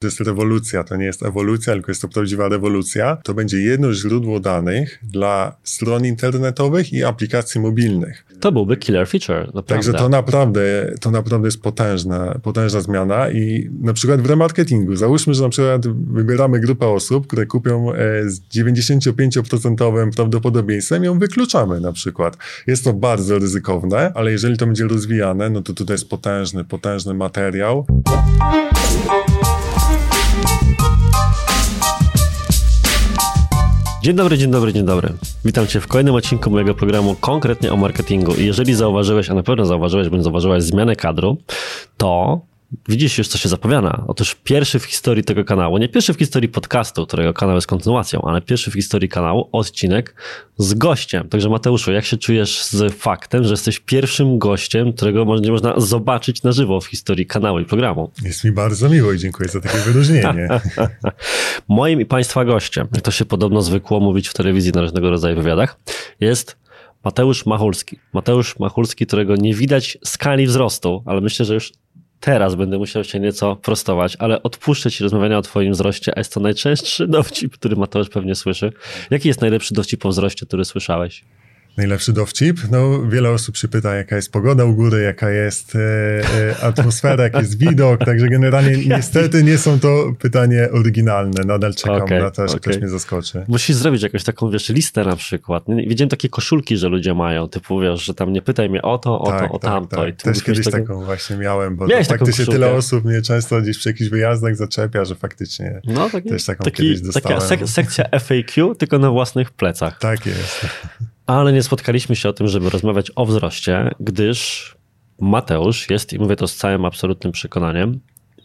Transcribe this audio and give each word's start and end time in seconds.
to 0.00 0.06
jest 0.06 0.20
rewolucja, 0.20 0.84
to 0.84 0.96
nie 0.96 1.04
jest 1.04 1.22
ewolucja, 1.22 1.72
tylko 1.72 1.90
jest 1.90 2.02
to 2.02 2.08
prawdziwa 2.08 2.48
rewolucja. 2.48 3.16
To 3.24 3.34
będzie 3.34 3.58
jedno 3.58 3.92
źródło 3.92 4.40
danych 4.40 4.98
dla 5.02 5.56
stron 5.64 6.06
internetowych 6.06 6.92
i 6.92 7.04
aplikacji 7.04 7.60
mobilnych. 7.60 8.24
To 8.40 8.52
byłby 8.52 8.76
killer 8.76 9.08
feature, 9.08 9.40
naprawdę. 9.46 9.62
Także 9.62 9.92
to 9.92 10.08
naprawdę, 10.08 10.92
to 11.00 11.10
naprawdę 11.10 11.48
jest 11.48 11.62
potężna, 11.62 12.38
potężna 12.42 12.80
zmiana 12.80 13.30
i 13.30 13.70
na 13.80 13.92
przykład 13.92 14.20
w 14.20 14.26
remarketingu, 14.26 14.96
załóżmy, 14.96 15.34
że 15.34 15.42
na 15.42 15.48
przykład 15.48 15.88
wybieramy 15.88 16.60
grupę 16.60 16.86
osób, 16.86 17.26
które 17.26 17.46
kupią 17.46 17.92
e, 17.92 18.28
z 18.28 18.40
95% 18.40 20.14
prawdopodobieństwem, 20.16 21.04
ją 21.04 21.18
wykluczamy 21.18 21.80
na 21.80 21.92
przykład. 21.92 22.36
Jest 22.66 22.84
to 22.84 22.92
bardzo 22.92 23.38
ryzykowne, 23.38 24.12
ale 24.14 24.32
jeżeli 24.32 24.56
to 24.56 24.66
będzie 24.66 24.88
rozwijane, 24.88 25.50
no 25.50 25.62
to 25.62 25.72
tutaj 25.72 25.94
jest 25.94 26.08
potężny, 26.08 26.64
potężny 26.64 27.14
materiał. 27.14 27.86
Dzień 34.02 34.14
dobry, 34.16 34.38
dzień 34.38 34.50
dobry, 34.50 34.72
dzień 34.72 34.84
dobry. 34.84 35.12
Witam 35.44 35.66
Cię 35.66 35.80
w 35.80 35.86
kolejnym 35.86 36.14
odcinku 36.14 36.50
mojego 36.50 36.74
programu 36.74 37.16
konkretnie 37.20 37.72
o 37.72 37.76
marketingu. 37.76 38.34
I 38.34 38.46
jeżeli 38.46 38.74
zauważyłeś, 38.74 39.30
a 39.30 39.34
na 39.34 39.42
pewno 39.42 39.66
zauważyłeś, 39.66 40.08
bądź 40.08 40.22
zauważyłaś 40.24 40.62
zmianę 40.62 40.96
kadru, 40.96 41.36
to 41.96 42.40
widzisz 42.88 43.18
już, 43.18 43.28
co 43.28 43.38
się 43.38 43.48
zapowiada. 43.48 44.04
Otóż 44.08 44.36
pierwszy 44.44 44.78
w 44.78 44.84
historii 44.84 45.24
tego 45.24 45.44
kanału, 45.44 45.78
nie 45.78 45.88
pierwszy 45.88 46.14
w 46.14 46.18
historii 46.18 46.48
podcastu, 46.48 47.06
którego 47.06 47.34
kanał 47.34 47.54
jest 47.54 47.66
kontynuacją, 47.66 48.22
ale 48.22 48.40
pierwszy 48.40 48.70
w 48.70 48.74
historii 48.74 49.08
kanału 49.08 49.48
odcinek 49.52 50.14
z 50.58 50.74
gościem. 50.74 51.28
Także 51.28 51.48
Mateuszu, 51.48 51.92
jak 51.92 52.04
się 52.04 52.16
czujesz 52.16 52.62
z 52.62 52.94
faktem, 52.94 53.44
że 53.44 53.50
jesteś 53.50 53.78
pierwszym 53.78 54.38
gościem, 54.38 54.92
którego 54.92 55.26
będzie 55.26 55.52
można 55.52 55.80
zobaczyć 55.80 56.42
na 56.42 56.52
żywo 56.52 56.80
w 56.80 56.86
historii 56.86 57.26
kanału 57.26 57.58
i 57.58 57.64
programu? 57.64 58.10
Jest 58.22 58.44
mi 58.44 58.52
bardzo 58.52 58.88
miło 58.88 59.12
i 59.12 59.18
dziękuję 59.18 59.48
za 59.48 59.60
takie 59.60 59.78
wyróżnienie. 59.78 60.48
Moim 61.68 62.00
i 62.00 62.06
Państwa 62.06 62.44
gościem, 62.44 62.88
jak 62.94 63.02
to 63.02 63.10
się 63.10 63.24
podobno 63.24 63.62
zwykło 63.62 64.00
mówić 64.00 64.28
w 64.28 64.34
telewizji 64.34 64.72
na 64.72 64.80
różnego 64.80 65.10
rodzaju 65.10 65.36
wywiadach, 65.36 65.80
jest 66.20 66.56
Mateusz 67.04 67.46
Machulski. 67.46 67.98
Mateusz 68.12 68.58
Machulski, 68.58 69.06
którego 69.06 69.36
nie 69.36 69.54
widać 69.54 69.98
skali 70.04 70.46
wzrostu, 70.46 71.02
ale 71.06 71.20
myślę, 71.20 71.44
że 71.44 71.54
już 71.54 71.72
teraz 72.20 72.54
będę 72.54 72.78
musiał 72.78 73.04
się 73.04 73.20
nieco 73.20 73.56
prostować, 73.56 74.16
ale 74.18 74.42
odpuszczę 74.42 74.90
ci 74.90 75.02
rozmawiania 75.02 75.38
o 75.38 75.42
twoim 75.42 75.72
wzroście, 75.72 76.12
a 76.16 76.20
jest 76.20 76.34
to 76.34 76.40
najczęstszy 76.40 77.06
dowcip, 77.16 77.52
który 77.52 77.76
Mateusz 77.76 78.08
pewnie 78.08 78.34
słyszy. 78.34 78.72
Jaki 79.10 79.28
jest 79.28 79.40
najlepszy 79.40 79.74
dowcip 79.74 80.00
po 80.00 80.08
wzroście, 80.08 80.46
który 80.46 80.64
słyszałeś? 80.64 81.24
Najlepszy 81.76 82.12
dowcip? 82.12 82.60
No, 82.70 83.02
wiele 83.08 83.30
osób 83.30 83.56
się 83.56 83.68
pyta, 83.68 83.94
jaka 83.94 84.16
jest 84.16 84.32
pogoda 84.32 84.64
u 84.64 84.74
góry, 84.74 85.02
jaka 85.02 85.30
jest 85.30 85.76
e, 85.76 85.78
e, 86.50 86.64
atmosfera, 86.64 87.24
jaki 87.24 87.38
jest 87.38 87.58
widok, 87.58 88.04
także 88.04 88.28
generalnie 88.28 88.76
niestety 88.96 89.44
nie 89.44 89.58
są 89.58 89.80
to 89.80 90.12
pytanie 90.18 90.68
oryginalne. 90.72 91.44
Nadal 91.46 91.74
czekam 91.74 92.02
okay, 92.02 92.20
na 92.20 92.30
to, 92.30 92.48
że 92.48 92.56
okay. 92.56 92.60
ktoś 92.60 92.78
mnie 92.78 92.88
zaskoczy. 92.88 93.44
Musisz 93.48 93.76
zrobić 93.76 94.02
jakąś 94.02 94.24
taką, 94.24 94.50
wiesz, 94.50 94.68
listę 94.68 95.04
na 95.04 95.16
przykład. 95.16 95.64
Widziałem 95.86 96.08
takie 96.08 96.28
koszulki, 96.28 96.76
że 96.76 96.88
ludzie 96.88 97.14
mają, 97.14 97.48
typu, 97.48 97.80
wiesz, 97.80 98.04
że 98.04 98.14
tam 98.14 98.32
nie 98.32 98.42
pytaj 98.42 98.70
mnie 98.70 98.82
o 98.82 98.98
to, 98.98 99.20
o 99.20 99.26
tak, 99.26 99.48
to, 99.48 99.54
o 99.54 99.58
tak, 99.58 99.70
tamto. 99.70 99.96
Tak. 99.96 100.16
Też 100.16 100.42
kiedyś 100.42 100.64
taką... 100.64 100.78
taką 100.78 101.04
właśnie 101.04 101.36
miałem, 101.36 101.76
bo 101.76 101.86
Miałeś 101.86 102.08
faktycznie 102.08 102.46
tyle 102.46 102.70
osób 102.70 103.04
mnie 103.04 103.22
często 103.22 103.60
gdzieś 103.60 103.78
przy 103.78 103.88
jakichś 103.88 104.10
wyjazdach 104.10 104.56
zaczepia, 104.56 105.04
że 105.04 105.14
faktycznie 105.14 105.80
no, 105.84 106.10
taki, 106.10 106.28
też 106.28 106.44
taką 106.44 106.64
taki, 106.64 106.82
kiedyś 106.82 107.00
dostałem. 107.00 107.38
Taka 107.38 107.48
sek 107.48 107.68
sekcja 107.68 108.04
FAQ, 108.20 108.74
tylko 108.74 108.98
na 108.98 109.10
własnych 109.10 109.50
plecach. 109.50 109.98
Tak 109.98 110.26
jest 110.26 110.66
ale 111.38 111.52
nie 111.52 111.62
spotkaliśmy 111.62 112.16
się 112.16 112.28
o 112.28 112.32
tym, 112.32 112.48
żeby 112.48 112.70
rozmawiać 112.70 113.10
o 113.16 113.26
wzroście, 113.26 113.90
gdyż 114.00 114.76
Mateusz 115.20 115.90
jest, 115.90 116.12
i 116.12 116.18
mówię 116.18 116.36
to 116.36 116.48
z 116.48 116.56
całym 116.56 116.84
absolutnym 116.84 117.32
przekonaniem, 117.32 118.00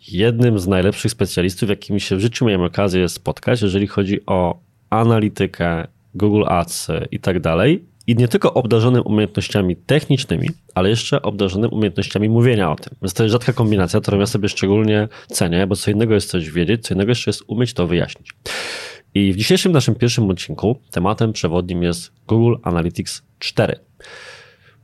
jednym 0.08 0.60
z 0.60 0.68
najlepszych 0.68 1.12
specjalistów, 1.12 1.70
jakimi 1.70 2.02
się 2.02 2.16
w 2.16 2.20
życiu 2.20 2.46
miałem 2.46 2.62
okazję 2.62 3.10
spotkać, 3.10 3.62
jeżeli 3.62 3.88
chodzi 3.88 4.26
o 4.26 4.60
analitykę, 4.90 5.88
Google 6.16 6.44
Ads 6.48 6.88
i 7.12 7.20
tak 7.20 7.40
dalej. 7.40 7.86
I 8.08 8.16
nie 8.16 8.28
tylko 8.28 8.54
obdarzonym 8.54 9.04
umiejętnościami 9.06 9.76
technicznymi, 9.76 10.50
ale 10.76 10.90
jeszcze 10.90 11.22
obdarzonym 11.22 11.74
umiejętnościami 11.74 12.30
mówienia 12.30 12.72
o 12.72 12.76
tym. 12.76 12.96
Więc 13.02 13.14
to 13.14 13.24
jest 13.24 13.32
rzadka 13.32 13.54
kombinacja, 13.54 14.02
którą 14.02 14.20
ja 14.20 14.26
sobie 14.26 14.50
szczególnie 14.50 15.08
cenię, 15.28 15.68
bo 15.68 15.76
co 15.76 15.92
innego 15.92 16.14
jest 16.14 16.30
coś 16.30 16.52
wiedzieć, 16.52 16.88
co 16.88 16.94
innego 16.94 17.12
jeszcze 17.12 17.30
jest 17.30 17.44
umieć 17.48 17.74
to 17.74 17.88
wyjaśnić. 17.88 18.34
I 19.16 19.34
w 19.34 19.36
dzisiejszym 19.36 19.72
naszym 19.72 19.96
pierwszym 19.96 20.30
odcinku 20.30 20.76
tematem 20.92 21.34
przewodnim 21.34 21.84
jest 21.84 22.12
Google 22.28 22.56
Analytics 22.64 23.22
4. 23.40 23.80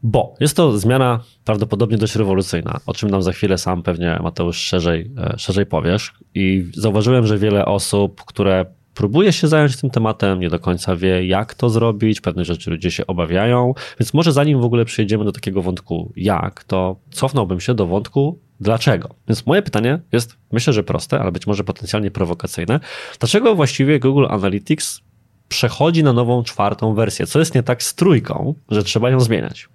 Bo 0.03 0.35
jest 0.39 0.55
to 0.55 0.77
zmiana 0.77 1.23
prawdopodobnie 1.45 1.97
dość 1.97 2.15
rewolucyjna, 2.15 2.79
o 2.85 2.93
czym 2.93 3.09
nam 3.09 3.21
za 3.21 3.31
chwilę 3.31 3.57
sam 3.57 3.83
pewnie 3.83 4.19
Mateusz 4.23 4.57
szerzej, 4.57 5.11
e, 5.17 5.33
szerzej 5.37 5.65
powiesz. 5.65 6.13
I 6.35 6.65
zauważyłem, 6.73 7.27
że 7.27 7.37
wiele 7.37 7.65
osób, 7.65 8.21
które 8.25 8.65
próbuje 8.93 9.33
się 9.33 9.47
zająć 9.47 9.77
tym 9.77 9.89
tematem, 9.89 10.39
nie 10.39 10.49
do 10.49 10.59
końca 10.59 10.95
wie, 10.95 11.25
jak 11.25 11.53
to 11.53 11.69
zrobić, 11.69 12.21
pewne 12.21 12.45
rzeczy 12.45 12.71
ludzie 12.71 12.91
się 12.91 13.07
obawiają, 13.07 13.73
więc 13.99 14.13
może 14.13 14.31
zanim 14.31 14.61
w 14.61 14.65
ogóle 14.65 14.85
przejdziemy 14.85 15.25
do 15.25 15.31
takiego 15.31 15.61
wątku 15.61 16.13
jak, 16.15 16.63
to 16.63 16.95
cofnąłbym 17.11 17.59
się 17.59 17.73
do 17.73 17.87
wątku 17.87 18.39
dlaczego. 18.61 19.15
Więc 19.27 19.45
moje 19.45 19.61
pytanie 19.61 19.99
jest, 20.11 20.37
myślę, 20.51 20.73
że 20.73 20.83
proste, 20.83 21.19
ale 21.19 21.31
być 21.31 21.47
może 21.47 21.63
potencjalnie 21.63 22.11
prowokacyjne. 22.11 22.79
Dlaczego 23.19 23.55
właściwie 23.55 23.99
Google 23.99 24.25
Analytics 24.29 25.01
przechodzi 25.47 26.03
na 26.03 26.13
nową 26.13 26.43
czwartą 26.43 26.93
wersję? 26.93 27.27
Co 27.27 27.39
jest 27.39 27.55
nie 27.55 27.63
tak 27.63 27.83
z 27.83 27.95
trójką, 27.95 28.55
że 28.69 28.83
trzeba 28.83 29.09
ją 29.09 29.19
zmieniać? 29.19 29.69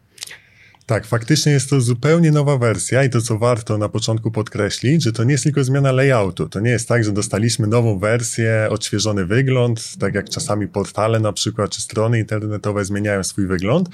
Tak, 0.87 1.07
faktycznie 1.07 1.53
jest 1.53 1.71
to 1.71 1.81
zupełnie 1.81 2.33
nowa 2.33 2.59
wersja 2.59 3.05
i 3.05 3.11
to, 3.11 3.21
co 3.21 3.39
warto 3.39 3.79
na 3.79 3.89
początku 3.89 4.31
podkreślić, 4.31 5.03
że 5.03 5.13
to 5.13 5.25
nie 5.25 5.33
jest 5.33 5.45
tylko 5.45 5.65
zmiana 5.65 5.93
layoutu. 5.93 6.49
To 6.49 6.61
nie 6.61 6.71
jest 6.71 6.89
tak, 6.89 7.05
że 7.05 7.13
dostaliśmy 7.13 7.67
nową 7.67 7.99
wersję, 7.99 8.67
odświeżony 8.71 9.25
wygląd, 9.25 9.99
tak 9.99 10.15
jak 10.15 10.29
czasami 10.29 10.69
portale 10.69 11.21
na 11.21 11.33
przykład, 11.33 11.71
czy 11.71 11.83
strony 11.83 12.19
internetowe 12.19 12.85
zmieniają 12.85 13.25
swój 13.25 13.47
wygląd, 13.47 13.89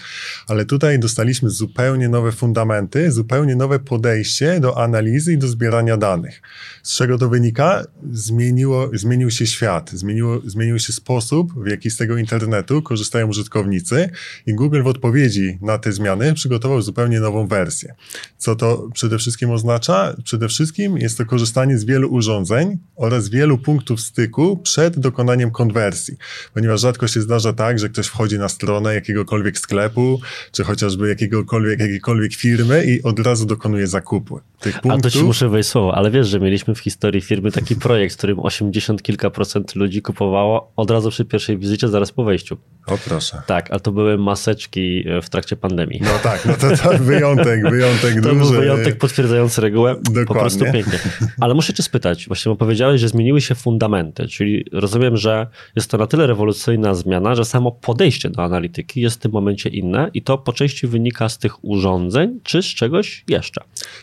ale 0.48 0.64
tutaj 0.64 0.98
dostaliśmy 0.98 1.50
zupełnie 1.50 2.08
nowe 2.08 2.32
fundamenty, 2.32 3.12
zupełnie 3.12 3.56
nowe 3.56 3.78
podejście 3.78 4.60
do 4.60 4.82
analizy 4.82 5.32
i 5.32 5.38
do 5.38 5.48
zbierania 5.48 5.96
danych. 5.96 6.42
Z 6.82 6.96
czego 6.96 7.18
to 7.18 7.28
wynika? 7.28 7.84
Zmieniło, 8.12 8.90
zmienił 8.94 9.30
się 9.30 9.46
świat, 9.46 9.90
zmieniło, 9.90 10.40
zmienił 10.46 10.78
się 10.78 10.92
sposób, 10.92 11.64
w 11.64 11.66
jaki 11.66 11.90
z 11.90 11.96
tego 11.96 12.16
internetu 12.16 12.82
korzystają 12.82 13.28
użytkownicy 13.28 14.10
i 14.46 14.54
Google 14.54 14.82
w 14.82 14.86
odpowiedzi 14.86 15.58
na 15.62 15.78
te 15.78 15.92
zmiany 15.92 16.34
przygotował 16.34 16.81
zupełnie 16.82 17.20
nową 17.20 17.46
wersję. 17.46 17.94
Co 18.38 18.56
to 18.56 18.88
przede 18.94 19.18
wszystkim 19.18 19.50
oznacza? 19.50 20.16
Przede 20.24 20.48
wszystkim 20.48 20.98
jest 20.98 21.18
to 21.18 21.26
korzystanie 21.26 21.78
z 21.78 21.84
wielu 21.84 22.12
urządzeń 22.12 22.78
oraz 22.96 23.28
wielu 23.28 23.58
punktów 23.58 24.00
styku 24.00 24.56
przed 24.56 24.98
dokonaniem 24.98 25.50
konwersji, 25.50 26.16
ponieważ 26.54 26.80
rzadko 26.80 27.08
się 27.08 27.20
zdarza 27.20 27.52
tak, 27.52 27.78
że 27.78 27.88
ktoś 27.88 28.06
wchodzi 28.06 28.38
na 28.38 28.48
stronę 28.48 28.94
jakiegokolwiek 28.94 29.58
sklepu, 29.58 30.20
czy 30.52 30.64
chociażby 30.64 31.08
jakiegokolwiek, 31.08 31.80
jakiejkolwiek 31.80 32.34
firmy 32.34 32.84
i 32.84 33.02
od 33.02 33.18
razu 33.18 33.46
dokonuje 33.46 33.86
zakupu. 33.86 34.40
Tych 34.60 34.80
punktów... 34.80 35.00
A 35.00 35.02
to 35.02 35.10
ci 35.10 35.22
muszę 35.22 35.48
wejść 35.48 35.68
słowo, 35.68 35.94
ale 35.94 36.10
wiesz, 36.10 36.28
że 36.28 36.40
mieliśmy 36.40 36.74
w 36.74 36.78
historii 36.78 37.20
firmy 37.20 37.52
taki 37.52 37.76
projekt, 37.76 38.14
w 38.14 38.18
którym 38.18 38.40
80 38.40 39.02
kilka 39.02 39.30
procent 39.30 39.74
ludzi 39.74 40.02
kupowało 40.02 40.72
od 40.76 40.90
razu 40.90 41.10
przy 41.10 41.24
pierwszej 41.24 41.58
wizycie, 41.58 41.88
zaraz 41.88 42.12
po 42.12 42.24
wejściu. 42.24 42.56
O 42.86 42.98
proszę. 42.98 43.42
Tak, 43.46 43.70
ale 43.70 43.80
to 43.80 43.92
były 43.92 44.18
maseczki 44.18 45.04
w 45.22 45.28
trakcie 45.28 45.56
pandemii. 45.56 46.00
No 46.04 46.18
tak, 46.22 46.46
no 46.46 46.54
to 46.54 46.71
to 46.76 46.98
wyjątek, 47.04 47.70
wyjątek 47.70 48.14
to 48.14 48.20
duży. 48.20 48.34
Był 48.34 48.60
wyjątek 48.60 48.98
potwierdzający 48.98 49.60
regułę. 49.60 49.94
Dokładnie. 49.94 50.26
Po 50.26 50.34
prostu 50.34 50.64
pięknie. 50.72 50.98
Ale 51.40 51.54
muszę 51.54 51.74
cię 51.74 51.82
spytać, 51.82 52.26
właśnie 52.26 52.50
bo 52.50 52.56
powiedziałeś, 52.56 53.00
że 53.00 53.08
zmieniły 53.08 53.40
się 53.40 53.54
fundamenty, 53.54 54.28
czyli 54.28 54.64
rozumiem, 54.72 55.16
że 55.16 55.46
jest 55.76 55.90
to 55.90 55.98
na 55.98 56.06
tyle 56.06 56.26
rewolucyjna 56.26 56.94
zmiana, 56.94 57.34
że 57.34 57.44
samo 57.44 57.72
podejście 57.72 58.30
do 58.30 58.42
analityki 58.44 59.00
jest 59.00 59.16
w 59.16 59.18
tym 59.18 59.32
momencie 59.32 59.68
inne 59.68 60.10
i 60.14 60.22
to 60.22 60.38
po 60.38 60.52
części 60.52 60.86
wynika 60.86 61.28
z 61.28 61.38
tych 61.38 61.64
urządzeń, 61.64 62.40
czy 62.42 62.62
z 62.62 62.66
czegoś 62.66 63.24
jeszcze? 63.28 63.60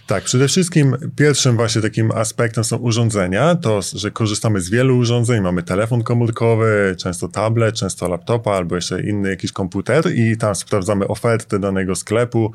Tak, 0.07 0.23
przede 0.23 0.47
wszystkim 0.47 0.95
pierwszym 1.15 1.55
właśnie 1.55 1.81
takim 1.81 2.11
aspektem 2.11 2.63
są 2.63 2.77
urządzenia, 2.77 3.55
to, 3.55 3.79
że 3.95 4.11
korzystamy 4.11 4.61
z 4.61 4.69
wielu 4.69 4.97
urządzeń, 4.97 5.41
mamy 5.41 5.63
telefon 5.63 6.03
komórkowy, 6.03 6.95
często 6.97 7.27
tablet, 7.27 7.75
często 7.75 8.07
laptopa 8.07 8.51
albo 8.51 8.75
jeszcze 8.75 9.03
inny 9.03 9.29
jakiś 9.29 9.51
komputer 9.51 10.15
i 10.15 10.37
tam 10.37 10.55
sprawdzamy 10.55 11.07
ofertę 11.07 11.59
danego 11.59 11.95
sklepu, 11.95 12.51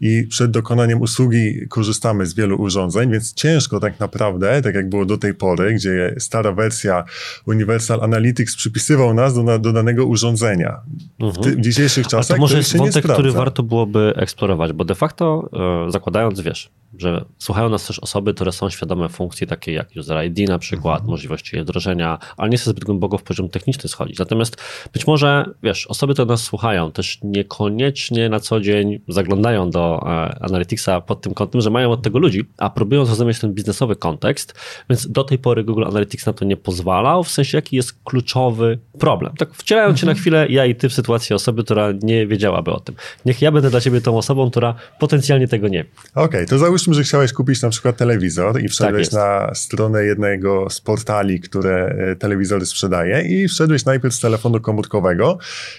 i 0.00 0.26
przed 0.30 0.50
dokonaniem 0.50 1.00
usługi 1.00 1.68
korzystamy 1.68 2.26
z 2.26 2.34
wielu 2.34 2.56
urządzeń, 2.62 3.12
więc 3.12 3.34
ciężko 3.34 3.80
tak 3.80 4.00
naprawdę, 4.00 4.62
tak 4.62 4.74
jak 4.74 4.88
było 4.88 5.04
do 5.04 5.18
tej 5.18 5.34
pory, 5.34 5.74
gdzie 5.74 6.14
stara 6.18 6.52
wersja 6.52 7.04
Universal 7.46 8.00
Analytics 8.00 8.56
przypisywał 8.56 9.14
nas 9.14 9.34
do, 9.34 9.58
do 9.58 9.72
danego 9.72 10.06
urządzenia. 10.06 10.80
Mhm. 11.20 11.32
W, 11.32 11.46
ty, 11.46 11.56
w, 11.56 11.60
dzisiejszych 11.60 12.06
czasach 12.06 12.34
A 12.34 12.36
to 12.36 12.40
może 12.40 12.58
jest 12.58 12.76
wątek, 12.76 13.04
który 13.04 13.32
warto 13.32 13.62
byłoby 13.62 14.12
eksplorować, 14.16 14.72
bo 14.72 14.84
de 14.84 14.94
facto 14.94 15.50
e, 15.86 15.90
zakładając, 15.90 16.40
wiesz, 16.40 16.70
że 16.98 17.24
słuchają 17.38 17.68
nas 17.68 17.86
też 17.86 17.98
osoby, 17.98 18.34
które 18.34 18.52
są 18.52 18.70
świadome 18.70 19.08
funkcji 19.08 19.46
takiej 19.46 19.74
jak 19.74 19.88
user 19.96 20.24
ID 20.24 20.48
na 20.48 20.58
przykład, 20.58 20.94
mhm. 20.94 21.10
możliwości 21.10 21.56
jej 21.56 21.64
wdrożenia, 21.64 22.18
ale 22.36 22.50
nie 22.50 22.56
chcę 22.56 22.70
zbyt 22.70 22.84
głęboko 22.84 23.18
w 23.18 23.22
poziom 23.22 23.48
techniczny 23.48 23.88
schodzić. 23.88 24.18
Natomiast 24.18 24.56
być 24.92 25.06
może, 25.06 25.44
wiesz, 25.62 25.86
osoby, 25.86 26.12
które 26.12 26.26
nas 26.26 26.42
słuchają, 26.42 26.92
też 26.92 27.18
niekoniecznie 27.22 28.28
na 28.28 28.40
co 28.40 28.60
dzień 28.60 29.00
zaglądają 29.08 29.70
do 29.70 30.02
e, 30.02 30.08
Analyticsa 30.40 31.00
pod 31.00 31.20
tym 31.20 31.34
kątem, 31.34 31.60
że 31.60 31.70
mają 31.70 31.90
od 31.90 32.02
tego 32.02 32.18
ludzi, 32.18 32.44
a 32.58 32.70
próbują 32.70 33.04
zrozumieć 33.04 33.38
ten 33.38 33.54
biznesowy 33.54 33.96
kontekst, 33.96 34.54
więc 34.90 35.10
do 35.10 35.24
tej 35.24 35.38
pory 35.38 35.64
Google 35.64 35.84
Analytics 35.84 36.26
na 36.26 36.32
to 36.32 36.44
nie 36.44 36.56
pozwalał, 36.56 37.24
w 37.24 37.30
sensie 37.30 37.58
jaki 37.58 37.76
jest 37.76 38.02
kluczowy 38.04 38.78
problem. 38.98 39.32
Tak 39.38 39.54
wcielając 39.54 39.90
mhm. 39.90 40.00
się 40.00 40.06
na 40.06 40.12
mhm. 40.12 40.22
chwilę 40.22 40.46
ja 40.48 40.66
i 40.66 40.74
ty 40.74 40.88
w 40.88 40.94
sytuacji 40.94 41.34
osoby, 41.34 41.64
która 41.64 41.92
nie 42.02 42.26
wiedziałaby 42.26 42.70
o 42.70 42.80
tym. 42.80 42.94
Niech 43.24 43.42
ja 43.42 43.52
będę 43.52 43.70
dla 43.70 43.80
ciebie 43.80 44.00
tą 44.00 44.18
osobą, 44.18 44.50
która 44.50 44.74
potencjalnie 44.98 45.48
tego 45.48 45.68
nie 45.68 45.84
wie. 45.84 45.90
Okej, 46.14 46.24
okay, 46.24 46.46
to 46.46 46.58
załóżmy, 46.78 46.94
że 46.94 47.02
chciałeś 47.02 47.32
kupić 47.32 47.62
na 47.62 47.70
przykład 47.70 47.96
telewizor 47.96 48.62
i 48.62 48.68
wszedłeś 48.68 49.08
tak 49.08 49.14
na 49.14 49.54
stronę 49.54 50.04
jednego 50.04 50.70
z 50.70 50.80
portali, 50.80 51.40
które 51.40 51.86
e, 51.86 52.16
telewizory 52.16 52.66
sprzedaje 52.66 53.22
i 53.22 53.48
wszedłeś 53.48 53.84
najpierw 53.84 54.14
z 54.14 54.20
telefonu 54.20 54.60
komórkowego 54.60 55.38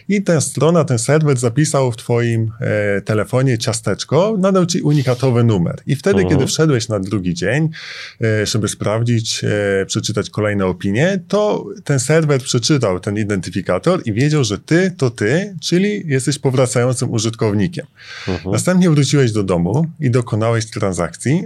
i 0.10 0.24
ta 0.24 0.42
strona, 0.42 0.84
ten 0.84 1.00
serwer 1.00 1.38
zapisał 1.38 1.92
w 1.92 1.98
twoim 1.98 2.52
e, 2.62 3.02
telefonie 3.02 3.58
ciasteczko, 3.58 4.36
nadał 4.40 4.66
ci 4.66 4.82
unikatowy 4.82 5.44
numer. 5.44 5.76
I 5.88 5.96
wtedy, 5.96 6.26
kiedy 6.26 6.48
wszedłeś 6.48 6.88
na 6.88 7.00
drugi 7.00 7.34
dzień, 7.34 7.70
e, 8.22 8.46
żeby 8.46 8.68
sprawdzić, 8.68 9.44
e, 9.44 9.86
przeczytać 9.86 10.30
kolejne 10.30 10.66
opinie, 10.66 11.20
to 11.28 11.66
ten 11.84 12.00
serwer 12.00 12.42
przeczytał 12.42 13.00
ten 13.00 13.18
identyfikator 13.18 14.02
i 14.06 14.14
wiedział, 14.14 14.44
że 14.44 14.58
ty 14.58 14.92
to 14.98 15.10
ty, 15.10 15.56
czyli 15.62 16.04
jesteś 16.06 16.40
powracającym 16.40 17.12
użytkownikiem. 17.12 17.86
-huh. 18.26 18.52
Następnie 18.52 18.90
wróciłeś 18.90 19.32
do 19.32 19.44
domu 19.44 19.86
i 20.00 20.12
dokonałeś 20.12 20.66
transakcji, 20.66 20.89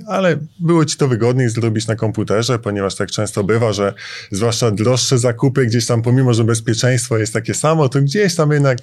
ale 0.08 0.38
było 0.60 0.86
ci 0.86 0.98
to 0.98 1.08
wygodniej 1.08 1.50
zrobić 1.50 1.88
na 1.88 1.96
komputerze, 1.96 2.60
ponieważ 2.60 2.96
tak 2.96 3.12
często 3.12 3.44
bywa, 3.44 3.74
że 3.74 3.94
zwłaszcza 4.32 4.72
droższe 4.72 5.18
zakupy 5.18 5.66
gdzieś 5.66 5.86
tam, 5.86 6.02
pomimo, 6.02 6.34
że 6.34 6.44
bezpieczeństwo 6.44 7.18
jest 7.18 7.34
takie 7.34 7.54
samo, 7.54 7.90
to 7.90 8.02
gdzieś 8.02 8.36
tam 8.36 8.52
jednak 8.52 8.80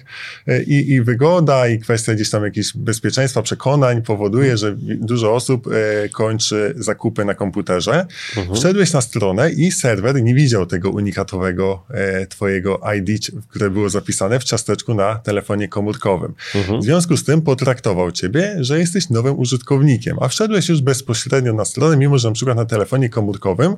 e, 0.47 0.63
i, 0.63 0.91
i 0.93 1.03
wygoda, 1.03 1.69
i 1.69 1.79
kwestia 1.79 2.15
gdzieś 2.15 2.31
tam 2.31 2.45
jakiegoś 2.45 2.77
bezpieczeństwa, 2.77 3.43
przekonań 3.43 4.03
powoduje, 4.03 4.57
że 4.57 4.77
dużo 4.81 5.35
osób 5.35 5.67
e, 5.67 6.09
kończy 6.09 6.75
zakupy 6.77 7.25
na 7.25 7.35
komputerze. 7.35 8.07
Mhm. 8.37 8.57
Wszedłeś 8.57 8.93
na 8.93 9.01
stronę 9.01 9.51
i 9.51 9.73
serwer 9.73 10.23
nie 10.23 10.35
widział 10.35 10.67
tego 10.67 10.91
unikatowego 10.91 11.83
e, 11.91 12.27
twojego 12.27 12.81
ID, 12.99 13.31
które 13.49 13.71
było 13.71 13.89
zapisane 13.89 14.41
w 14.41 14.45
ciasteczku 14.45 14.95
na 14.95 15.15
telefonie 15.15 15.69
komórkowym. 15.69 16.35
Mhm. 16.55 16.81
W 16.81 16.85
związku 16.85 17.17
z 17.17 17.25
tym 17.25 17.43
potraktował 17.43 18.13
ciebie, 18.13 18.57
że 18.61 18.79
jesteś 18.79 19.11
nowym 19.11 19.39
użytkownikiem, 19.39 20.17
a 20.21 20.29
wszedłeś 20.51 20.69
już 20.69 20.83
bezpośrednio 20.83 21.53
na 21.53 21.65
stronę, 21.65 21.97
mimo 21.97 22.19
że 22.19 22.29
na 22.29 22.35
przykład 22.35 22.57
na 22.57 22.65
telefonie 22.65 23.09
komórkowym 23.09 23.77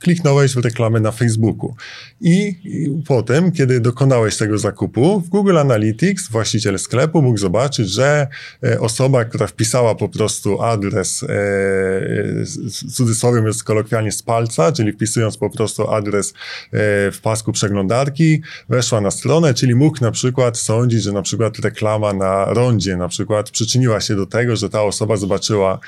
kliknąłeś 0.00 0.54
w 0.54 0.58
reklamę 0.58 1.00
na 1.00 1.12
Facebooku. 1.12 1.74
I, 2.20 2.54
I 2.64 3.02
potem, 3.06 3.52
kiedy 3.52 3.80
dokonałeś 3.80 4.36
tego 4.36 4.58
zakupu, 4.58 5.20
w 5.20 5.28
Google 5.28 5.58
Analytics 5.58 6.28
właściciel 6.28 6.78
sklepu 6.78 7.22
mógł 7.22 7.38
zobaczyć, 7.38 7.90
że 7.90 8.26
e, 8.64 8.80
osoba, 8.80 9.24
która 9.24 9.46
wpisała 9.46 9.94
po 9.94 10.08
prostu 10.08 10.62
adres, 10.62 11.22
e, 11.22 11.26
w 11.26 12.92
cudzysłowie 12.92 13.42
jest 13.46 13.64
kolokwialnie 13.64 14.12
z 14.12 14.22
palca, 14.22 14.72
czyli 14.72 14.92
wpisując 14.92 15.36
po 15.36 15.50
prostu 15.50 15.90
adres 15.90 16.30
e, 16.30 16.32
w 17.10 17.18
pasku 17.22 17.52
przeglądarki, 17.52 18.42
weszła 18.68 19.00
na 19.00 19.10
stronę, 19.10 19.54
czyli 19.54 19.74
mógł 19.74 19.98
na 20.00 20.10
przykład 20.10 20.58
sądzić, 20.58 21.02
że 21.02 21.12
na 21.12 21.22
przykład 21.22 21.58
reklama 21.58 22.12
na 22.12 22.44
rondzie 22.44 22.96
na 22.96 23.08
przykład 23.08 23.50
przyczyniła 23.50 24.00
się 24.00 24.16
do 24.16 24.26
tego, 24.26 24.56
że 24.56 24.70
ta 24.70 24.82
osoba 24.82 25.16
zobaczyła, 25.16 25.78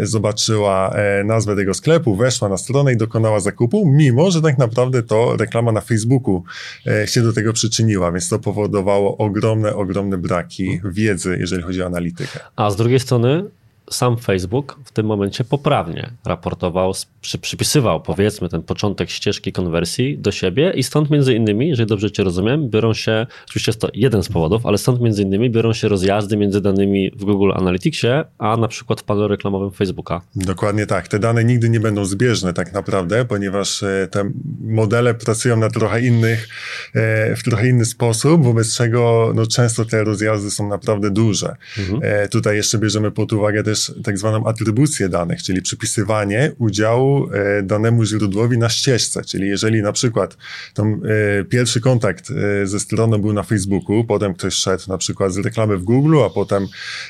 zobaczyła 0.00 0.94
nazwę 1.24 1.56
tego 1.56 1.74
sklepu, 1.74 2.16
weszła 2.16 2.48
na 2.48 2.56
stronę 2.56 2.92
i 2.92 2.96
dokonała 2.96 3.40
zakupu, 3.40 3.86
mimo, 3.86 4.30
że 4.30 4.42
tak 4.42 4.58
naprawdę 4.58 5.02
to 5.02 5.36
reklama 5.36 5.72
na 5.72 5.80
Facebooku 5.80 6.44
e, 6.86 7.06
się 7.06 7.22
do 7.22 7.32
tego 7.32 7.52
przyczyniła, 7.52 8.12
więc 8.12 8.28
to 8.28 8.38
powodowało 8.38 9.16
ogromne, 9.16 9.74
ogromne 9.74 10.18
braki 10.18 10.80
wiedzy, 10.84 11.36
jeżeli 11.40 11.62
chodzi 11.62 11.82
o 11.82 11.86
analitykę. 11.86 12.40
A 12.56 12.70
z 12.70 12.76
drugiej 12.76 13.00
strony 13.00 13.44
sam 13.90 14.16
Facebook 14.16 14.78
w 14.84 14.92
tym 14.92 15.06
momencie 15.06 15.44
poprawnie 15.44 16.10
raportował, 16.24 16.92
przy, 17.20 17.38
przypisywał 17.38 18.00
powiedzmy 18.00 18.48
ten 18.48 18.62
początek 18.62 19.10
ścieżki 19.10 19.52
konwersji 19.52 20.18
do 20.18 20.32
siebie 20.32 20.72
i 20.74 20.82
stąd 20.82 21.10
między 21.10 21.34
innymi, 21.34 21.68
jeżeli 21.68 21.88
dobrze 21.88 22.10
Cię 22.10 22.24
rozumiem, 22.24 22.70
biorą 22.70 22.94
się, 22.94 23.26
oczywiście 23.46 23.70
jest 23.70 23.80
to 23.80 23.88
jeden 23.94 24.22
z 24.22 24.28
powodów, 24.28 24.66
ale 24.66 24.78
stąd 24.78 25.00
między 25.00 25.22
innymi 25.22 25.50
biorą 25.50 25.72
się 25.72 25.88
rozjazdy 25.88 26.36
między 26.36 26.60
danymi 26.60 27.10
w 27.10 27.24
Google 27.24 27.52
Analyticsie, 27.54 28.08
a 28.38 28.56
na 28.56 28.68
przykład 28.68 29.00
w 29.00 29.04
panelu 29.04 29.28
reklamowym 29.28 29.70
Facebooka. 29.70 30.20
Dokładnie 30.36 30.86
tak. 30.86 31.08
Te 31.08 31.18
dane 31.18 31.44
nigdy 31.44 31.70
nie 31.70 31.80
będą 31.80 32.04
zbieżne 32.04 32.54
tak 32.54 32.72
naprawdę, 32.72 33.24
ponieważ 33.24 33.82
e, 33.82 34.08
te 34.10 34.30
modele 34.60 35.14
pracują 35.14 35.56
na 35.56 35.70
trochę 35.70 36.00
innych, 36.00 36.48
e, 36.94 37.36
w 37.36 37.42
trochę 37.42 37.68
inny 37.68 37.84
sposób, 37.84 38.44
wobec 38.44 38.74
czego 38.74 39.32
no, 39.34 39.46
często 39.46 39.84
te 39.84 40.04
rozjazdy 40.04 40.50
są 40.50 40.68
naprawdę 40.68 41.10
duże. 41.10 41.56
Mhm. 41.78 42.00
E, 42.02 42.28
tutaj 42.28 42.56
jeszcze 42.56 42.78
bierzemy 42.78 43.10
pod 43.10 43.32
uwagę 43.32 43.62
też 43.62 43.77
też 43.78 43.92
tak 44.04 44.18
zwaną 44.18 44.46
atrybucję 44.46 45.08
danych, 45.08 45.42
czyli 45.42 45.62
przypisywanie 45.62 46.52
udziału 46.58 47.30
e, 47.32 47.62
danemu 47.62 48.04
źródłowi 48.04 48.58
na 48.58 48.68
ścieżce. 48.68 49.24
Czyli 49.24 49.48
jeżeli 49.48 49.82
na 49.82 49.92
przykład 49.92 50.36
ten 50.74 51.00
pierwszy 51.48 51.80
kontakt 51.80 52.30
e, 52.30 52.66
ze 52.66 52.80
stroną 52.80 53.18
był 53.18 53.32
na 53.32 53.42
Facebooku, 53.42 54.04
potem 54.04 54.34
ktoś 54.34 54.54
szedł 54.54 54.82
na 54.88 54.98
przykład 54.98 55.32
z 55.32 55.38
reklamy 55.38 55.76
w 55.76 55.84
Google, 55.84 56.16
a 56.26 56.30
potem 56.30 56.66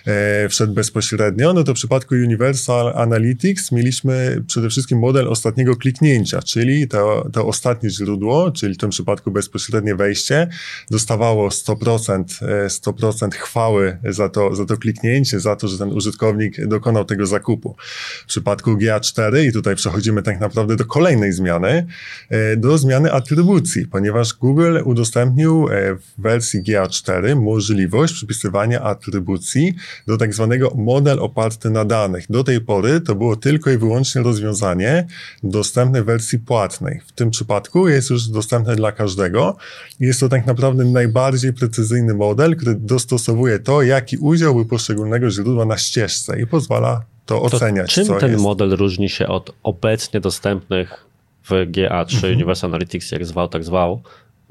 e, 0.07 0.49
wszedł 0.49 0.73
bezpośrednio, 0.73 1.53
no 1.53 1.65
to 1.65 1.73
w 1.73 1.75
przypadku 1.75 2.15
Universal 2.15 2.93
Analytics 2.97 3.73
mieliśmy 3.73 4.45
przede 4.47 4.69
wszystkim 4.69 4.99
model 4.99 5.29
ostatniego 5.29 5.77
kliknięcia, 5.77 6.43
czyli 6.43 6.89
to, 6.89 7.29
to 7.33 7.47
ostatnie 7.47 7.91
źródło, 7.91 8.51
czyli 8.51 8.75
w 8.75 8.79
tym 8.79 8.91
przypadku 8.91 9.31
bezpośrednie 9.31 9.95
wejście, 9.95 10.49
dostawało 10.91 11.49
100%, 11.49 12.25
100% 12.67 13.35
chwały 13.35 13.99
za 14.05 14.29
to, 14.29 14.55
za 14.55 14.65
to 14.65 14.77
kliknięcie, 14.77 15.41
za 15.41 15.57
to, 15.57 15.69
że 15.69 15.79
ten 15.79 15.93
użytkownik 15.93 16.58
dokonał 16.67 17.05
tego 17.05 17.27
zakupu. 17.27 17.77
W 18.23 18.27
przypadku 18.27 18.71
GA4, 18.77 19.45
i 19.45 19.53
tutaj 19.53 19.77
przechodzimy 19.77 20.23
tak 20.23 20.41
naprawdę 20.41 20.77
do 20.77 20.85
kolejnej 20.85 21.33
zmiany, 21.33 21.87
e, 22.31 22.57
do 22.57 22.79
zmiany 22.79 23.13
atrybucji, 23.13 23.87
ponieważ 23.87 24.35
Google 24.35 24.79
udostępnił 24.85 25.69
e, 25.69 25.95
w 25.95 26.03
wersji 26.19 26.63
GA4 26.63 27.41
możliwość 27.41 28.15
przypisywania 28.15 28.81
atrybucji 28.83 29.75
do 30.07 30.17
tak 30.17 30.35
zwanego 30.35 30.73
model 30.77 31.21
oparty 31.21 31.71
na 31.71 31.85
danych. 31.85 32.25
Do 32.31 32.45
tej 32.45 32.61
pory 32.61 33.01
to 33.01 33.15
było 33.15 33.37
tylko 33.37 33.71
i 33.71 33.79
wyłącznie 33.79 34.23
rozwiązanie 34.23 35.07
dostępne 35.43 36.03
w 36.03 36.05
wersji 36.07 36.39
płatnej. 36.39 37.01
W 37.07 37.13
tym 37.13 37.31
przypadku 37.31 37.89
jest 37.89 38.11
już 38.11 38.29
dostępne 38.29 38.77
dla 38.77 38.93
każdego. 38.93 39.57
Jest 40.01 40.21
to 40.21 40.29
tak 40.29 40.47
naprawdę 40.47 40.85
najbardziej 40.85 41.53
precyzyjny 41.53 42.15
model, 42.15 42.57
który 42.57 42.75
dostosowuje 42.75 43.59
to, 43.59 43.83
jaki 43.83 44.17
udział 44.17 44.55
był 44.55 44.65
poszczególnego 44.65 45.31
źródła 45.31 45.65
na 45.65 45.77
ścieżce 45.79 46.41
i 46.41 46.47
pozwala 46.49 47.03
to 47.27 47.43
oceniać. 47.43 47.95
To 47.95 48.05
czym 48.05 48.19
ten 48.19 48.31
jest. 48.31 48.43
model 48.43 48.71
różni 48.71 49.09
się 49.09 49.27
od 49.27 49.55
obecnie 49.63 50.21
dostępnych 50.21 51.07
w 51.45 51.51
GA3 51.51 52.15
mhm. 52.15 52.35
Universal 52.35 52.71
Analytics, 52.71 53.13
jak 53.13 53.27
zwał, 53.27 53.49
tak 53.49 53.65
zwał, 53.65 54.03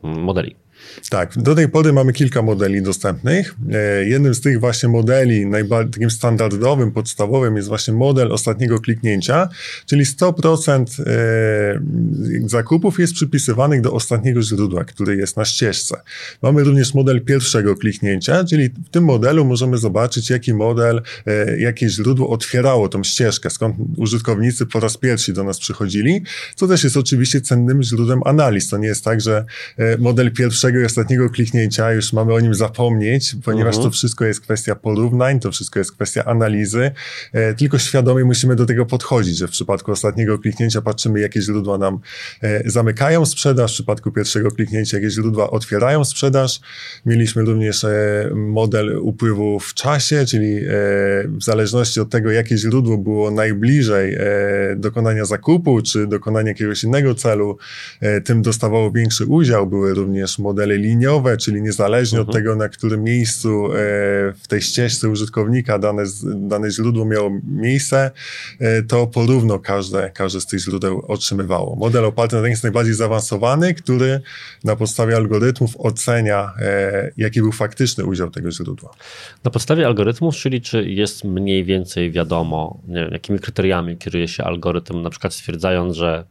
modeli? 0.04 0.56
Tak, 1.10 1.38
do 1.38 1.56
tej 1.56 1.70
pory 1.70 1.94
mamy 1.94 2.14
kilka 2.14 2.42
modeli 2.42 2.82
dostępnych. 2.82 3.56
E, 3.72 4.06
jednym 4.06 4.36
z 4.36 4.42
tych 4.42 4.60
właśnie 4.60 4.90
modeli, 4.90 5.46
najbardziej 5.46 5.94
takim 5.94 6.10
standardowym, 6.10 6.92
podstawowym 6.92 7.56
jest 7.56 7.68
właśnie 7.68 7.94
model 7.94 8.32
ostatniego 8.32 8.80
kliknięcia, 8.80 9.50
czyli 9.86 10.06
100% 10.06 10.86
e, 11.06 12.50
zakupów 12.50 13.00
jest 13.00 13.14
przypisywanych 13.14 13.82
do 13.82 13.94
ostatniego 13.94 14.42
źródła, 14.42 14.84
który 14.84 15.18
jest 15.18 15.38
na 15.38 15.46
ścieżce. 15.46 16.02
Mamy 16.42 16.64
również 16.64 16.94
model 16.94 17.22
pierwszego 17.22 17.76
kliknięcia, 17.76 18.44
czyli 18.44 18.70
w 18.70 18.90
tym 18.90 19.04
modelu 19.04 19.46
możemy 19.46 19.78
zobaczyć, 19.78 20.30
jaki 20.30 20.54
model, 20.54 21.02
e, 21.26 21.60
jakie 21.60 21.90
źródło 21.90 22.30
otwierało 22.30 22.90
tą 22.90 23.04
ścieżkę, 23.04 23.50
skąd 23.50 23.76
użytkownicy 23.98 24.66
po 24.66 24.80
raz 24.80 24.98
pierwszy 24.98 25.34
do 25.34 25.44
nas 25.44 25.60
przychodzili, 25.60 26.24
co 26.56 26.68
też 26.68 26.84
jest 26.84 26.98
oczywiście 26.98 27.42
cennym 27.42 27.84
źródłem 27.84 28.22
analiz. 28.26 28.70
To 28.70 28.78
nie 28.78 28.88
jest 28.88 29.04
tak, 29.04 29.22
że 29.22 29.46
model 30.00 30.32
pierwszego 30.32 30.77
pierwszego 30.78 30.82
i 30.82 30.86
ostatniego 30.86 31.30
kliknięcia, 31.30 31.94
już 31.94 32.14
mamy 32.14 32.34
o 32.34 32.40
nim 32.40 32.54
zapomnieć, 32.54 33.36
ponieważ 33.44 33.76
-huh. 33.76 33.84
to 33.84 33.92
wszystko 33.92 34.26
jest 34.26 34.42
kwestia 34.42 34.76
porównań, 34.76 35.40
to 35.40 35.52
wszystko 35.52 35.80
jest 35.80 35.92
kwestia 35.92 36.26
analizy, 36.26 36.92
e, 37.34 37.54
tylko 37.54 37.78
świadomie 37.80 38.26
musimy 38.26 38.56
do 38.56 38.66
tego 38.66 38.86
podchodzić, 38.86 39.38
że 39.38 39.48
w 39.48 39.52
przypadku 39.52 39.92
ostatniego 39.92 40.40
kliknięcia 40.40 40.82
patrzymy, 40.82 41.20
jakie 41.20 41.42
źródła 41.42 41.78
nam 41.78 42.00
e, 42.42 42.70
zamykają 42.70 43.26
sprzedaż, 43.26 43.72
w 43.72 43.74
przypadku 43.74 44.12
pierwszego 44.12 44.52
kliknięcia 44.52 44.98
jakieś 44.98 45.14
źródła 45.14 45.50
otwierają 45.50 46.06
sprzedaż. 46.06 46.62
Mieliśmy 47.06 47.42
również 47.42 47.84
e, 47.84 48.30
model 48.36 49.00
upływu 49.02 49.60
w 49.60 49.74
czasie, 49.74 50.26
czyli 50.26 50.58
w 51.38 51.44
zależności 51.44 52.00
od 52.00 52.10
tego, 52.10 52.32
jakie 52.32 52.58
źródło 52.58 52.98
było 52.98 53.32
najbliżej 53.32 54.18
dokonania 54.76 55.26
zakupu, 55.26 55.82
czy 55.82 56.08
dokonania 56.08 56.48
jakiegoś 56.48 56.84
innego 56.84 57.16
celu, 57.16 57.58
tym 58.26 58.42
dostawało 58.42 58.92
większy 58.92 59.26
udział. 59.26 59.68
Były 59.68 59.94
również 59.94 60.40
modele 60.40 60.67
liniowe, 60.76 61.38
czyli 61.38 61.62
niezależnie 61.62 62.20
mhm. 62.20 62.30
od 62.30 62.36
tego, 62.36 62.56
na 62.56 62.70
którym 62.70 63.04
miejscu 63.04 63.68
w 64.44 64.48
tej 64.48 64.62
ścieżce 64.62 65.10
użytkownika 65.10 65.80
dane, 65.80 66.04
dane 66.24 66.72
źródło 66.72 67.06
miało 67.06 67.32
miejsce, 67.44 68.12
to 68.88 69.08
porówno 69.08 69.60
każde, 69.60 70.12
każde 70.14 70.42
z 70.42 70.46
tych 70.46 70.60
źródeł 70.60 71.06
otrzymywało. 71.08 71.76
Model 71.76 72.06
oparty 72.06 72.36
na 72.36 72.48
jest 72.48 72.64
najbardziej 72.64 72.94
zaawansowany, 72.94 73.74
który 73.74 74.22
na 74.64 74.76
podstawie 74.76 75.16
algorytmów 75.16 75.78
ocenia, 75.78 76.54
e, 76.60 77.12
jaki 77.18 77.42
był 77.42 77.52
faktyczny 77.52 78.06
udział 78.06 78.32
tego 78.32 78.52
źródła. 78.52 78.94
Na 79.44 79.52
podstawie 79.52 79.86
algorytmów, 79.88 80.36
czyli 80.36 80.62
czy 80.62 80.84
jest 80.84 81.24
mniej 81.24 81.66
więcej 81.66 82.12
wiadomo, 82.12 82.82
wiem, 82.88 83.12
jakimi 83.12 83.40
kryteriami 83.40 83.98
kieruje 83.98 84.28
się 84.28 84.44
algorytm, 84.44 85.02
na 85.02 85.10
przykład 85.10 85.34
stwierdzając, 85.34 85.96
że 85.96 86.26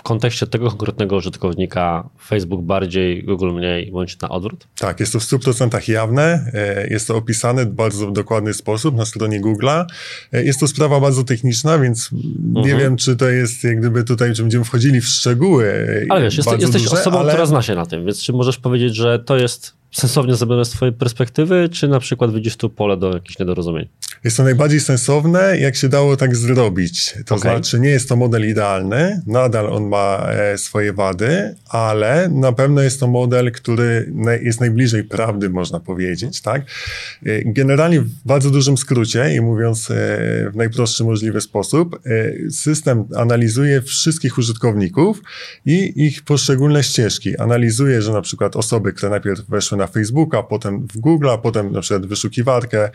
w 0.00 0.02
kontekście 0.02 0.46
tego 0.46 0.68
konkretnego 0.68 1.16
użytkownika 1.16 2.08
Facebook 2.26 2.62
bardziej, 2.62 3.24
Google 3.24 3.52
mniej, 3.52 3.92
bądź 3.92 4.20
na 4.20 4.28
odwrót? 4.28 4.66
Tak, 4.78 5.00
jest 5.00 5.12
to 5.12 5.20
w 5.20 5.22
100% 5.22 5.90
jawne. 5.90 6.50
E, 6.54 6.86
jest 6.86 7.08
to 7.08 7.16
opisane 7.16 7.64
w 7.66 7.68
bardzo 7.68 8.10
dokładny 8.10 8.54
sposób 8.54 8.96
na 8.96 9.06
stronie 9.06 9.40
Google'a. 9.40 9.84
E, 10.32 10.44
jest 10.44 10.60
to 10.60 10.68
sprawa 10.68 11.00
bardzo 11.00 11.24
techniczna, 11.24 11.78
więc 11.78 12.10
nie 12.52 12.60
mhm. 12.60 12.78
wiem, 12.78 12.96
czy 12.96 13.16
to 13.16 13.28
jest 13.28 13.64
jak 13.64 13.80
gdyby 13.80 14.04
tutaj, 14.04 14.34
czy 14.34 14.42
będziemy 14.42 14.64
wchodzili 14.64 15.00
w 15.00 15.06
szczegóły. 15.06 15.64
E, 15.64 16.12
ale 16.12 16.22
wiesz, 16.22 16.36
jest, 16.36 16.50
jesteś 16.60 16.82
duże, 16.82 17.00
osobą, 17.00 17.18
ale... 17.18 17.28
która 17.28 17.46
zna 17.46 17.62
się 17.62 17.74
na 17.74 17.86
tym, 17.86 18.06
więc 18.06 18.22
czy 18.22 18.32
możesz 18.32 18.58
powiedzieć, 18.58 18.96
że 18.96 19.18
to 19.18 19.36
jest 19.36 19.74
sensownie 19.90 20.34
zrobione 20.34 20.64
z 20.64 20.70
twojej 20.70 20.94
perspektywy, 20.94 21.68
czy 21.72 21.88
na 21.88 22.00
przykład 22.00 22.34
widzisz 22.34 22.56
tu 22.56 22.70
pole 22.70 22.96
do 22.96 23.12
jakichś 23.12 23.38
niedorozumień? 23.38 23.88
Jest 24.24 24.36
to 24.36 24.42
najbardziej 24.42 24.80
sensowne, 24.80 25.58
jak 25.58 25.76
się 25.76 25.88
dało 25.88 26.16
tak 26.16 26.36
zrobić. 26.36 27.14
To 27.26 27.34
okay. 27.34 27.52
znaczy, 27.52 27.80
nie 27.80 27.88
jest 27.88 28.08
to 28.08 28.16
model 28.16 28.48
idealny, 28.48 29.22
nadal 29.26 29.72
on 29.72 29.88
ma 29.88 30.26
e, 30.28 30.58
swoje 30.58 30.92
wady, 30.92 31.54
ale 31.68 32.28
na 32.28 32.52
pewno 32.52 32.82
jest 32.82 33.00
to 33.00 33.06
model, 33.06 33.52
który 33.52 34.12
jest 34.42 34.60
najbliżej 34.60 35.04
prawdy, 35.04 35.50
można 35.50 35.80
powiedzieć, 35.80 36.40
tak? 36.40 36.62
E, 36.62 36.64
generalnie 37.44 38.00
w 38.00 38.10
bardzo 38.24 38.50
dużym 38.50 38.76
skrócie 38.76 39.34
i 39.34 39.40
mówiąc 39.40 39.90
e, 39.90 39.94
w 40.50 40.56
najprostszy 40.56 41.04
możliwy 41.04 41.40
sposób, 41.40 42.00
system 42.50 43.04
analizuje 43.16 43.82
wszystkich 43.82 44.38
użytkowników 44.38 45.22
i 45.66 46.06
ich 46.06 46.22
poszczególne 46.22 46.82
ścieżki. 46.82 47.36
Analizuje, 47.38 48.02
że 48.02 48.12
na 48.12 48.22
przykład 48.22 48.56
osoby, 48.56 48.92
które 48.92 49.10
najpierw 49.10 49.48
weszły 49.48 49.78
na 49.78 49.86
Facebooka, 49.86 50.42
potem 50.42 50.86
w 50.86 50.98
Google, 50.98 51.28
potem 51.42 51.72
na 51.72 51.80
przykład 51.80 52.06
wyszukiwarkę 52.06 52.90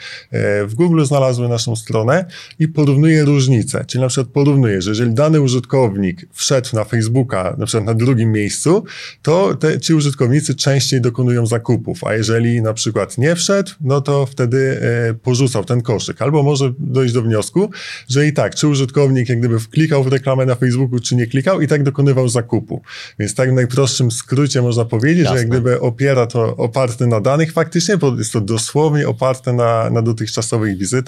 w 0.66 0.72
Google 0.76 1.04
znalazły 1.16 1.50
naszą 1.50 1.76
stronę 1.76 2.26
i 2.60 2.68
porównuje 2.68 3.26
różnice. 3.26 3.86
Czyli 3.88 4.02
na 4.02 4.08
przykład 4.08 4.28
porównuje, 4.28 4.82
że 4.82 4.90
jeżeli 4.90 5.14
dany 5.14 5.42
użytkownik 5.42 6.26
wszedł 6.34 6.70
na 6.74 6.84
Facebooka, 6.84 7.56
na 7.58 7.66
przykład 7.66 7.86
na 7.86 7.94
drugim 7.94 8.32
miejscu, 8.32 8.84
to 9.22 9.56
te, 9.56 9.80
ci 9.80 9.94
użytkownicy 9.94 10.56
częściej 10.56 11.02
dokonują 11.02 11.46
zakupów, 11.46 12.04
a 12.04 12.14
jeżeli 12.14 12.62
na 12.62 12.74
przykład 12.74 13.18
nie 13.18 13.36
wszedł, 13.36 13.72
no 13.82 14.02
to 14.02 14.26
wtedy 14.26 14.80
e, 15.10 15.14
porzucał 15.14 15.66
ten 15.66 15.82
koszyk. 15.82 16.22
Albo 16.22 16.44
może 16.44 16.74
dojść 16.80 17.14
do 17.14 17.22
wniosku, 17.22 17.70
że 18.08 18.28
i 18.28 18.34
tak, 18.34 18.56
czy 18.56 18.68
użytkownik 18.68 19.30
jak 19.30 19.40
gdyby 19.40 19.60
wklikał 19.60 20.04
w 20.04 20.08
reklamę 20.08 20.46
na 20.46 20.56
Facebooku, 20.56 21.00
czy 21.00 21.16
nie 21.16 21.28
klikał, 21.28 21.62
i 21.62 21.68
tak 21.68 21.84
dokonywał 21.84 22.30
zakupu. 22.30 22.82
Więc 23.20 23.36
tak 23.36 23.52
w 23.52 23.54
najprostszym 23.54 24.12
skrócie 24.12 24.62
można 24.62 24.86
powiedzieć, 24.86 25.24
Jasne. 25.24 25.38
że 25.38 25.40
jak 25.40 25.50
gdyby 25.50 25.82
opiera 25.82 26.28
to 26.28 26.58
oparte 26.58 27.08
na 27.08 27.22
danych 27.22 27.52
faktycznie, 27.52 27.98
bo 27.98 28.16
jest 28.18 28.34
to 28.34 28.42
dosłownie 28.42 29.08
oparte 29.08 29.54
na, 29.54 29.90
na 29.90 30.02
dotychczasowych 30.02 30.78
wizytach, 30.78 31.05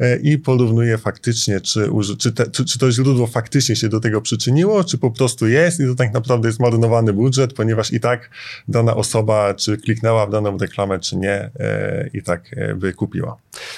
E, 0.00 0.16
i 0.16 0.38
porównuje 0.38 0.98
faktycznie, 0.98 1.60
czy, 1.60 1.88
czy, 2.18 2.32
te, 2.32 2.50
czy, 2.50 2.64
czy 2.64 2.78
to 2.78 2.92
źródło 2.92 3.26
faktycznie 3.26 3.76
się 3.76 3.88
do 3.88 4.00
tego 4.00 4.20
przyczyniło, 4.20 4.84
czy 4.84 4.98
po 4.98 5.10
prostu 5.10 5.46
jest 5.46 5.80
i 5.80 5.86
to 5.86 5.94
tak 5.94 6.14
naprawdę 6.14 6.48
jest 6.48 6.60
marnowany 6.60 7.12
budżet, 7.12 7.52
ponieważ 7.52 7.92
i 7.92 8.00
tak 8.00 8.30
dana 8.68 8.96
osoba, 8.96 9.54
czy 9.54 9.78
kliknęła 9.78 10.26
w 10.26 10.30
daną 10.30 10.58
reklamę, 10.58 10.98
czy 10.98 11.16
nie, 11.16 11.50
e, 11.60 12.10
i 12.14 12.22
tak 12.22 12.50
e, 12.56 12.74
by 12.74 12.92
kupiła. 12.92 13.36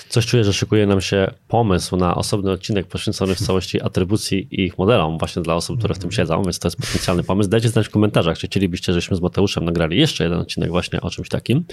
Coś 0.08 0.26
czuję, 0.26 0.44
że 0.44 0.52
szykuje 0.52 0.86
nam 0.86 1.00
się 1.00 1.30
pomysł 1.48 1.96
na 1.96 2.14
osobny 2.14 2.50
odcinek 2.50 2.86
poświęcony 2.86 3.34
w 3.34 3.38
całości 3.38 3.82
atrybucji 3.82 4.48
i 4.50 4.64
ich 4.64 4.78
modelom, 4.78 5.18
właśnie 5.18 5.42
dla 5.42 5.54
osób, 5.54 5.78
które 5.78 5.94
w 5.94 5.98
tym 5.98 6.12
siedzą, 6.12 6.42
więc 6.42 6.58
to 6.58 6.68
jest 6.68 6.76
potencjalny 6.76 7.22
pomysł. 7.22 7.50
Dajcie 7.50 7.68
znać 7.68 7.86
w 7.88 7.90
komentarzach, 7.90 8.38
czy 8.38 8.46
chcielibyście, 8.46 8.92
żebyśmy 8.92 9.16
z 9.16 9.20
Mateuszem 9.20 9.64
nagrali 9.64 9.98
jeszcze 9.98 10.24
jeden 10.24 10.38
odcinek 10.38 10.70
właśnie 10.70 11.00
o 11.00 11.10
czymś 11.10 11.28
takim. 11.28 11.64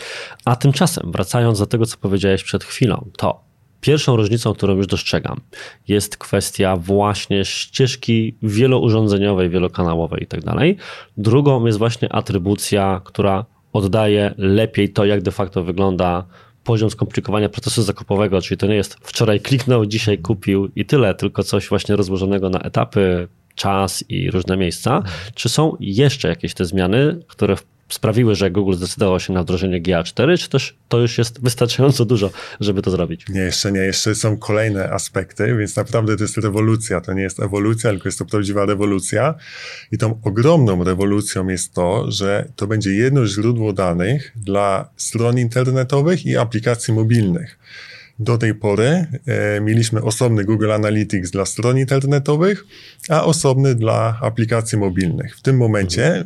A 0.45 0.55
tymczasem, 0.55 1.11
wracając 1.11 1.59
do 1.59 1.65
tego, 1.65 1.85
co 1.85 1.97
powiedziałeś 1.97 2.43
przed 2.43 2.63
chwilą, 2.63 3.09
to 3.17 3.43
Pierwszą 3.83 4.15
różnicą, 4.15 4.53
którą 4.53 4.75
już 4.75 4.87
dostrzegam, 4.87 5.41
jest 5.87 6.17
kwestia 6.17 6.75
właśnie 6.75 7.45
ścieżki 7.45 8.35
wielourządzeniowej, 8.43 9.49
wielokanałowej 9.49 10.23
i 10.23 10.27
tak. 10.27 10.41
Drugą 11.17 11.65
jest 11.65 11.77
właśnie 11.77 12.13
atrybucja, 12.13 13.01
która 13.03 13.45
oddaje 13.73 14.33
lepiej 14.37 14.89
to, 14.89 15.05
jak 15.05 15.21
de 15.21 15.31
facto 15.31 15.63
wygląda 15.63 16.25
poziom 16.63 16.89
skomplikowania 16.89 17.49
procesu 17.49 17.81
zakupowego, 17.83 18.41
czyli 18.41 18.57
to 18.57 18.67
nie 18.67 18.75
jest 18.75 18.97
wczoraj 19.01 19.39
kliknął, 19.39 19.85
dzisiaj 19.85 20.17
kupił 20.17 20.71
i 20.75 20.85
tyle, 20.85 21.15
tylko 21.15 21.43
coś 21.43 21.69
właśnie 21.69 21.95
rozłożonego 21.95 22.49
na 22.49 22.59
etapy, 22.59 23.27
czas 23.55 24.03
i 24.09 24.31
różne 24.31 24.57
miejsca. 24.57 25.03
Czy 25.35 25.49
są 25.49 25.77
jeszcze 25.79 26.27
jakieś 26.27 26.53
te 26.53 26.65
zmiany, 26.65 27.19
które 27.27 27.55
sprawiły, 27.93 28.35
że 28.35 28.51
Google 28.51 28.73
zdecydował 28.73 29.19
się 29.19 29.33
na 29.33 29.43
wdrożenie 29.43 29.81
GA4, 29.81 30.37
czy 30.37 30.49
też 30.49 30.75
to 30.89 30.99
już 30.99 31.17
jest 31.17 31.41
wystarczająco 31.41 32.05
dużo, 32.05 32.29
żeby 32.59 32.81
to 32.81 32.91
zrobić? 32.91 33.29
Nie, 33.29 33.41
jeszcze 33.41 33.71
nie. 33.71 33.79
Jeszcze 33.79 34.15
są 34.15 34.37
kolejne 34.37 34.89
aspekty, 34.89 35.55
więc 35.57 35.75
naprawdę 35.75 36.17
to 36.17 36.23
jest 36.23 36.37
rewolucja. 36.37 37.01
To 37.01 37.13
nie 37.13 37.21
jest 37.21 37.39
ewolucja, 37.39 37.89
tylko 37.89 38.07
jest 38.07 38.19
to 38.19 38.25
prawdziwa 38.25 38.65
rewolucja. 38.65 39.35
I 39.91 39.97
tą 39.97 40.19
ogromną 40.23 40.83
rewolucją 40.83 41.47
jest 41.47 41.73
to, 41.73 42.11
że 42.11 42.47
to 42.55 42.67
będzie 42.67 42.93
jedno 42.93 43.25
źródło 43.25 43.73
danych 43.73 44.31
dla 44.35 44.89
stron 44.97 45.39
internetowych 45.39 46.25
i 46.25 46.37
aplikacji 46.37 46.93
mobilnych. 46.93 47.59
Do 48.19 48.37
tej 48.37 48.55
pory 48.55 49.05
e, 49.27 49.61
mieliśmy 49.61 50.01
osobny 50.01 50.43
Google 50.43 50.71
Analytics 50.71 51.31
dla 51.31 51.45
stron 51.45 51.77
internetowych, 51.77 52.65
a 53.09 53.25
osobny 53.25 53.75
dla 53.75 54.19
aplikacji 54.21 54.77
mobilnych. 54.77 55.37
W 55.37 55.41
tym 55.41 55.57
momencie, 55.57 56.05
e, 56.15 56.23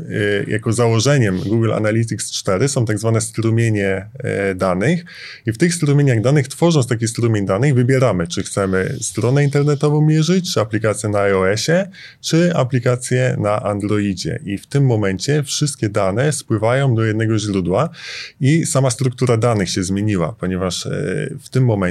jako 0.47 0.73
założeniem 0.73 1.39
Google 1.39 1.73
Analytics 1.73 2.31
4 2.31 2.67
są 2.67 2.85
tak 2.85 2.99
zwane 2.99 3.21
strumienie 3.21 4.05
e, 4.19 4.55
danych 4.55 5.05
i 5.45 5.51
w 5.51 5.57
tych 5.57 5.73
strumieniach 5.73 6.21
danych, 6.21 6.47
tworząc 6.47 6.87
taki 6.87 7.07
strumień 7.07 7.45
danych, 7.45 7.75
wybieramy, 7.75 8.27
czy 8.27 8.43
chcemy 8.43 8.95
stronę 9.01 9.43
internetową 9.43 10.01
mierzyć, 10.01 10.53
czy 10.53 10.61
aplikację 10.61 11.09
na 11.09 11.19
iOSie, 11.19 11.87
czy 12.21 12.55
aplikację 12.55 13.35
na 13.39 13.63
Androidzie. 13.63 14.39
I 14.45 14.57
w 14.57 14.67
tym 14.67 14.85
momencie 14.85 15.43
wszystkie 15.43 15.89
dane 15.89 16.31
spływają 16.31 16.95
do 16.95 17.03
jednego 17.03 17.39
źródła 17.39 17.89
i 18.41 18.65
sama 18.65 18.89
struktura 18.89 19.37
danych 19.37 19.69
się 19.69 19.83
zmieniła, 19.83 20.35
ponieważ 20.39 20.85
e, 20.85 20.89
w 21.39 21.49
tym 21.49 21.65
momencie 21.65 21.86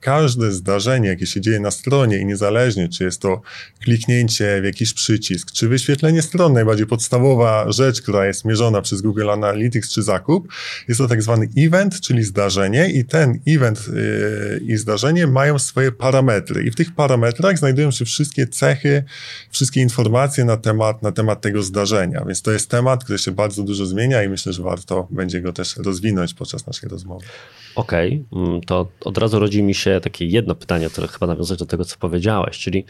każde 0.00 0.52
zdarzenie, 0.52 1.08
jakie 1.08 1.26
się 1.26 1.40
dzieje 1.40 1.60
na 1.60 1.70
stronie 1.70 2.18
i 2.18 2.26
niezależnie, 2.26 2.88
czy 2.88 3.04
jest 3.04 3.20
to 3.20 3.42
kliknięcie 3.80 4.60
w 4.62 4.64
jakiś 4.64 4.94
przycisk, 4.94 5.50
czy 5.52 5.68
wyświetlenie 5.68 6.22
stron, 6.22 6.52
najbardziej 6.52 6.86
podstawowa 6.86 7.72
rzecz, 7.72 8.02
która 8.02 8.26
jest 8.26 8.44
mierzona 8.44 8.82
przez 8.82 9.00
Google 9.00 9.30
Analytics 9.30 9.92
czy 9.92 10.02
zakup, 10.02 10.48
jest 10.88 10.98
to 10.98 11.08
tak 11.08 11.22
zwany 11.22 11.48
event, 11.58 12.00
czyli 12.00 12.24
zdarzenie 12.24 12.90
i 12.90 13.04
ten 13.04 13.40
event 13.46 13.88
yy, 13.88 14.60
i 14.66 14.76
zdarzenie 14.76 15.26
mają 15.26 15.58
swoje 15.58 15.92
parametry 15.92 16.64
i 16.64 16.70
w 16.70 16.74
tych 16.74 16.94
parametrach 16.94 17.58
znajdują 17.58 17.90
się 17.90 18.04
wszystkie 18.04 18.46
cechy, 18.46 19.04
wszystkie 19.50 19.80
informacje 19.80 20.44
na 20.44 20.56
temat, 20.56 21.02
na 21.02 21.12
temat 21.12 21.40
tego 21.40 21.62
zdarzenia, 21.62 22.24
więc 22.24 22.42
to 22.42 22.52
jest 22.52 22.70
temat, 22.70 23.04
który 23.04 23.18
się 23.18 23.30
bardzo 23.30 23.62
dużo 23.62 23.86
zmienia 23.86 24.22
i 24.22 24.28
myślę, 24.28 24.52
że 24.52 24.62
warto 24.62 25.08
będzie 25.10 25.40
go 25.40 25.52
też 25.52 25.76
rozwinąć 25.76 26.34
podczas 26.34 26.66
naszej 26.66 26.88
rozmowy. 26.88 27.26
Okej, 27.74 28.24
okay. 28.30 28.44
Mm, 28.44 28.60
to 28.60 28.88
od 29.04 29.18
razu 29.18 29.38
rodzi 29.38 29.62
mi 29.62 29.74
się 29.74 30.00
takie 30.02 30.26
jedno 30.26 30.54
pytanie, 30.54 30.90
które 30.90 31.08
chyba 31.08 31.26
nawiązać 31.26 31.58
do 31.58 31.66
tego, 31.66 31.84
co 31.84 31.96
powiedziałeś, 31.98 32.58
czyli 32.58 32.84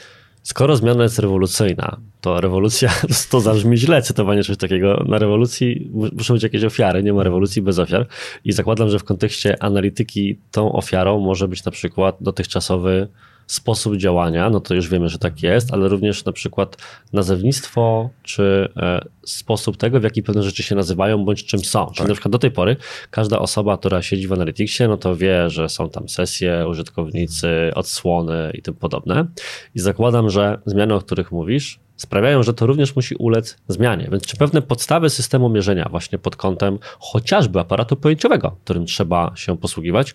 Skoro 0.44 0.76
zmiana 0.76 1.02
jest 1.02 1.18
rewolucyjna, 1.18 1.96
to 2.20 2.40
rewolucja, 2.40 2.92
to 3.30 3.40
zabrzmi 3.40 3.76
źle 3.76 4.02
cytowanie 4.02 4.42
czegoś 4.42 4.58
takiego. 4.58 5.04
Na 5.08 5.18
rewolucji 5.18 5.90
muszą 6.12 6.34
być 6.34 6.42
jakieś 6.42 6.64
ofiary, 6.64 7.02
nie 7.02 7.12
ma 7.12 7.22
rewolucji 7.22 7.62
bez 7.62 7.78
ofiar. 7.78 8.06
I 8.44 8.52
zakładam, 8.52 8.88
że 8.88 8.98
w 8.98 9.04
kontekście 9.04 9.62
analityki 9.62 10.38
tą 10.50 10.72
ofiarą 10.72 11.20
może 11.20 11.48
być 11.48 11.64
na 11.64 11.72
przykład 11.72 12.16
dotychczasowy 12.20 13.08
sposób 13.46 13.96
działania, 13.96 14.50
no 14.50 14.60
to 14.60 14.74
już 14.74 14.88
wiemy, 14.88 15.08
że 15.08 15.18
tak 15.18 15.42
jest, 15.42 15.72
ale 15.72 15.88
również 15.88 16.24
na 16.24 16.32
przykład 16.32 16.76
nazewnictwo, 17.12 18.10
czy 18.22 18.68
e, 18.76 19.00
sposób 19.24 19.76
tego, 19.76 20.00
w 20.00 20.02
jaki 20.02 20.22
pewne 20.22 20.42
rzeczy 20.42 20.62
się 20.62 20.74
nazywają, 20.74 21.24
bądź 21.24 21.44
czym 21.44 21.60
są. 21.60 21.86
Czyli 21.86 21.98
tak. 21.98 22.08
na 22.08 22.14
przykład 22.14 22.32
do 22.32 22.38
tej 22.38 22.50
pory 22.50 22.76
każda 23.10 23.38
osoba, 23.38 23.78
która 23.78 24.02
siedzi 24.02 24.28
w 24.28 24.32
Analyticsie, 24.32 24.88
no 24.88 24.96
to 24.96 25.16
wie, 25.16 25.50
że 25.50 25.68
są 25.68 25.90
tam 25.90 26.08
sesje, 26.08 26.68
użytkownicy, 26.68 27.70
odsłony 27.74 28.50
i 28.54 28.62
tym 28.62 28.74
podobne. 28.74 29.26
I 29.74 29.80
zakładam, 29.80 30.30
że 30.30 30.58
zmiany, 30.66 30.94
o 30.94 31.00
których 31.00 31.32
mówisz, 31.32 31.80
sprawiają, 31.96 32.42
że 32.42 32.54
to 32.54 32.66
również 32.66 32.96
musi 32.96 33.14
ulec 33.14 33.56
zmianie. 33.68 34.08
Więc 34.12 34.26
czy 34.26 34.36
pewne 34.36 34.62
podstawy 34.62 35.10
systemu 35.10 35.48
mierzenia 35.48 35.88
właśnie 35.90 36.18
pod 36.18 36.36
kątem 36.36 36.78
chociażby 36.98 37.60
aparatu 37.60 37.96
pojęciowego, 37.96 38.56
którym 38.64 38.86
trzeba 38.86 39.32
się 39.36 39.58
posługiwać, 39.58 40.14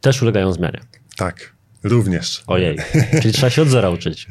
też 0.00 0.22
ulegają 0.22 0.52
zmianie? 0.52 0.80
Tak. 1.16 1.55
Również. 1.88 2.42
Ojej, 2.46 2.76
czyli 3.22 3.34
trzeba 3.34 3.50
się 3.50 3.62
od 3.62 3.68
zera 3.68 3.90
uczyć. 3.90 4.26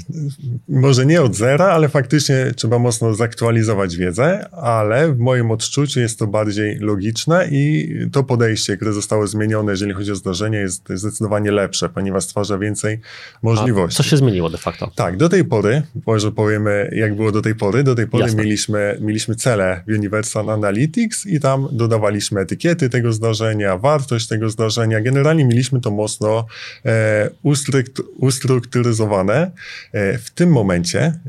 Może 0.68 1.06
nie 1.06 1.22
od 1.22 1.36
zera, 1.36 1.66
ale 1.66 1.90
faktycznie 1.90 2.52
trzeba 2.56 2.80
mocno 2.80 3.14
zaktualizować 3.14 3.96
wiedzę, 3.98 4.50
ale 4.52 5.14
w 5.14 5.20
moim 5.20 5.52
odczuciu 5.52 6.00
jest 6.00 6.20
to 6.20 6.28
bardziej 6.28 6.80
logiczne 6.80 7.48
i 7.52 7.90
to 8.12 8.24
podejście, 8.24 8.76
które 8.76 8.94
zostało 8.94 9.28
zmienione, 9.28 9.72
jeżeli 9.72 9.94
chodzi 9.94 10.12
o 10.12 10.16
zdarzenie, 10.16 10.58
jest 10.58 10.84
zdecydowanie 10.90 11.52
lepsze, 11.52 11.90
ponieważ 11.90 12.24
stwarza 12.24 12.58
więcej 12.58 13.00
możliwości. 13.42 13.96
A 13.96 14.04
co 14.04 14.10
się 14.10 14.18
zmieniło 14.18 14.50
de 14.50 14.58
facto? 14.58 14.92
Tak, 14.96 15.18
do 15.18 15.30
tej 15.30 15.46
pory, 15.46 15.82
może 16.06 16.32
powiemy 16.32 16.90
jak 16.96 17.16
było 17.16 17.32
do 17.32 17.42
tej 17.42 17.56
pory, 17.56 17.84
do 17.84 17.96
tej 17.96 18.08
pory 18.08 18.36
mieliśmy, 18.36 18.98
mieliśmy 19.02 19.36
cele 19.36 19.84
w 19.88 19.92
Universal 19.92 20.50
Analytics 20.50 21.26
i 21.26 21.40
tam 21.40 21.68
dodawaliśmy 21.72 22.42
etykiety 22.42 22.90
tego 22.90 23.14
zdarzenia, 23.14 23.78
wartość 23.78 24.28
tego 24.28 24.50
zdarzenia. 24.50 25.02
Generalnie 25.02 25.46
mieliśmy 25.46 25.82
to 25.82 25.92
mocno 25.92 26.46
e, 26.86 27.30
ustrukturyzowane. 28.18 29.52
E, 29.92 30.18
w 30.18 30.30
tym 30.30 30.52
momencie 30.52 31.20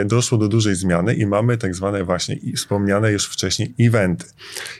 e, 0.00 0.04
doszło 0.04 0.38
do 0.38 0.48
dużej 0.48 0.74
zmiany 0.74 1.14
i 1.14 1.26
mamy 1.26 1.58
tak 1.58 1.74
zwane 1.74 2.04
właśnie 2.04 2.36
wspomniane 2.56 3.12
już 3.12 3.26
wcześniej 3.26 3.74
eventy. 3.80 4.26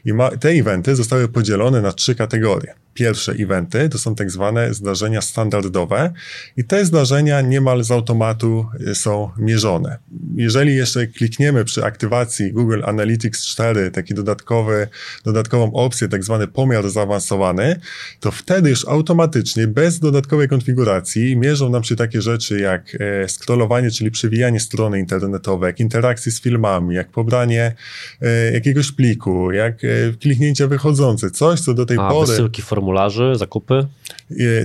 I 0.04 0.12
ma, 0.12 0.30
te 0.30 0.48
eventy 0.48 0.96
zostały 0.96 1.28
podzielone 1.28 1.82
na 1.82 1.92
trzy 1.92 2.14
kategorie 2.14 2.81
pierwsze 2.94 3.32
eventy, 3.32 3.88
to 3.88 3.98
są 3.98 4.14
tak 4.14 4.30
zwane 4.30 4.74
zdarzenia 4.74 5.20
standardowe 5.20 6.12
i 6.56 6.64
te 6.64 6.84
zdarzenia 6.84 7.40
niemal 7.40 7.84
z 7.84 7.90
automatu 7.90 8.66
y, 8.80 8.94
są 8.94 9.30
mierzone. 9.38 9.98
Jeżeli 10.36 10.76
jeszcze 10.76 11.06
klikniemy 11.06 11.64
przy 11.64 11.84
aktywacji 11.84 12.52
Google 12.52 12.82
Analytics 12.84 13.46
4, 13.46 13.90
taki 13.90 14.14
dodatkowy, 14.14 14.88
dodatkową 15.24 15.72
opcję, 15.72 16.08
tak 16.08 16.24
zwany 16.24 16.46
pomiar 16.46 16.90
zaawansowany, 16.90 17.80
to 18.20 18.30
wtedy 18.30 18.70
już 18.70 18.88
automatycznie, 18.88 19.66
bez 19.66 19.98
dodatkowej 19.98 20.48
konfiguracji, 20.48 21.36
mierzą 21.36 21.70
nam 21.70 21.84
się 21.84 21.96
takie 21.96 22.22
rzeczy 22.22 22.60
jak 22.60 22.96
e, 23.00 23.28
scrollowanie, 23.28 23.90
czyli 23.90 24.10
przewijanie 24.10 24.60
strony 24.60 24.98
internetowej, 24.98 25.66
jak 25.66 25.80
interakcje 25.80 26.32
z 26.32 26.40
filmami, 26.40 26.94
jak 26.94 27.10
pobranie 27.10 27.74
e, 28.22 28.52
jakiegoś 28.52 28.92
pliku, 28.92 29.52
jak 29.52 29.84
e, 29.84 29.88
kliknięcia 30.20 30.66
wychodzące, 30.66 31.30
coś, 31.30 31.60
co 31.60 31.74
do 31.74 31.86
tej 31.86 31.96
A, 32.00 32.10
pory 32.10 32.32
formularzy, 32.82 33.32
zakupy? 33.34 33.86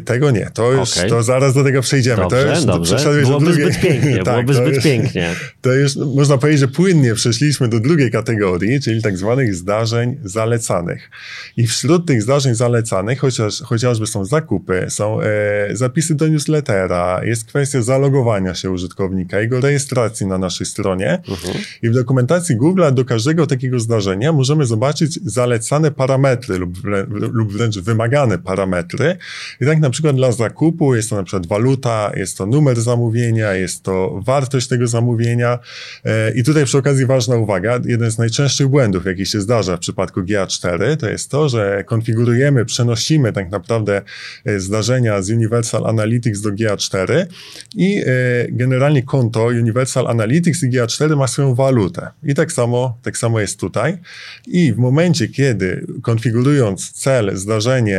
Tego 0.06 0.32
nie, 0.32 0.50
to 0.54 0.72
już, 0.72 0.98
okay. 0.98 1.10
to 1.10 1.24
zaraz 1.24 1.54
do 1.54 1.64
tego 1.64 1.82
przejdziemy. 1.82 2.22
Dobrze, 2.22 2.38
to 2.38 2.50
już 2.50 2.66
dobrze. 2.66 3.22
Byłoby 3.22 3.46
drugiej... 3.46 3.66
zbyt 3.66 3.82
pięknie, 3.82 4.18
tak, 4.24 4.26
byłoby 4.26 4.54
zbyt 4.54 4.76
już, 4.76 4.84
pięknie. 4.84 5.30
To 5.62 5.74
już, 5.74 5.96
można 5.96 6.38
powiedzieć, 6.38 6.60
że 6.60 6.68
płynnie 6.68 7.14
przeszliśmy 7.14 7.68
do 7.68 7.80
drugiej 7.80 8.12
kategorii, 8.12 8.82
czyli 8.82 9.02
tak 9.02 9.18
zwanych 9.18 9.56
zdarzeń 9.56 10.18
zalecanych. 10.24 11.10
I 11.58 11.68
wśród 11.68 12.08
tych 12.08 12.22
zdarzeń 12.24 12.56
zalecanych, 12.56 13.20
chociaż, 13.20 13.62
chociażby 13.62 14.08
są 14.08 14.26
zakupy, 14.26 14.86
są 14.90 15.22
e, 15.22 15.26
zapisy 15.72 16.16
do 16.16 16.28
newslettera, 16.28 17.22
jest 17.24 17.46
kwestia 17.46 17.82
zalogowania 17.82 18.56
się 18.56 18.72
użytkownika, 18.72 19.40
jego 19.40 19.62
rejestracji 19.62 20.26
na 20.26 20.38
naszej 20.38 20.68
stronie. 20.68 21.22
Uh-huh. 21.28 21.58
I 21.82 21.90
w 21.90 21.94
dokumentacji 21.94 22.56
Google 22.56 22.84
do 22.94 23.06
każdego 23.06 23.48
takiego 23.48 23.80
zdarzenia 23.80 24.32
możemy 24.32 24.66
zobaczyć 24.66 25.20
zalecane 25.26 25.92
parametry 25.92 26.58
lub, 26.58 26.78
lub 27.10 27.54
wręcz 27.54 27.80
wymagane 28.08 28.38
parametry, 28.38 29.18
i 29.62 29.66
tak 29.66 29.80
na 29.80 29.90
przykład 29.90 30.16
dla 30.16 30.32
zakupu 30.32 30.96
jest 30.96 31.10
to 31.10 31.16
na 31.16 31.24
przykład 31.24 31.48
waluta, 31.48 32.12
jest 32.16 32.38
to 32.38 32.46
numer 32.46 32.82
zamówienia, 32.82 33.54
jest 33.54 33.84
to 33.84 34.20
wartość 34.26 34.68
tego 34.68 34.88
zamówienia. 34.88 35.60
E, 36.06 36.32
I 36.32 36.44
tutaj 36.44 36.66
przy 36.66 36.78
okazji 36.78 37.06
ważna 37.06 37.36
uwaga, 37.36 37.80
jeden 37.86 38.12
z 38.12 38.18
najczęstszych 38.18 38.68
błędów, 38.68 39.06
jaki 39.06 39.26
się 39.26 39.42
zdarza 39.42 39.78
w 39.78 39.80
przypadku 39.80 40.22
GA4, 40.22 40.98
to 40.98 41.10
jest 41.10 41.32
to, 41.32 41.50
że 41.50 41.84
konfigurujemy, 41.84 42.66
przenosimy 42.66 43.34
tak 43.34 43.52
naprawdę 43.52 44.02
e, 44.46 44.60
zdarzenia 44.60 45.22
z 45.22 45.30
Universal 45.30 45.88
Analytics 45.88 46.42
do 46.42 46.50
GA4 46.50 47.26
i 47.76 47.98
e, 47.98 48.04
generalnie 48.50 49.04
konto 49.04 49.46
Universal 49.46 50.08
Analytics 50.08 50.64
i 50.64 50.70
GA4 50.70 51.18
ma 51.18 51.28
swoją 51.28 51.56
walutę. 51.56 52.08
I 52.24 52.36
tak 52.36 52.52
samo, 52.52 52.98
tak 53.04 53.18
samo 53.18 53.40
jest 53.40 53.60
tutaj. 53.60 53.98
I 54.48 54.74
w 54.74 54.78
momencie, 54.78 55.28
kiedy 55.28 55.86
konfigurując 56.02 56.92
cel, 56.92 57.32
zdarzenie 57.38 57.97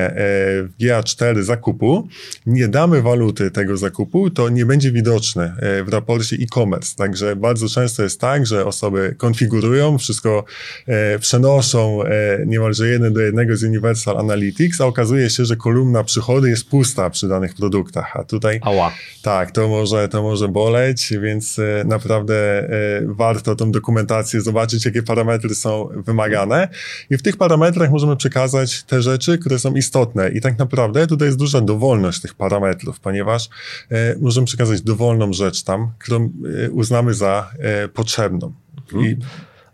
w 0.68 0.68
GA4 0.80 1.42
zakupu, 1.42 2.08
nie 2.46 2.68
damy 2.68 3.02
waluty 3.02 3.50
tego 3.50 3.76
zakupu, 3.76 4.30
to 4.30 4.48
nie 4.48 4.66
będzie 4.66 4.92
widoczne 4.92 5.54
e, 5.60 5.84
w 5.84 5.88
raporcie 5.88 6.36
e-commerce. 6.36 6.96
Także 6.96 7.36
bardzo 7.36 7.68
często 7.68 8.02
jest 8.02 8.20
tak, 8.20 8.46
że 8.46 8.66
osoby 8.66 9.14
konfigurują, 9.18 9.98
wszystko 9.98 10.44
e, 10.86 11.18
przenoszą 11.18 12.02
e, 12.02 12.08
niemalże 12.46 12.88
jeden 12.88 13.12
do 13.12 13.20
jednego 13.20 13.56
z 13.56 13.62
Universal 13.62 14.18
Analytics, 14.18 14.80
a 14.80 14.86
okazuje 14.86 15.30
się, 15.30 15.44
że 15.44 15.56
kolumna 15.56 16.04
przychody 16.04 16.50
jest 16.50 16.68
pusta 16.68 17.10
przy 17.10 17.28
danych 17.28 17.54
produktach. 17.54 18.16
A 18.16 18.24
tutaj 18.24 18.60
Ała. 18.62 18.92
tak, 19.22 19.50
to 19.50 19.68
może, 19.68 20.08
to 20.08 20.22
może 20.22 20.48
boleć, 20.48 21.12
więc 21.22 21.60
naprawdę 21.84 22.68
warto 23.06 23.56
tą 23.56 23.72
dokumentację 23.72 24.40
zobaczyć, 24.40 24.84
jakie 24.84 25.02
parametry 25.02 25.54
są 25.54 25.88
wymagane. 26.06 26.68
I 27.10 27.16
w 27.16 27.22
tych 27.22 27.36
parametrach 27.36 27.90
możemy 27.90 28.16
przekazać 28.16 28.82
te 28.82 29.02
rzeczy, 29.02 29.38
które 29.38 29.58
są 29.58 29.74
istotne. 29.74 29.87
I 30.34 30.40
tak 30.40 30.58
naprawdę 30.58 31.06
tutaj 31.06 31.28
jest 31.28 31.38
duża 31.38 31.60
dowolność 31.60 32.20
tych 32.20 32.34
parametrów, 32.34 33.00
ponieważ 33.00 33.48
e, 33.90 34.18
możemy 34.18 34.46
przekazać 34.46 34.82
dowolną 34.82 35.32
rzecz 35.32 35.62
tam, 35.62 35.90
którą 35.98 36.32
e, 36.64 36.70
uznamy 36.70 37.14
za 37.14 37.50
e, 37.58 37.88
potrzebną. 37.88 38.52
Mhm. 38.76 39.04
I 39.04 39.16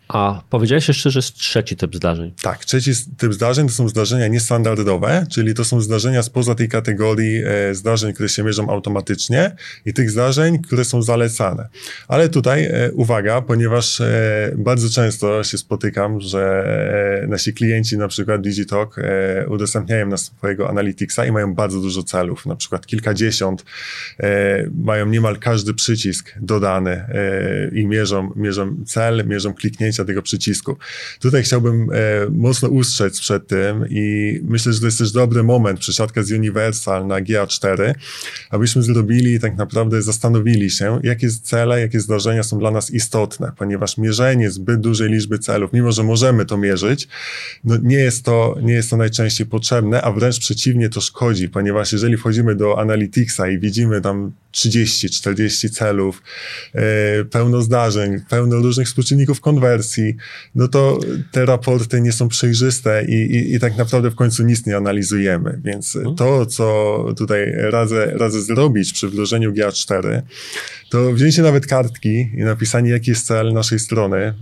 a 0.09 0.43
powiedziałeś 0.51 0.89
jeszcze, 0.89 1.11
że 1.11 1.19
jest 1.19 1.35
trzeci 1.35 1.77
typ 1.77 1.97
zdarzeń. 1.97 2.33
Tak, 2.43 2.65
trzeci 2.65 2.93
typ 3.17 3.35
zdarzeń 3.35 3.67
to 3.67 3.73
są 3.73 3.89
zdarzenia 3.89 4.29
niestandardowe, 4.29 5.27
czyli 5.31 5.55
to 5.55 5.65
są 5.65 5.81
zdarzenia 5.81 6.23
spoza 6.23 6.55
tej 6.55 6.69
kategorii 6.69 7.43
e, 7.45 7.75
zdarzeń, 7.75 8.13
które 8.13 8.29
się 8.29 8.43
mierzą 8.43 8.71
automatycznie 8.71 9.57
i 9.87 9.95
tych 9.95 10.11
zdarzeń, 10.11 10.63
które 10.63 10.85
są 10.85 11.03
zalecane. 11.03 11.69
Ale 12.09 12.29
tutaj 12.29 12.65
e, 12.65 12.93
uwaga, 12.93 13.43
ponieważ 13.43 14.01
e, 14.01 14.53
bardzo 14.57 14.89
często 14.91 15.45
się 15.45 15.59
spotykam, 15.59 16.21
że 16.21 16.65
e, 17.23 17.27
nasi 17.27 17.55
klienci, 17.55 17.99
na 17.99 18.09
przykład 18.09 18.41
Digitalk, 18.41 18.99
e, 18.99 19.47
udostępniają 19.49 20.07
nas 20.07 20.25
swojego 20.25 20.69
Analyticsa 20.71 21.27
i 21.27 21.33
mają 21.33 21.55
bardzo 21.55 21.81
dużo 21.81 22.03
celów, 22.03 22.47
na 22.47 22.57
przykład 22.57 22.87
kilkadziesiąt, 22.87 23.65
e, 24.21 24.71
mają 24.85 25.07
niemal 25.07 25.39
każdy 25.39 25.75
przycisk 25.75 26.33
dodany 26.41 27.05
i 27.73 27.87
mierzą, 27.87 28.31
mierzą 28.37 28.77
cel, 28.87 29.25
mierzą 29.27 29.55
kliknięcia 29.95 30.05
tego 30.05 30.23
przycisku. 30.23 30.77
Tutaj 31.21 31.43
chciałbym 31.43 31.89
e, 31.93 31.97
mocno 32.31 32.69
ustrzec 32.69 33.21
przed 33.21 33.47
tym 33.47 33.85
i 33.91 34.41
myślę, 34.45 34.73
że 34.73 34.81
to 34.81 34.87
jest 34.87 34.99
też 34.99 35.13
dobry 35.13 35.43
moment, 35.43 35.81
przesiadka 35.81 36.23
z 36.23 36.33
Universal 36.33 37.07
na 37.07 37.21
GA4, 37.21 37.95
abyśmy 38.51 38.83
zrobili 38.83 39.41
tak 39.41 39.57
naprawdę 39.57 40.03
zastanowili 40.03 40.71
się, 40.71 41.01
jakie 41.03 41.29
cele, 41.31 41.81
jakie 41.81 42.01
zdarzenia 42.01 42.43
są 42.43 42.59
dla 42.59 42.71
nas 42.71 42.91
istotne, 42.91 43.53
ponieważ 43.57 43.99
mierzenie 43.99 44.51
zbyt 44.51 44.81
dużej 44.81 45.11
liczby 45.11 45.39
celów, 45.39 45.73
mimo 45.73 45.93
że 45.93 46.03
możemy 46.03 46.45
to 46.45 46.57
mierzyć, 46.57 47.09
no 47.65 47.77
nie, 47.83 47.97
jest 47.97 48.25
to, 48.25 48.57
nie 48.63 48.75
jest 48.75 48.91
to 48.91 48.97
najczęściej 48.97 49.47
potrzebne, 49.47 50.03
a 50.03 50.13
wręcz 50.13 50.39
przeciwnie 50.39 50.89
to 50.89 51.01
szkodzi, 51.01 51.49
ponieważ 51.49 51.93
jeżeli 51.93 52.17
wchodzimy 52.17 52.55
do 52.55 52.81
Analyticsa 52.81 53.49
i 53.49 53.59
widzimy 53.59 54.01
tam 54.01 54.33
30, 54.55 55.11
40 55.11 55.71
celów, 55.71 56.23
e, 56.75 57.25
pełno 57.25 57.63
zdarzeń, 57.63 58.21
pełno 58.29 58.57
różnych 58.57 58.87
współczynników 58.87 59.41
konwersji, 59.41 59.84
no 60.55 60.69
to 60.69 60.99
te 61.33 61.47
raporty 61.47 62.01
nie 62.01 62.13
są 62.13 62.29
przejrzyste 62.29 63.05
i, 63.09 63.13
i, 63.13 63.55
i 63.55 63.61
tak 63.61 63.77
naprawdę 63.77 64.11
w 64.11 64.15
końcu 64.15 64.43
nic 64.43 64.67
nie 64.67 64.77
analizujemy. 64.77 65.61
Więc 65.65 65.97
mhm. 65.97 66.17
to, 66.17 66.47
co 66.47 67.05
tutaj 67.17 67.53
radzę, 67.57 68.13
radzę 68.15 68.43
zrobić 68.43 68.93
przy 68.93 69.09
wdrożeniu 69.09 69.53
GA4, 69.53 70.23
to 70.95 71.13
wzięcie 71.13 71.43
nawet 71.43 71.67
kartki 71.67 72.31
i 72.35 72.45
napisanie, 72.45 72.91
jaki 72.91 73.11
jest 73.11 73.27
cel 73.27 73.53
naszej 73.53 73.79
strony. 73.79 74.17
E, 74.17 74.35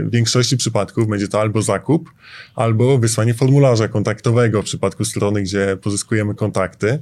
w 0.00 0.08
większości 0.12 0.56
przypadków 0.56 1.08
będzie 1.08 1.28
to 1.28 1.40
albo 1.40 1.62
zakup, 1.62 2.10
albo 2.54 2.98
wysłanie 2.98 3.34
formularza 3.34 3.88
kontaktowego 3.88 4.62
w 4.62 4.64
przypadku 4.64 5.04
strony, 5.04 5.42
gdzie 5.42 5.76
pozyskujemy 5.82 6.34
kontakty, 6.34 6.98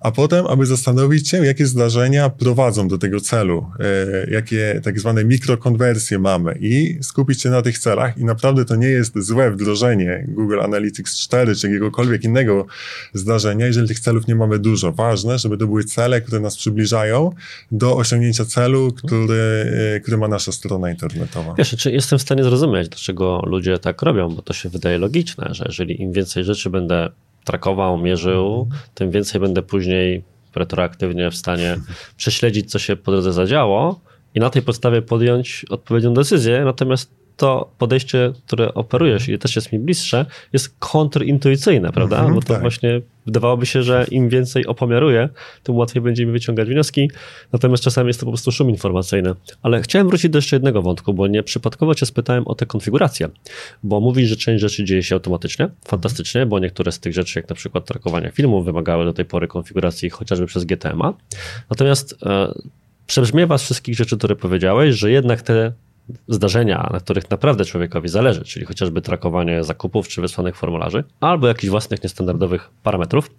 a 0.00 0.10
potem, 0.10 0.46
aby 0.46 0.66
zastanowić 0.66 1.28
się, 1.28 1.46
jakie 1.46 1.66
zdarzenia 1.66 2.28
prowadzą 2.28 2.88
do 2.88 2.98
tego 2.98 3.20
celu, 3.20 3.66
e, 3.80 4.30
jakie 4.30 4.80
tak 4.84 5.00
zwane 5.00 5.24
mikrokonwersje 5.24 6.18
mamy 6.18 6.58
i 6.60 6.98
skupić 7.02 7.42
się 7.42 7.50
na 7.50 7.62
tych 7.62 7.78
celach 7.78 8.18
i 8.18 8.24
naprawdę 8.24 8.64
to 8.64 8.76
nie 8.76 8.88
jest 8.88 9.18
złe 9.18 9.50
wdrożenie 9.50 10.26
Google 10.28 10.60
Analytics 10.60 11.18
4 11.18 11.54
czy 11.54 11.66
jakiegokolwiek 11.66 12.24
innego 12.24 12.66
zdarzenia, 13.14 13.66
jeżeli 13.66 13.88
tych 13.88 14.00
celów 14.00 14.26
nie 14.26 14.34
mamy 14.34 14.58
dużo. 14.58 14.92
Ważne, 14.92 15.38
żeby 15.38 15.56
to 15.56 15.66
były 15.66 15.84
cele, 15.84 16.20
które 16.20 16.40
nas 16.40 16.56
przybliżają 16.56 17.30
do 17.72 17.96
osiągnięcia 17.96 18.19
celu, 18.46 18.92
który, 18.92 19.64
który 20.02 20.16
ma 20.16 20.28
nasza 20.28 20.52
strona 20.52 20.90
internetowa. 20.90 21.54
Wiesz, 21.58 21.76
czy 21.78 21.92
jestem 21.92 22.18
w 22.18 22.22
stanie 22.22 22.44
zrozumieć, 22.44 22.88
dlaczego 22.88 23.42
ludzie 23.46 23.78
tak 23.78 24.02
robią, 24.02 24.28
bo 24.28 24.42
to 24.42 24.52
się 24.52 24.68
wydaje 24.68 24.98
logiczne, 24.98 25.48
że 25.50 25.64
jeżeli 25.66 26.02
im 26.02 26.12
więcej 26.12 26.44
rzeczy 26.44 26.70
będę 26.70 27.10
trakował, 27.44 27.98
mierzył, 27.98 28.68
tym 28.94 29.10
więcej 29.10 29.40
będę 29.40 29.62
później 29.62 30.22
retroaktywnie 30.54 31.30
w 31.30 31.36
stanie 31.36 31.76
prześledzić, 32.16 32.70
co 32.70 32.78
się 32.78 32.96
po 32.96 33.12
drodze 33.12 33.32
zadziało 33.32 34.00
i 34.34 34.40
na 34.40 34.50
tej 34.50 34.62
podstawie 34.62 35.02
podjąć 35.02 35.64
odpowiednią 35.70 36.14
decyzję. 36.14 36.62
Natomiast 36.64 37.19
to 37.40 37.70
podejście, 37.78 38.32
które 38.46 38.74
operujesz 38.74 39.28
i 39.28 39.38
też 39.38 39.56
jest 39.56 39.72
mi 39.72 39.78
bliższe, 39.78 40.26
jest 40.52 40.74
kontrintuicyjne, 40.78 41.92
prawda? 41.92 42.22
-hmm, 42.22 42.34
Bo 42.34 42.40
to 42.40 42.48
tak. 42.48 42.60
właśnie 42.60 43.00
wydawałoby 43.26 43.66
się, 43.66 43.82
że 43.82 44.06
im 44.10 44.28
więcej 44.28 44.66
opomiaruję, 44.66 45.28
tym 45.62 45.76
łatwiej 45.76 46.02
będzie 46.02 46.26
mi 46.26 46.32
wyciągać 46.32 46.68
wnioski, 46.68 47.10
natomiast 47.52 47.82
czasami 47.82 48.08
jest 48.08 48.20
to 48.20 48.26
po 48.26 48.32
prostu 48.32 48.52
szum 48.52 48.70
informacyjny. 48.70 49.34
Ale 49.62 49.82
chciałem 49.82 50.08
wrócić 50.08 50.30
do 50.30 50.38
jeszcze 50.38 50.56
jednego 50.56 50.82
wątku, 50.82 51.14
bo 51.14 51.26
nie 51.26 51.42
przypadkowo 51.42 51.94
cię 51.94 52.06
spytałem 52.06 52.46
o 52.46 52.54
tę 52.54 52.66
konfigurację, 52.66 53.28
bo 53.82 54.00
mówisz, 54.00 54.28
że 54.28 54.36
część 54.36 54.60
rzeczy 54.60 54.84
dzieje 54.84 55.02
się 55.02 55.14
automatycznie, 55.14 55.68
fantastycznie, 55.84 56.46
bo 56.46 56.58
niektóre 56.58 56.92
z 56.92 57.00
tych 57.00 57.12
rzeczy, 57.12 57.38
jak 57.38 57.48
na 57.48 57.56
przykład 57.56 57.84
trakowania 57.84 58.30
filmów, 58.30 58.64
wymagały 58.64 59.04
do 59.04 59.12
tej 59.12 59.24
pory 59.24 59.48
konfiguracji 59.48 60.10
chociażby 60.10 60.46
przez 60.46 60.64
GTMA. 60.64 61.14
Natomiast 61.70 62.16
e, 62.26 62.54
przebrzmiewa 63.06 63.58
z 63.58 63.62
wszystkich 63.62 63.96
rzeczy, 63.96 64.18
które 64.18 64.36
powiedziałeś, 64.36 64.94
że 64.94 65.10
jednak 65.10 65.42
te 65.42 65.72
zdarzenia, 66.28 66.88
na 66.92 67.00
których 67.00 67.30
naprawdę 67.30 67.64
człowiekowi 67.64 68.08
zależy, 68.08 68.44
czyli 68.44 68.66
chociażby 68.66 69.02
trakowanie 69.02 69.64
zakupów 69.64 70.08
czy 70.08 70.20
wysłanych 70.20 70.56
formularzy, 70.56 71.04
albo 71.20 71.48
jakichś 71.48 71.70
własnych 71.70 72.02
niestandardowych 72.02 72.70
parametrów, 72.82 73.30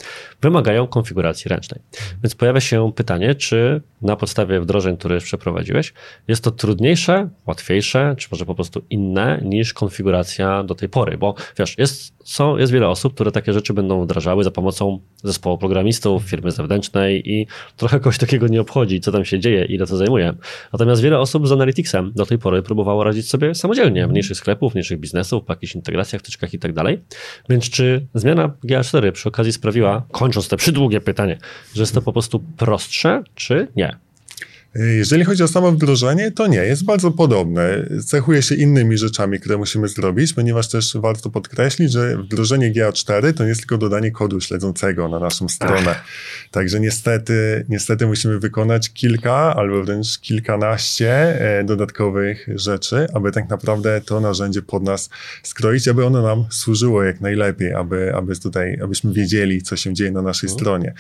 wymagają 0.42 0.88
konfiguracji 0.88 1.50
ręcznej. 1.50 1.82
Więc 2.24 2.36
pojawia 2.36 2.60
się 2.60 2.92
pytanie, 2.96 3.36
czy 3.36 3.82
na 4.02 4.16
podstawie 4.16 4.62
wdrożeń, 4.62 4.98
które 4.98 5.16
już 5.16 5.24
przeprowadziłeś, 5.24 5.94
jest 6.28 6.44
to 6.44 6.52
trudniejsze, 6.52 7.30
łatwiejsze, 7.48 8.16
czy 8.18 8.28
może 8.32 8.46
po 8.46 8.56
prostu 8.56 8.82
inne 8.90 9.42
niż 9.46 9.74
konfiguracja 9.74 10.64
do 10.64 10.76
tej 10.76 10.90
pory, 10.90 11.18
bo 11.18 11.36
wiesz, 11.58 11.78
jest 11.78 12.14
są, 12.24 12.58
jest 12.58 12.74
wiele 12.74 12.88
osób, 12.88 13.14
które 13.14 13.32
takie 13.32 13.54
rzeczy 13.54 13.74
będą 13.74 14.04
wdrażały 14.04 14.44
za 14.44 14.52
pomocą 14.52 15.00
zespołu 15.24 15.58
programistów, 15.58 16.24
firmy 16.24 16.52
zewnętrznej 16.52 17.30
i 17.32 17.48
trochę 17.78 18.00
kogoś 18.00 18.18
takiego 18.18 18.48
nie 18.48 18.62
obchodzi, 18.62 19.02
co 19.02 19.12
tam 19.12 19.26
się 19.26 19.40
dzieje, 19.40 19.66
ile 19.66 19.88
to 19.88 19.98
zajmuje. 19.98 20.34
Natomiast 20.74 21.02
wiele 21.02 21.20
osób 21.20 21.48
z 21.48 21.52
Analyticsem 21.52 22.12
do 22.16 22.26
tej 22.26 22.38
pory 22.38 22.61
próbowało 22.62 23.04
radzić 23.04 23.30
sobie 23.30 23.56
samodzielnie, 23.56 24.08
mniejszych 24.08 24.38
sklepów, 24.38 24.74
mniejszych 24.74 25.00
biznesów, 25.00 25.44
po 25.44 25.54
jakichś 25.54 25.76
integracjach, 25.76 26.22
wtyczkach 26.22 26.54
i 26.54 26.60
tak 26.60 26.74
dalej. 26.74 27.04
Więc 27.50 27.70
czy 27.70 28.08
zmiana 28.14 28.54
GA4 28.66 29.12
przy 29.12 29.30
okazji 29.30 29.54
sprawiła, 29.54 30.06
kończąc 30.12 30.48
te 30.48 30.58
przydługie 30.58 31.02
pytanie, 31.02 31.38
że 31.76 31.82
jest 31.82 31.94
to 31.94 32.02
po 32.02 32.14
prostu 32.14 32.44
prostsze, 32.58 33.24
czy 33.36 33.68
nie? 33.76 33.96
Jeżeli 34.76 35.24
chodzi 35.24 35.44
o 35.44 35.48
samo 35.48 35.72
wdrożenie, 35.72 36.32
to 36.32 36.48
nie, 36.48 36.58
jest 36.58 36.86
bardzo 36.86 37.12
podobne. 37.12 37.86
Cechuje 38.06 38.42
się 38.42 38.56
innymi 38.56 38.98
rzeczami, 38.98 39.40
które 39.40 39.58
musimy 39.58 39.88
zrobić, 39.88 40.34
ponieważ 40.34 40.70
też 40.70 40.98
warto 40.98 41.30
podkreślić, 41.30 41.92
że 41.92 42.18
wdrożenie 42.18 42.74
GA4 42.74 43.34
to 43.34 43.44
nie 43.44 43.50
jest 43.50 43.62
tylko 43.62 43.78
dodanie 43.78 44.12
kodu 44.12 44.42
śledzącego 44.42 45.10
na 45.10 45.20
naszą 45.20 45.50
stronę. 45.50 45.90
Ach. 45.90 46.04
Także 46.52 46.80
niestety, 46.80 47.66
niestety 47.70 48.08
musimy 48.08 48.40
wykonać 48.40 48.94
kilka 48.94 49.56
albo 49.56 49.84
wręcz 49.84 50.20
kilkanaście 50.20 51.12
e, 51.60 51.64
dodatkowych 51.64 52.48
rzeczy, 52.56 53.08
aby 53.14 53.32
tak 53.32 53.50
naprawdę 53.50 54.02
to 54.02 54.20
narzędzie 54.20 54.62
pod 54.62 54.84
nas 54.84 55.10
skroić, 55.44 55.88
aby 55.88 56.06
ono 56.06 56.22
nam 56.22 56.46
służyło 56.50 57.04
jak 57.04 57.22
najlepiej, 57.22 57.74
aby, 57.74 58.16
aby 58.16 58.40
tutaj, 58.40 58.80
abyśmy 58.84 59.14
wiedzieli, 59.14 59.62
co 59.62 59.76
się 59.76 59.94
dzieje 59.94 60.12
na 60.12 60.22
naszej 60.22 60.48
mhm. 60.48 60.60
stronie. 60.60 60.94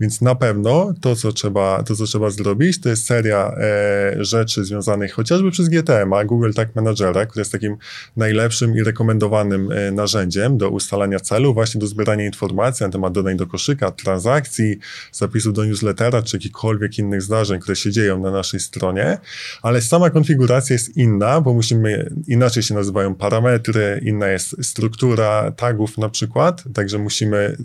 Więc 0.00 0.20
na 0.20 0.34
pewno 0.34 0.94
to, 1.00 1.16
co 1.16 1.32
trzeba, 1.32 1.82
to, 1.82 1.96
co 1.96 2.04
trzeba 2.04 2.30
zrobić, 2.30 2.80
to 2.80 2.88
jest 2.88 3.11
seria 3.12 3.54
e, 3.56 4.24
rzeczy 4.24 4.64
związanych 4.64 5.12
chociażby 5.12 5.50
przez 5.50 5.68
GTM, 5.68 6.12
a 6.12 6.24
Google 6.24 6.52
Tag 6.52 6.74
Managera, 6.74 7.26
który 7.26 7.40
jest 7.40 7.52
takim 7.52 7.76
najlepszym 8.16 8.76
i 8.76 8.82
rekomendowanym 8.82 9.72
e, 9.72 9.90
narzędziem 9.90 10.58
do 10.58 10.70
ustalania 10.70 11.20
celu, 11.20 11.54
właśnie 11.54 11.80
do 11.80 11.86
zbierania 11.86 12.24
informacji 12.24 12.86
na 12.86 12.92
temat 12.92 13.12
dodań 13.12 13.36
do 13.36 13.46
koszyka, 13.46 13.90
transakcji, 13.90 14.78
zapisów 15.12 15.52
do 15.52 15.64
newslettera, 15.64 16.22
czy 16.22 16.36
jakichkolwiek 16.36 16.98
innych 16.98 17.22
zdarzeń, 17.22 17.60
które 17.60 17.76
się 17.76 17.90
dzieją 17.90 18.20
na 18.20 18.30
naszej 18.30 18.60
stronie, 18.60 19.18
ale 19.62 19.80
sama 19.80 20.10
konfiguracja 20.10 20.74
jest 20.74 20.96
inna, 20.96 21.40
bo 21.40 21.54
musimy, 21.54 22.10
inaczej 22.28 22.62
się 22.62 22.74
nazywają 22.74 23.14
parametry, 23.14 24.00
inna 24.02 24.28
jest 24.28 24.64
struktura 24.64 25.50
tagów 25.50 25.98
na 25.98 26.08
przykład, 26.08 26.64
także 26.74 26.98
musimy 26.98 27.56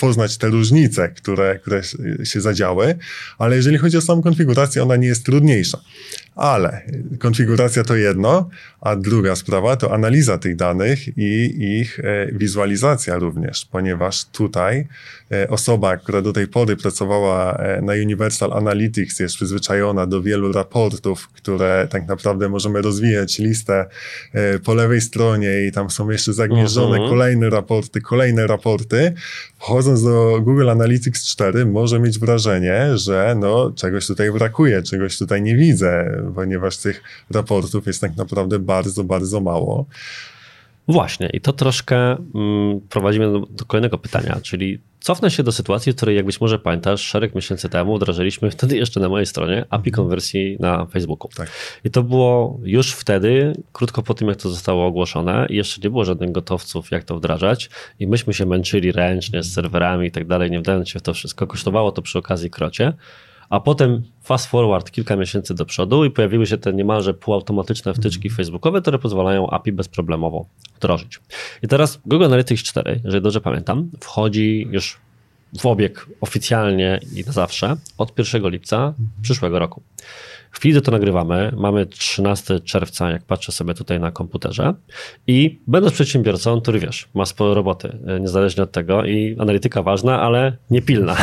poznać 0.00 0.38
te 0.38 0.48
różnice, 0.48 1.08
które, 1.08 1.58
które 1.58 1.82
się 2.24 2.40
zadziały, 2.40 2.94
ale 3.38 3.56
jeżeli 3.56 3.78
chodzi 3.78 3.96
o 3.96 4.00
samą 4.00 4.22
konfigurację, 4.22 4.82
ona 4.82 4.95
nie 4.96 5.08
jest 5.08 5.24
trudniejsza. 5.24 5.80
Ale 6.36 6.82
konfiguracja 7.18 7.84
to 7.84 7.96
jedno, 7.96 8.48
a 8.80 8.96
druga 8.96 9.36
sprawa 9.36 9.76
to 9.76 9.94
analiza 9.94 10.38
tych 10.38 10.56
danych 10.56 11.18
i 11.18 11.56
ich 11.80 12.00
e, 12.00 12.28
wizualizacja 12.32 13.18
również, 13.18 13.64
ponieważ 13.70 14.24
tutaj 14.24 14.86
e, 15.32 15.48
osoba, 15.48 15.96
która 15.96 16.22
do 16.22 16.32
tej 16.32 16.48
pory 16.48 16.76
pracowała 16.76 17.56
e, 17.56 17.82
na 17.82 17.92
Universal 17.92 18.52
Analytics, 18.52 19.20
jest 19.20 19.34
przyzwyczajona 19.34 20.06
do 20.06 20.22
wielu 20.22 20.52
raportów, 20.52 21.28
które 21.28 21.88
tak 21.90 22.08
naprawdę 22.08 22.48
możemy 22.48 22.82
rozwijać 22.82 23.38
listę 23.38 23.86
po 24.64 24.74
lewej 24.74 25.00
stronie 25.00 25.66
i 25.66 25.72
tam 25.72 25.90
są 25.90 26.10
jeszcze 26.10 26.32
zagnieżdżone 26.32 26.96
mhm. 26.96 27.10
kolejne 27.10 27.50
raporty, 27.50 28.00
kolejne 28.00 28.46
raporty. 28.46 29.12
Wchodząc 29.58 30.04
do 30.04 30.40
Google 30.42 30.70
Analytics 30.70 31.24
4 31.24 31.66
może 31.66 32.00
mieć 32.00 32.18
wrażenie, 32.18 32.98
że 32.98 33.36
no, 33.40 33.72
czegoś 33.76 34.06
tutaj 34.06 34.32
brakuje, 34.32 34.82
czegoś 34.82 35.18
tutaj 35.18 35.42
nie 35.42 35.56
widzę, 35.56 36.22
ponieważ 36.34 36.76
tych 36.76 37.02
raportów 37.30 37.86
jest 37.86 38.00
tak 38.00 38.16
naprawdę 38.16 38.58
bardzo, 38.58 39.04
bardzo 39.04 39.40
mało. 39.40 39.86
Właśnie, 40.88 41.30
i 41.32 41.40
to 41.40 41.52
troszkę 41.52 42.16
mm, 42.34 42.80
prowadzi 42.88 43.18
mnie 43.18 43.28
do, 43.28 43.40
do, 43.50 43.64
kolejnego 43.64 43.98
pytania, 43.98 44.38
czyli 44.42 44.78
cofnę 45.00 45.30
się 45.30 45.42
do 45.42 45.52
sytuacji, 45.52 45.92
w 45.92 45.96
której, 45.96 46.16
jak 46.16 46.26
być 46.26 46.40
może 46.40 46.58
pamiętasz, 46.58 47.00
szereg 47.00 47.34
miesięcy 47.34 47.68
temu 47.68 47.96
wdrażaliśmy 47.96 48.50
wtedy 48.50 48.76
jeszcze 48.76 49.00
na 49.00 49.08
mojej 49.08 49.26
stronie 49.26 49.64
API 49.70 49.90
mhm. 49.90 49.92
konwersji 49.92 50.56
na 50.60 50.86
Facebooku. 50.86 51.30
Tak. 51.36 51.50
I 51.84 51.90
to 51.90 52.02
było 52.02 52.60
już 52.62 52.92
wtedy, 52.92 53.52
krótko 53.72 54.02
po 54.02 54.14
tym, 54.14 54.28
jak 54.28 54.36
to 54.36 54.48
zostało 54.48 54.86
ogłoszone, 54.86 55.46
i 55.50 55.56
jeszcze 55.56 55.80
nie 55.80 55.90
było 55.90 56.04
żadnych 56.04 56.32
gotowców, 56.32 56.90
jak 56.90 57.04
to 57.04 57.16
wdrażać, 57.16 57.70
i 58.00 58.06
myśmy 58.06 58.34
się 58.34 58.46
męczyli 58.46 58.92
ręcznie 58.92 59.42
z 59.42 59.52
serwerami 59.52 60.06
i 60.06 60.10
tak 60.10 60.26
dalej, 60.26 60.50
nie 60.50 60.60
wdając 60.60 60.88
się 60.88 60.98
w 60.98 61.02
to 61.02 61.14
wszystko. 61.14 61.46
Kosztowało 61.46 61.92
to 61.92 62.02
przy 62.02 62.18
okazji 62.18 62.50
krocie. 62.50 62.92
A 63.50 63.60
potem 63.60 64.02
fast 64.22 64.46
forward 64.46 64.90
kilka 64.90 65.16
miesięcy 65.16 65.54
do 65.54 65.64
przodu 65.64 66.04
i 66.04 66.10
pojawiły 66.10 66.46
się 66.46 66.58
te 66.58 66.72
niemalże 66.72 67.14
półautomatyczne 67.14 67.94
wtyczki 67.94 68.28
mhm. 68.28 68.36
facebookowe, 68.36 68.80
które 68.80 68.98
pozwalają 68.98 69.50
API 69.50 69.72
bezproblemowo 69.72 70.46
wdrożyć. 70.76 71.20
I 71.62 71.68
teraz 71.68 72.00
Google 72.06 72.24
Analytics 72.24 72.62
4, 72.62 73.00
jeżeli 73.04 73.22
dobrze 73.22 73.40
pamiętam, 73.40 73.90
wchodzi 74.00 74.68
już 74.70 74.98
w 75.58 75.66
obieg 75.66 76.06
oficjalnie 76.20 77.00
i 77.16 77.24
na 77.24 77.32
zawsze 77.32 77.76
od 77.98 78.18
1 78.18 78.50
lipca 78.50 78.94
przyszłego 79.22 79.58
roku. 79.58 79.82
W 80.56 80.58
chwili, 80.58 80.72
gdy 80.72 80.82
to 80.82 80.92
nagrywamy, 80.92 81.52
mamy 81.56 81.86
13 81.86 82.60
czerwca, 82.60 83.10
jak 83.10 83.24
patrzę 83.24 83.52
sobie 83.52 83.74
tutaj 83.74 84.00
na 84.00 84.10
komputerze 84.10 84.74
i 85.26 85.60
będąc 85.66 85.94
przedsiębiorcą, 85.94 86.60
który 86.60 86.78
wiesz, 86.78 87.08
ma 87.14 87.26
sporo 87.26 87.54
roboty, 87.54 87.98
e, 88.06 88.20
niezależnie 88.20 88.62
od 88.62 88.72
tego 88.72 89.04
i 89.04 89.36
analityka 89.38 89.82
ważna, 89.82 90.22
ale 90.22 90.56
niepilna. 90.70 91.16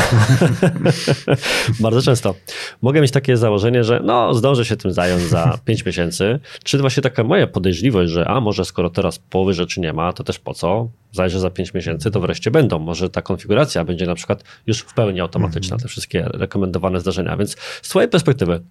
Bardzo 1.80 2.02
często. 2.02 2.36
Mogę 2.82 3.02
mieć 3.02 3.12
takie 3.12 3.38
założenie, 3.38 3.84
że 3.84 4.02
no, 4.04 4.34
zdążę 4.34 4.66
się 4.66 4.78
tym 4.78 4.94
zająć 4.94 5.24
za 5.24 5.60
5 5.66 5.86
miesięcy. 5.86 6.40
Czy 6.64 6.78
właśnie 6.78 7.04
taka 7.04 7.24
moja 7.24 7.48
podejrzliwość, 7.48 8.12
że 8.12 8.28
a 8.28 8.40
może 8.40 8.66
skoro 8.66 8.90
teraz 8.90 9.20
połowy 9.20 9.54
rzeczy 9.54 9.82
nie 9.82 9.94
ma, 9.94 10.14
to 10.14 10.24
też 10.24 10.40
po 10.40 10.54
co? 10.54 10.90
Zajrzę 11.14 11.40
za 11.40 11.50
5 11.50 11.74
miesięcy, 11.74 12.12
to 12.12 12.20
wreszcie 12.20 12.52
będą. 12.52 12.80
Może 12.80 13.10
ta 13.10 13.22
konfiguracja 13.22 13.86
będzie 13.86 14.06
na 14.06 14.16
przykład 14.16 14.44
już 14.68 14.80
w 14.80 14.94
pełni 14.94 15.20
automatyczna, 15.20 15.78
te 15.78 15.88
wszystkie 15.88 16.24
rekomendowane 16.34 17.00
zdarzenia. 17.00 17.38
Więc 17.38 17.56
z 17.82 17.90
Twojej 17.90 18.10
perspektywy, 18.10 18.62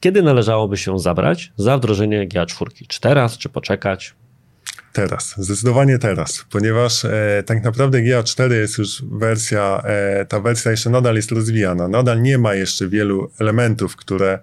kiedy 0.00 0.22
należałoby 0.22 0.76
się 0.76 0.98
zabrać 0.98 1.52
za 1.56 1.78
wdrożenie 1.78 2.28
GA4? 2.28 2.86
Czy 2.88 3.00
teraz, 3.00 3.38
czy 3.38 3.48
poczekać? 3.48 4.14
Teraz, 4.92 5.34
zdecydowanie 5.38 5.98
teraz, 5.98 6.44
ponieważ 6.50 7.04
e, 7.04 7.42
tak 7.46 7.64
naprawdę 7.64 7.98
GA4 7.98 8.52
jest 8.52 8.78
już 8.78 9.02
wersja, 9.04 9.82
e, 9.84 10.24
ta 10.24 10.40
wersja 10.40 10.70
jeszcze 10.70 10.90
nadal 10.90 11.16
jest 11.16 11.30
rozwijana, 11.30 11.88
nadal 11.88 12.22
nie 12.22 12.38
ma 12.38 12.54
jeszcze 12.54 12.88
wielu 12.88 13.30
elementów, 13.40 13.96
które, 13.96 14.38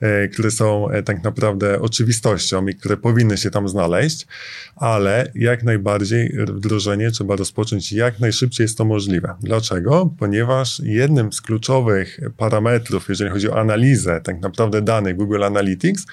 e, 0.00 0.28
które 0.28 0.50
są 0.50 0.90
e, 0.90 1.02
tak 1.02 1.24
naprawdę 1.24 1.80
oczywistością 1.80 2.66
i 2.66 2.74
które 2.74 2.96
powinny 2.96 3.36
się 3.36 3.50
tam 3.50 3.68
znaleźć, 3.68 4.26
ale 4.76 5.32
jak 5.34 5.62
najbardziej 5.62 6.36
wdrożenie 6.46 7.10
trzeba 7.10 7.36
rozpocząć 7.36 7.92
jak 7.92 8.20
najszybciej 8.20 8.64
jest 8.64 8.78
to 8.78 8.84
możliwe. 8.84 9.34
Dlaczego? 9.40 10.14
Ponieważ 10.18 10.80
jednym 10.84 11.32
z 11.32 11.40
kluczowych 11.40 12.20
parametrów, 12.36 13.08
jeżeli 13.08 13.30
chodzi 13.30 13.50
o 13.50 13.60
analizę 13.60 14.20
tak 14.20 14.40
naprawdę 14.40 14.82
danych 14.82 15.16
Google 15.16 15.44
Analytics, 15.44 16.06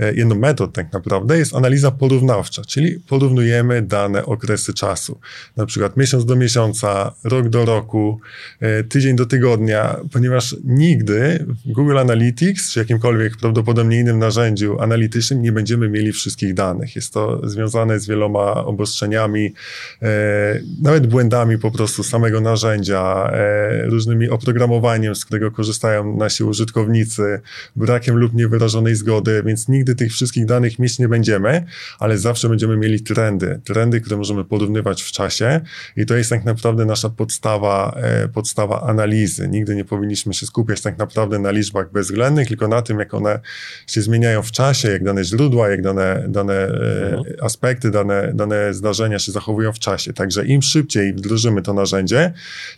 e, 0.00 0.14
jedną 0.14 0.34
metod 0.34 0.72
tak 0.72 0.92
naprawdę 0.92 1.38
jest 1.38 1.54
analiza 1.54 1.90
porównawcza, 1.90 2.62
czyli 2.64 3.00
porównanie 3.00 3.31
porównujemy 3.32 3.82
dane 3.82 4.26
okresy 4.26 4.74
czasu. 4.74 5.18
Na 5.56 5.66
przykład 5.66 5.96
miesiąc 5.96 6.24
do 6.24 6.36
miesiąca, 6.36 7.12
rok 7.24 7.48
do 7.48 7.64
roku, 7.64 8.20
e, 8.60 8.84
tydzień 8.84 9.16
do 9.16 9.26
tygodnia, 9.26 9.96
ponieważ 10.12 10.56
nigdy 10.64 11.46
w 11.66 11.72
Google 11.72 11.98
Analytics 11.98 12.72
czy 12.72 12.78
jakimkolwiek 12.78 13.36
prawdopodobnie 13.36 14.00
innym 14.00 14.18
narzędziu 14.18 14.80
analitycznym 14.80 15.42
nie 15.42 15.52
będziemy 15.52 15.88
mieli 15.88 16.12
wszystkich 16.12 16.54
danych. 16.54 16.96
Jest 16.96 17.12
to 17.12 17.48
związane 17.48 18.00
z 18.00 18.06
wieloma 18.06 18.64
obostrzeniami, 18.64 19.54
e, 20.02 20.60
nawet 20.82 21.06
błędami 21.06 21.58
po 21.58 21.70
prostu 21.70 22.02
samego 22.02 22.40
narzędzia, 22.40 23.30
e, 23.32 23.86
różnymi 23.86 24.28
oprogramowaniem, 24.28 25.14
z 25.14 25.24
którego 25.24 25.50
korzystają 25.50 26.16
nasi 26.16 26.44
użytkownicy, 26.44 27.40
brakiem 27.76 28.16
lub 28.16 28.34
niewyrażonej 28.34 28.94
zgody, 28.94 29.42
więc 29.46 29.68
nigdy 29.68 29.94
tych 29.94 30.12
wszystkich 30.12 30.46
danych 30.46 30.78
mieć 30.78 30.98
nie 30.98 31.08
będziemy, 31.08 31.64
ale 31.98 32.18
zawsze 32.18 32.48
będziemy 32.48 32.76
mieli 32.76 33.00
trendy, 33.22 33.60
trendy, 33.64 34.00
które 34.00 34.16
możemy 34.16 34.44
porównywać 34.44 35.02
w 35.02 35.12
czasie 35.12 35.60
i 35.96 36.06
to 36.06 36.16
jest 36.16 36.30
tak 36.30 36.44
naprawdę 36.44 36.84
nasza 36.84 37.10
podstawa, 37.10 37.96
e, 37.96 38.28
podstawa 38.28 38.82
analizy. 38.82 39.48
Nigdy 39.48 39.74
nie 39.74 39.84
powinniśmy 39.84 40.34
się 40.34 40.46
skupiać 40.46 40.80
tak 40.80 40.98
naprawdę 40.98 41.38
na 41.38 41.50
liczbach 41.50 41.92
bezwzględnych, 41.92 42.48
tylko 42.48 42.68
na 42.68 42.82
tym, 42.82 42.98
jak 42.98 43.14
one 43.14 43.40
się 43.86 44.02
zmieniają 44.02 44.42
w 44.42 44.50
czasie, 44.50 44.90
jak 44.90 45.04
dane 45.04 45.24
źródła, 45.24 45.68
jak 45.68 45.82
dane, 45.82 46.24
dane 46.28 46.54
e, 46.54 47.16
mhm. 47.16 47.36
aspekty, 47.42 47.90
dane, 47.90 48.32
dane 48.34 48.74
zdarzenia 48.74 49.18
się 49.18 49.32
zachowują 49.32 49.72
w 49.72 49.78
czasie. 49.78 50.12
Także 50.12 50.46
im 50.46 50.62
szybciej 50.62 51.14
wdrożymy 51.14 51.62
to 51.62 51.74
narzędzie, 51.74 52.32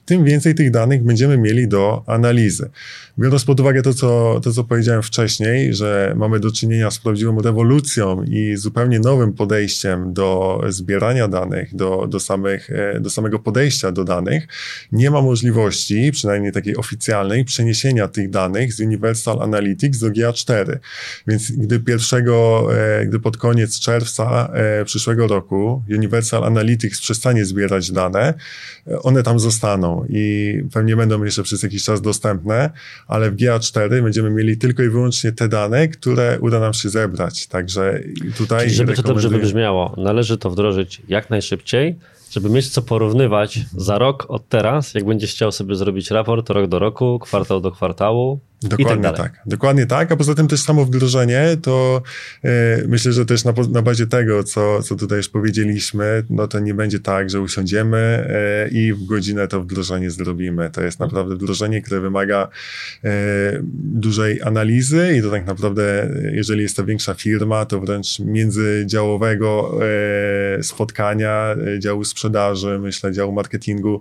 tym 0.05 0.25
więcej 0.25 0.55
tych 0.55 0.71
danych 0.71 1.05
będziemy 1.05 1.39
mieli 1.39 1.69
do 1.69 2.03
analizy. 2.07 2.71
Biorąc 3.19 3.45
pod 3.45 3.61
uwagę 3.61 3.83
to, 3.83 3.95
co, 3.95 4.41
to, 4.43 4.53
co 4.53 4.65
powiedziałem 4.65 5.03
wcześniej, 5.03 5.75
że 5.75 6.15
mamy 6.17 6.41
do 6.41 6.53
czynienia 6.53 6.91
z 6.91 6.99
prawdziwą 6.99 7.43
rewolucją 7.43 8.23
i 8.23 8.57
zupełnie 8.57 9.01
nowym 9.01 9.33
podejściem 9.33 10.13
do 10.13 10.34
zbierania 10.69 11.29
danych, 11.29 11.77
do, 11.77 12.07
do, 12.07 12.21
samych, 12.21 12.71
e, 12.71 13.01
do 13.01 13.11
samego 13.11 13.39
podejścia 13.39 13.93
do 13.93 14.05
danych, 14.05 14.47
nie 14.93 15.11
ma 15.11 15.23
możliwości, 15.23 16.13
przynajmniej 16.13 16.53
takiej 16.53 16.77
oficjalnej, 16.77 17.45
przeniesienia 17.45 18.09
tych 18.09 18.31
danych 18.31 18.73
z 18.73 18.81
Universal 18.81 19.43
Analytics 19.43 19.99
do 19.99 20.07
GA4. 20.07 20.79
Więc 21.27 21.51
gdy 21.51 21.81
pierwszego, 21.81 22.69
e, 22.77 23.07
gdy 23.07 23.21
pod 23.21 23.37
koniec 23.37 23.81
czerwca 23.81 24.51
e, 24.53 24.85
przyszłego 24.85 25.27
roku 25.27 25.83
Universal 25.91 26.45
Analytics 26.45 27.01
przestanie 27.01 27.45
zbierać 27.45 27.93
dane, 27.93 28.35
one 29.03 29.23
tam 29.23 29.39
zostaną 29.39 30.07
i 30.09 30.55
pewnie 30.73 30.97
będą 30.97 31.25
jeszcze 31.25 31.43
przez 31.43 31.63
jakiś 31.63 31.85
czas 31.85 32.03
dostępne, 32.03 32.71
ale 33.07 33.31
w 33.31 33.37
GA4 33.37 34.03
będziemy 34.03 34.31
mieli 34.31 34.59
tylko 34.59 34.83
i 34.83 34.89
wyłącznie 34.89 35.33
te 35.33 35.49
dane, 35.49 35.89
które 35.89 36.39
uda 36.41 36.61
nam 36.61 36.75
się 36.75 36.89
zebrać. 36.89 37.47
Także 37.47 38.01
tutaj. 38.37 38.61
Czyli 38.61 38.75
żeby 38.75 38.95
to 38.95 39.03
dobrze 39.03 39.29
wybrzmiało, 39.29 39.95
należy 39.97 40.24
to 40.39 40.51
wdrożyć 40.51 41.03
jak 41.09 41.31
najszybciej, 41.31 41.95
żeby 42.35 42.51
mieć 42.51 42.69
co 42.69 42.83
porównywać 42.83 43.61
za 43.77 43.99
rok 43.99 44.27
od 44.29 44.49
teraz, 44.49 44.95
jak 44.95 45.05
będziesz 45.05 45.31
chciał 45.31 45.53
sobie 45.53 45.75
zrobić 45.75 46.11
raport 46.11 46.51
rok 46.51 46.67
do 46.67 46.79
roku, 46.79 47.19
kwartał 47.19 47.61
do 47.61 47.71
kwartału, 47.71 48.41
Dokładnie 48.69 49.05
tak, 49.05 49.17
tak, 49.17 49.41
Dokładnie 49.47 49.87
tak, 49.87 50.13
a 50.13 50.17
poza 50.17 50.35
tym 50.35 50.49
też 50.49 50.61
samo 50.61 50.85
wdrożenie, 50.85 51.57
to 51.63 52.03
e, 52.45 52.49
myślę, 52.89 53.13
że 53.13 53.27
też 53.27 53.45
na, 53.45 53.53
na 53.71 53.83
bazie 53.83 54.07
tego, 54.07 54.45
co, 54.45 54.83
co 54.83 54.97
tutaj 54.97 55.19
już 55.19 55.29
powiedzieliśmy, 55.29 56.25
no 56.31 56.49
to 56.49 56.61
nie 56.61 56.75
będzie 56.75 57.01
tak, 57.01 57.31
że 57.31 57.41
usiądziemy 57.41 57.97
e, 57.97 58.69
i 58.69 58.93
w 58.93 59.05
godzinę 59.05 59.49
to 59.49 59.61
wdrożenie 59.61 60.11
zrobimy. 60.11 60.71
To 60.71 60.83
jest 60.83 61.01
naprawdę 61.01 61.35
wdrożenie, 61.35 61.83
które 61.83 62.01
wymaga 62.01 62.49
e, 63.05 63.11
dużej 63.75 64.43
analizy 64.43 65.17
i 65.19 65.23
to 65.23 65.31
tak 65.31 65.47
naprawdę, 65.47 66.11
jeżeli 66.33 66.63
jest 66.63 66.77
to 66.77 66.85
większa 66.85 67.15
firma, 67.15 67.67
to 67.67 67.81
wręcz 67.81 68.19
międzydziałowego 68.19 69.79
spotkania, 70.63 71.57
działu 71.79 72.05
sprzedaży, 72.05 72.24
myślę, 72.79 73.13
działu 73.13 73.33
marketingu, 73.33 74.01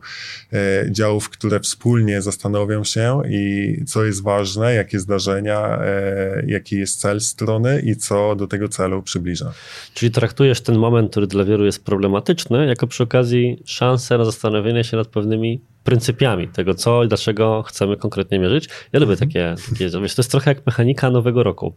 działów, 0.89 1.29
które 1.29 1.59
wspólnie 1.59 2.21
zastanowią 2.21 2.83
się 2.83 3.21
i 3.29 3.75
co 3.85 4.05
jest 4.05 4.23
ważne, 4.23 4.43
ważne, 4.43 4.73
jakie 4.73 4.99
zdarzenia, 4.99 5.79
e, 5.81 6.43
jaki 6.47 6.77
jest 6.77 6.99
cel 6.99 7.21
strony 7.21 7.81
i 7.85 7.95
co 7.95 8.35
do 8.35 8.47
tego 8.47 8.67
celu 8.67 9.03
przybliża. 9.03 9.53
Czyli 9.93 10.11
traktujesz 10.11 10.61
ten 10.61 10.77
moment, 10.77 11.11
który 11.11 11.27
dla 11.27 11.43
wielu 11.43 11.65
jest 11.65 11.85
problematyczny, 11.85 12.67
jako 12.67 12.87
przy 12.87 13.03
okazji 13.03 13.63
szansę 13.65 14.17
na 14.17 14.25
zastanowienie 14.25 14.83
się 14.83 14.97
nad 14.97 15.07
pewnymi 15.07 15.61
pryncypiami 15.83 16.47
tego, 16.47 16.73
co 16.73 17.03
i 17.03 17.07
dlaczego 17.07 17.63
chcemy 17.63 17.97
konkretnie 17.97 18.39
mierzyć. 18.39 18.69
Ja 18.93 18.99
lubię 18.99 19.15
takie, 19.15 19.55
takie 19.69 19.89
wiesz, 20.01 20.15
to 20.15 20.21
jest 20.21 20.31
trochę 20.31 20.51
jak 20.51 20.65
mechanika 20.65 21.09
nowego 21.09 21.43
roku. 21.43 21.73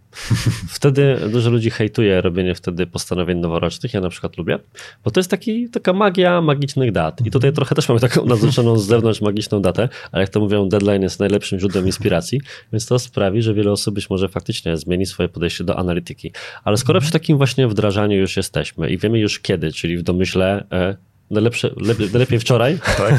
Wtedy 0.69 1.17
dużo 1.33 1.51
ludzi 1.51 1.71
hejtuje 1.71 2.21
robienie 2.21 2.55
wtedy 2.55 2.87
postanowień 2.87 3.39
noworocznych, 3.39 3.95
ja 3.95 4.01
na 4.01 4.09
przykład 4.09 4.37
lubię, 4.37 4.59
bo 5.05 5.11
to 5.11 5.21
jest 5.21 5.31
taki, 5.31 5.71
taka 5.71 5.93
magia 5.93 6.41
magicznych 6.41 6.93
dat. 6.93 7.27
I 7.27 7.31
tutaj 7.31 7.53
trochę 7.53 7.75
też 7.75 7.89
mamy 7.89 8.01
taką 8.01 8.27
naznaczoną 8.27 8.79
z 8.79 8.87
zewnątrz 8.87 9.21
magiczną 9.21 9.63
datę, 9.63 9.89
ale 10.13 10.23
jak 10.23 10.31
to 10.31 10.41
mówią, 10.41 10.69
deadline 10.69 11.03
jest 11.03 11.21
najlepszym 11.21 11.59
źródłem 11.59 11.87
inspiracji, 11.87 12.41
więc 12.73 12.87
to 12.87 12.99
sprawi, 12.99 13.43
że 13.43 13.55
wiele 13.55 13.73
osób 13.73 13.95
być 13.95 14.11
może 14.11 14.29
faktycznie 14.29 14.77
zmieni 14.77 15.07
swoje 15.07 15.29
podejście 15.29 15.65
do 15.65 15.79
analityki. 15.79 16.33
Ale 16.65 16.77
skoro 16.77 17.01
przy 17.01 17.13
takim 17.13 17.37
właśnie 17.37 17.69
wdrażaniu 17.69 18.17
już 18.17 18.37
jesteśmy 18.37 18.91
i 18.91 18.99
wiemy 18.99 19.19
już 19.19 19.41
kiedy, 19.41 19.73
czyli 19.73 19.99
w 19.99 20.03
domyśle 20.03 20.65
e, 20.73 20.97
Najlepsze, 21.31 21.71
lepiej, 21.77 22.09
najlepiej 22.11 22.39
wczoraj. 22.39 22.79
Tak. 22.97 23.15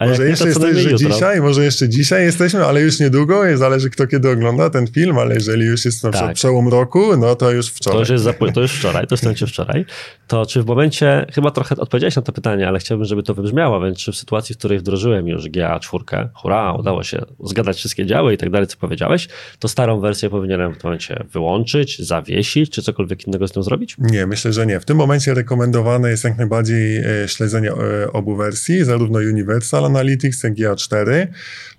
może 0.08 0.28
jeszcze 0.28 0.48
jesteś, 0.48 0.76
że 0.76 0.94
dzisiaj, 0.94 1.40
może 1.40 1.64
jeszcze 1.64 1.88
dzisiaj 1.88 2.24
jesteśmy, 2.24 2.64
ale 2.64 2.80
już 2.80 3.00
niedługo, 3.00 3.56
zależy 3.56 3.90
kto 3.90 4.06
kiedy 4.06 4.30
ogląda 4.30 4.70
ten 4.70 4.86
film, 4.86 5.18
ale 5.18 5.34
jeżeli 5.34 5.64
już 5.64 5.84
jest 5.84 6.04
na 6.04 6.10
przykład 6.10 6.30
tak. 6.30 6.36
przełom 6.36 6.68
roku, 6.68 7.16
no 7.16 7.34
to 7.34 7.50
już 7.50 7.68
wczoraj. 7.68 7.96
To 7.96 8.12
już, 8.12 8.24
jest 8.24 8.38
to 8.54 8.60
już 8.60 8.72
wczoraj, 8.72 9.06
to 9.06 9.14
jest 9.14 9.44
wczoraj. 9.46 9.84
To 10.26 10.46
czy 10.46 10.62
w 10.62 10.66
momencie, 10.66 11.26
chyba 11.34 11.50
trochę 11.50 11.76
odpowiedziałeś 11.76 12.16
na 12.16 12.22
to 12.22 12.32
pytanie, 12.32 12.68
ale 12.68 12.78
chciałbym, 12.78 13.04
żeby 13.04 13.22
to 13.22 13.34
wybrzmiało, 13.34 13.80
więc 13.80 13.98
czy 13.98 14.12
w 14.12 14.16
sytuacji, 14.16 14.54
w 14.54 14.58
której 14.58 14.78
wdrożyłem 14.78 15.28
już 15.28 15.44
GA4, 15.44 16.28
hurra, 16.34 16.72
udało 16.72 17.02
się 17.02 17.22
zgadać 17.44 17.76
wszystkie 17.76 18.06
działy 18.06 18.34
i 18.34 18.38
tak 18.38 18.50
dalej, 18.50 18.66
co 18.66 18.76
powiedziałeś, 18.76 19.28
to 19.58 19.68
starą 19.68 20.00
wersję 20.00 20.30
powinienem 20.30 20.74
w 20.74 20.78
tym 20.78 20.82
momencie 20.84 21.24
wyłączyć, 21.32 21.98
zawiesić, 21.98 22.70
czy 22.70 22.82
cokolwiek 22.82 23.26
innego 23.26 23.48
z 23.48 23.56
nią 23.56 23.62
zrobić? 23.62 23.96
Nie, 23.98 24.26
myślę, 24.26 24.52
że 24.52 24.66
nie. 24.66 24.80
W 24.80 24.84
tym 24.84 24.96
momencie 24.96 25.34
rekomendowane 25.34 26.10
jest 26.10 26.24
jak 26.24 26.38
najbardziej 26.38 26.85
E, 27.24 27.28
śledzenia 27.28 27.72
e, 27.72 28.12
obu 28.12 28.36
wersji, 28.36 28.84
zarówno 28.84 29.18
Universal 29.18 29.84
Analytics, 29.84 30.42
jak 30.42 30.58
i 30.58 30.64
A4. 30.64 31.26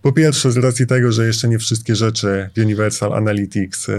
Po 0.02 0.12
pierwsze, 0.12 0.52
z 0.52 0.58
racji 0.58 0.88
tego, 0.88 1.12
że 1.12 1.28
jeszcze 1.28 1.48
nie 1.48 1.60
wszystkie 1.60 1.96
rzeczy 1.96 2.50
w 2.56 2.60
Universal 2.60 3.14
Analytics, 3.14 3.90
e, 3.90 3.96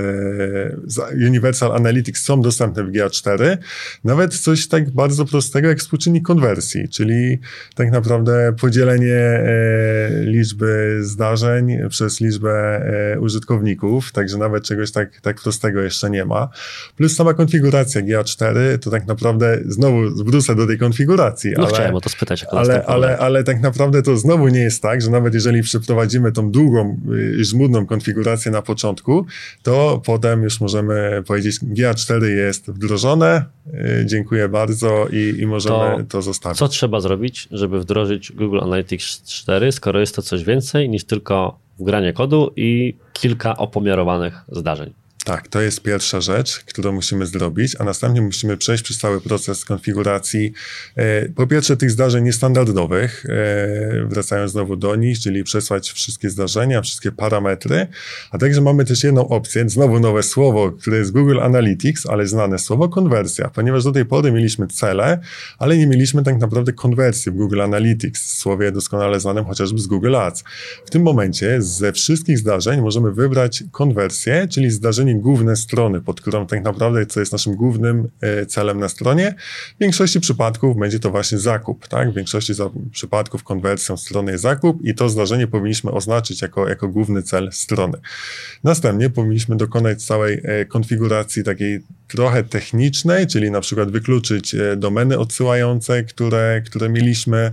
Universal 1.27 1.73
Analytics 1.73 2.25
są 2.25 2.43
dostępne 2.43 2.85
w 2.85 2.91
GA4, 2.91 3.57
nawet 4.05 4.35
coś 4.35 4.69
tak 4.69 4.91
bardzo 4.91 5.25
prostego 5.25 5.69
jak 5.69 5.79
współczynnik 5.79 6.25
konwersji, 6.25 6.89
czyli 6.89 7.39
tak 7.75 7.91
naprawdę 7.91 8.53
podzielenie 8.61 9.45
liczby 10.21 10.99
zdarzeń 11.03 11.79
przez 11.89 12.21
liczbę 12.21 12.83
użytkowników, 13.21 14.13
także 14.13 14.39
nawet 14.39 14.65
czegoś 14.65 14.93
tak, 14.93 15.21
tak 15.21 15.41
prostego 15.41 15.81
jeszcze 15.81 16.11
nie 16.11 16.25
ma. 16.25 16.49
Plus 16.97 17.17
sama 17.17 17.35
konfiguracja 17.35 18.03
GA4, 18.03 18.79
to 18.79 18.91
tak 18.91 19.07
naprawdę 19.07 19.59
znowu 19.67 20.25
wrócę 20.25 20.55
do 20.55 20.67
tej 20.67 20.79
konfiguracji, 20.79 20.98
konfiguracji. 20.99 21.53
No 21.57 21.65
ale, 21.65 21.73
chciałem 21.73 21.95
o 21.95 22.01
to 22.01 22.09
spytać. 22.09 22.45
Ale, 22.51 22.87
ale, 22.87 23.19
ale 23.19 23.45
tak 23.45 23.61
naprawdę 23.61 24.03
to 24.03 24.17
znowu 24.17 24.49
nie 24.49 24.61
jest 24.61 24.83
tak, 24.83 25.03
że 25.03 25.11
nawet 25.11 25.35
jeżeli 25.35 25.63
przeprowadzimy 25.63 26.33
tą 26.33 26.51
długą, 26.51 27.01
y, 27.13 27.45
żmudną 27.45 27.87
konfigurację 27.87 28.53
na 28.53 28.63
początku, 28.63 29.27
to 29.63 30.03
potem 30.05 30.43
już 30.43 30.61
możemy 30.61 31.23
powiedzieć, 31.27 31.61
GA4 31.61 32.25
jest 32.25 32.71
wdrożone, 32.71 33.45
y, 33.67 34.07
dziękuję 34.07 34.49
bardzo 34.49 35.07
i, 35.13 35.35
i 35.39 35.47
możemy 35.47 36.05
to, 36.05 36.05
to 36.09 36.23
zostawić. 36.23 36.59
Co 36.59 36.69
trzeba 36.69 37.01
zrobić, 37.01 37.49
żeby 37.51 37.81
wdrożyć 37.81 38.33
Google 38.33 38.61
Analytics 38.61 39.23
4, 39.23 39.73
skoro 39.73 40.01
jest 40.01 40.17
to 40.17 40.23
coś 40.23 40.45
więcej 40.45 40.89
niż 40.89 41.05
tylko 41.05 41.59
wgranie 41.79 42.13
kodu 42.13 42.53
i 42.57 42.95
kilka 43.13 43.57
opomiarowanych 43.57 44.35
zdarzeń? 44.53 44.93
Tak, 45.29 45.49
to 45.49 45.61
jest 45.61 45.83
pierwsza 45.83 46.21
rzecz, 46.21 46.61
którą 46.61 46.93
musimy 46.93 47.27
zrobić, 47.27 47.77
a 47.79 47.85
następnie 47.85 48.23
musimy 48.23 48.57
przejść 48.57 48.83
przez 48.83 48.99
cały 48.99 49.21
proces 49.21 49.65
konfiguracji. 49.65 50.53
E, 50.97 51.29
po 51.29 51.47
pierwsze, 51.47 51.77
tych 51.77 51.91
zdarzeń 51.91 52.25
niestandardowych, 52.25 53.27
e, 53.29 54.07
wracając 54.07 54.53
znowu 54.53 54.77
do 54.77 54.97
nich, 54.97 55.19
czyli 55.19 55.45
przesłać 55.45 55.91
wszystkie 55.91 56.31
zdarzenia, 56.31 56.83
wszystkie 56.83 57.13
parametry, 57.13 57.87
a 58.31 58.39
także 58.39 58.61
mamy 58.61 58.85
też 58.85 59.05
jedną 59.05 59.29
opcję, 59.29 59.69
znowu 59.69 60.01
nowe 60.01 60.23
słowo, 60.23 60.73
które 60.73 60.99
jest 60.99 61.13
Google 61.13 61.41
Analytics, 61.41 62.07
ale 62.07 62.27
znane 62.27 62.59
słowo 62.59 62.89
konwersja, 62.89 63.51
ponieważ 63.55 63.85
do 63.85 63.93
tej 63.93 64.05
pory 64.05 64.33
mieliśmy 64.33 64.67
cele, 64.67 65.19
ale 65.59 65.77
nie 65.77 65.87
mieliśmy 65.87 66.23
tak 66.23 66.39
naprawdę 66.39 66.73
konwersji 66.73 67.33
w 67.33 67.35
Google 67.35 67.61
Analytics, 67.61 68.39
słowie 68.39 68.73
doskonale 68.73 69.21
znanym 69.21 69.45
chociażby 69.45 69.79
z 69.79 69.87
Google 69.87 70.17
Ads. 70.17 70.45
W 70.87 70.91
tym 70.91 71.03
momencie 71.03 71.63
ze 71.63 71.93
wszystkich 71.93 72.39
zdarzeń 72.39 72.81
możemy 72.81 73.13
wybrać 73.13 73.65
konwersję, 73.73 74.49
czyli 74.51 74.71
zdarzenie 74.71 75.18
główne 75.21 75.57
strony, 75.57 76.01
pod 76.01 76.21
którą 76.21 76.47
tak 76.47 76.65
naprawdę, 76.65 77.07
co 77.07 77.21
jest 77.21 77.33
naszym 77.33 77.55
głównym 77.55 78.09
e, 78.21 78.47
celem 78.47 78.81
na 78.81 78.89
stronie. 78.89 79.35
W 79.77 79.81
większości 79.81 80.21
przypadków 80.21 80.79
będzie 80.79 80.99
to 80.99 81.11
właśnie 81.11 81.39
zakup, 81.39 81.89
tak? 81.89 82.11
W 82.11 82.15
większości 82.15 82.53
przypadków 82.93 83.45
konwersją 83.45 83.97
strony 83.97 84.33
jest 84.33 84.43
zakup 84.43 84.85
i 84.85 84.95
to 84.95 85.09
zdarzenie 85.09 85.47
powinniśmy 85.47 85.91
oznaczyć 85.91 86.43
jako, 86.43 86.69
jako 86.69 86.89
główny 86.89 87.23
cel 87.23 87.53
strony. 87.53 87.99
Następnie 88.65 89.11
powinniśmy 89.11 89.57
dokonać 89.57 90.03
całej 90.03 90.41
e, 90.45 90.65
konfiguracji 90.65 91.45
takiej 91.45 91.81
trochę 92.09 92.45
technicznej, 92.45 93.27
czyli 93.27 93.51
na 93.51 93.61
przykład 93.61 93.91
wykluczyć 93.91 94.55
e, 94.55 94.77
domeny 94.77 95.19
odsyłające, 95.19 96.05
które, 96.05 96.63
które 96.67 96.89
mieliśmy 96.89 97.53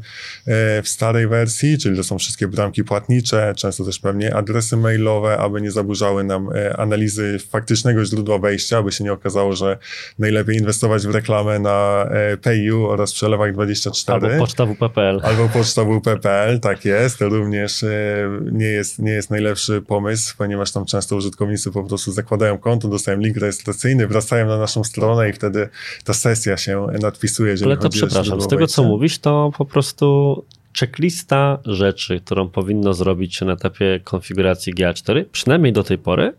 w 0.84 0.88
starej 0.88 1.28
wersji, 1.28 1.78
czyli 1.78 1.98
to 1.98 2.04
są 2.04 2.18
wszystkie 2.18 2.48
bramki 2.48 2.84
płatnicze, 2.84 3.54
często 3.58 3.86
też 3.86 4.00
pewnie 4.00 4.36
adresy 4.36 4.78
mailowe, 4.78 5.38
aby 5.38 5.62
nie 5.62 5.72
zaburzały 5.72 6.24
nam 6.24 6.50
analizy 6.78 7.40
faktycznego 7.56 8.06
źródła 8.06 8.38
wejścia, 8.38 8.78
aby 8.78 8.92
się 8.92 9.04
nie 9.04 9.14
okazało, 9.14 9.54
że 9.54 9.78
najlepiej 10.20 10.58
inwestować 10.58 11.08
w 11.08 11.10
reklamę 11.10 11.60
na 11.60 12.10
PayU 12.42 12.86
oraz 12.86 13.14
przelewach 13.14 13.54
24. 13.54 14.28
Albo 14.28 14.40
poczta 14.40 14.66
WP.pl. 14.66 15.22
Albo 15.24 15.50
poczta 15.50 15.84
WP.pl, 15.86 16.60
tak 16.60 16.86
jest. 16.86 17.20
To 17.20 17.30
również 17.30 17.86
nie 18.52 18.66
jest, 18.66 19.00
nie 19.00 19.12
jest 19.12 19.30
najlepszy 19.30 19.82
pomysł, 19.82 20.36
ponieważ 20.38 20.72
tam 20.72 20.86
często 20.86 21.16
użytkownicy 21.16 21.72
po 21.72 21.84
prostu 21.84 22.12
zakładają 22.12 22.58
konto, 22.58 22.88
dostają 22.88 23.20
link 23.20 23.38
rejestracyjny, 23.38 24.08
wracają 24.08 24.48
na 24.48 24.58
naszą 24.58 24.84
stronę 24.84 25.30
i 25.30 25.34
wtedy 25.34 25.70
ta 26.04 26.14
sesja 26.14 26.58
się 26.58 26.88
nadpisuje. 27.02 27.56
Ale 27.66 27.78
to 27.78 27.90
przepraszam, 27.90 28.42
z 28.42 28.48
tego 28.48 28.68
co 28.68 28.84
mówisz, 28.84 29.20
to 29.20 29.52
po 29.58 29.66
prostu 29.66 30.46
checklista 30.80 31.60
rzeczy, 31.66 32.22
którą 32.26 32.50
powinno 32.50 32.94
zrobić 32.94 33.36
się 33.36 33.46
na 33.46 33.54
etapie 33.54 34.00
konfiguracji 34.04 34.76
GA4, 34.76 35.26
przynajmniej 35.32 35.74
do 35.74 35.84
tej 35.84 35.98
pory, 35.98 36.34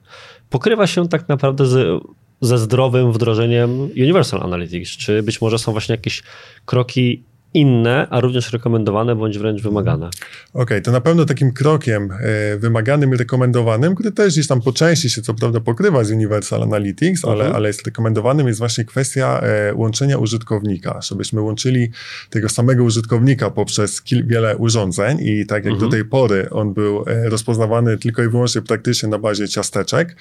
pokrywa 0.51 0.87
się 0.87 1.09
tak 1.09 1.29
naprawdę 1.29 1.67
z, 1.67 2.03
ze 2.41 2.59
zdrowym 2.59 3.13
wdrożeniem 3.13 3.81
Universal 3.81 4.43
Analytics. 4.43 4.91
Czy 4.91 5.23
być 5.23 5.41
może 5.41 5.59
są 5.59 5.73
właśnie 5.73 5.93
jakieś 5.93 6.23
kroki 6.65 7.23
inne, 7.57 8.07
a 8.11 8.21
również 8.21 8.53
rekomendowane 8.53 9.17
bądź 9.17 9.39
wręcz 9.39 9.63
wymagane. 9.63 10.07
Okej, 10.07 10.63
okay, 10.63 10.81
to 10.81 10.93
na 10.93 11.01
pewno 11.01 11.25
takim 11.25 11.53
krokiem 11.53 12.11
e, 12.13 12.57
wymaganym 12.57 13.15
i 13.15 13.17
rekomendowanym, 13.17 13.95
który 13.95 14.13
też 14.13 14.33
gdzieś 14.33 14.47
tam 14.47 14.61
po 14.61 14.73
części 14.73 15.11
się 15.11 15.23
co 15.23 15.35
prawda 15.35 15.61
pokrywa 15.61 16.05
z 16.05 16.11
Universal 16.11 16.63
Analytics, 16.63 17.25
ale, 17.25 17.35
mhm. 17.35 17.55
ale 17.55 17.69
jest 17.69 17.87
rekomendowanym, 17.87 18.47
jest 18.47 18.59
właśnie 18.59 18.85
kwestia 18.85 19.41
e, 19.41 19.75
łączenia 19.75 20.19
użytkownika, 20.19 21.01
żebyśmy 21.03 21.41
łączyli 21.41 21.91
tego 22.31 22.49
samego 22.49 22.85
użytkownika 22.85 23.51
poprzez 23.51 24.03
wiele 24.27 24.57
urządzeń 24.57 25.19
i 25.21 25.47
tak 25.47 25.65
jak 25.65 25.75
mhm. 25.75 25.91
do 25.91 25.97
tej 25.97 26.05
pory 26.05 26.51
on 26.51 26.75
był 26.75 27.05
e, 27.07 27.29
rozpoznawany 27.29 27.99
tylko 27.99 28.23
i 28.23 28.29
wyłącznie 28.29 28.63
praktycznie 28.63 29.09
na 29.09 29.19
bazie 29.19 29.49
ciasteczek, 29.49 30.17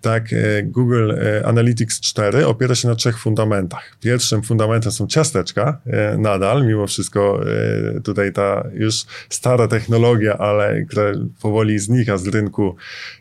tak 0.00 0.34
Google 0.64 1.12
Analytics 1.44 2.00
4 2.00 2.46
opiera 2.46 2.74
się 2.74 2.88
na 2.88 2.94
trzech 2.94 3.18
fundamentach. 3.18 3.96
Pierwszym 4.00 4.42
fundamentem 4.42 4.92
są 4.92 5.06
ciasteczka 5.06 5.80
nadal, 6.18 6.66
mimo 6.74 6.86
wszystko 6.86 7.40
e, 7.96 8.00
tutaj 8.00 8.32
ta 8.32 8.68
już 8.74 9.04
stara 9.28 9.68
technologia, 9.68 10.38
ale 10.38 10.82
która 10.82 11.12
powoli 11.42 11.78
znika 11.78 12.18
z 12.18 12.26
rynku 12.26 12.76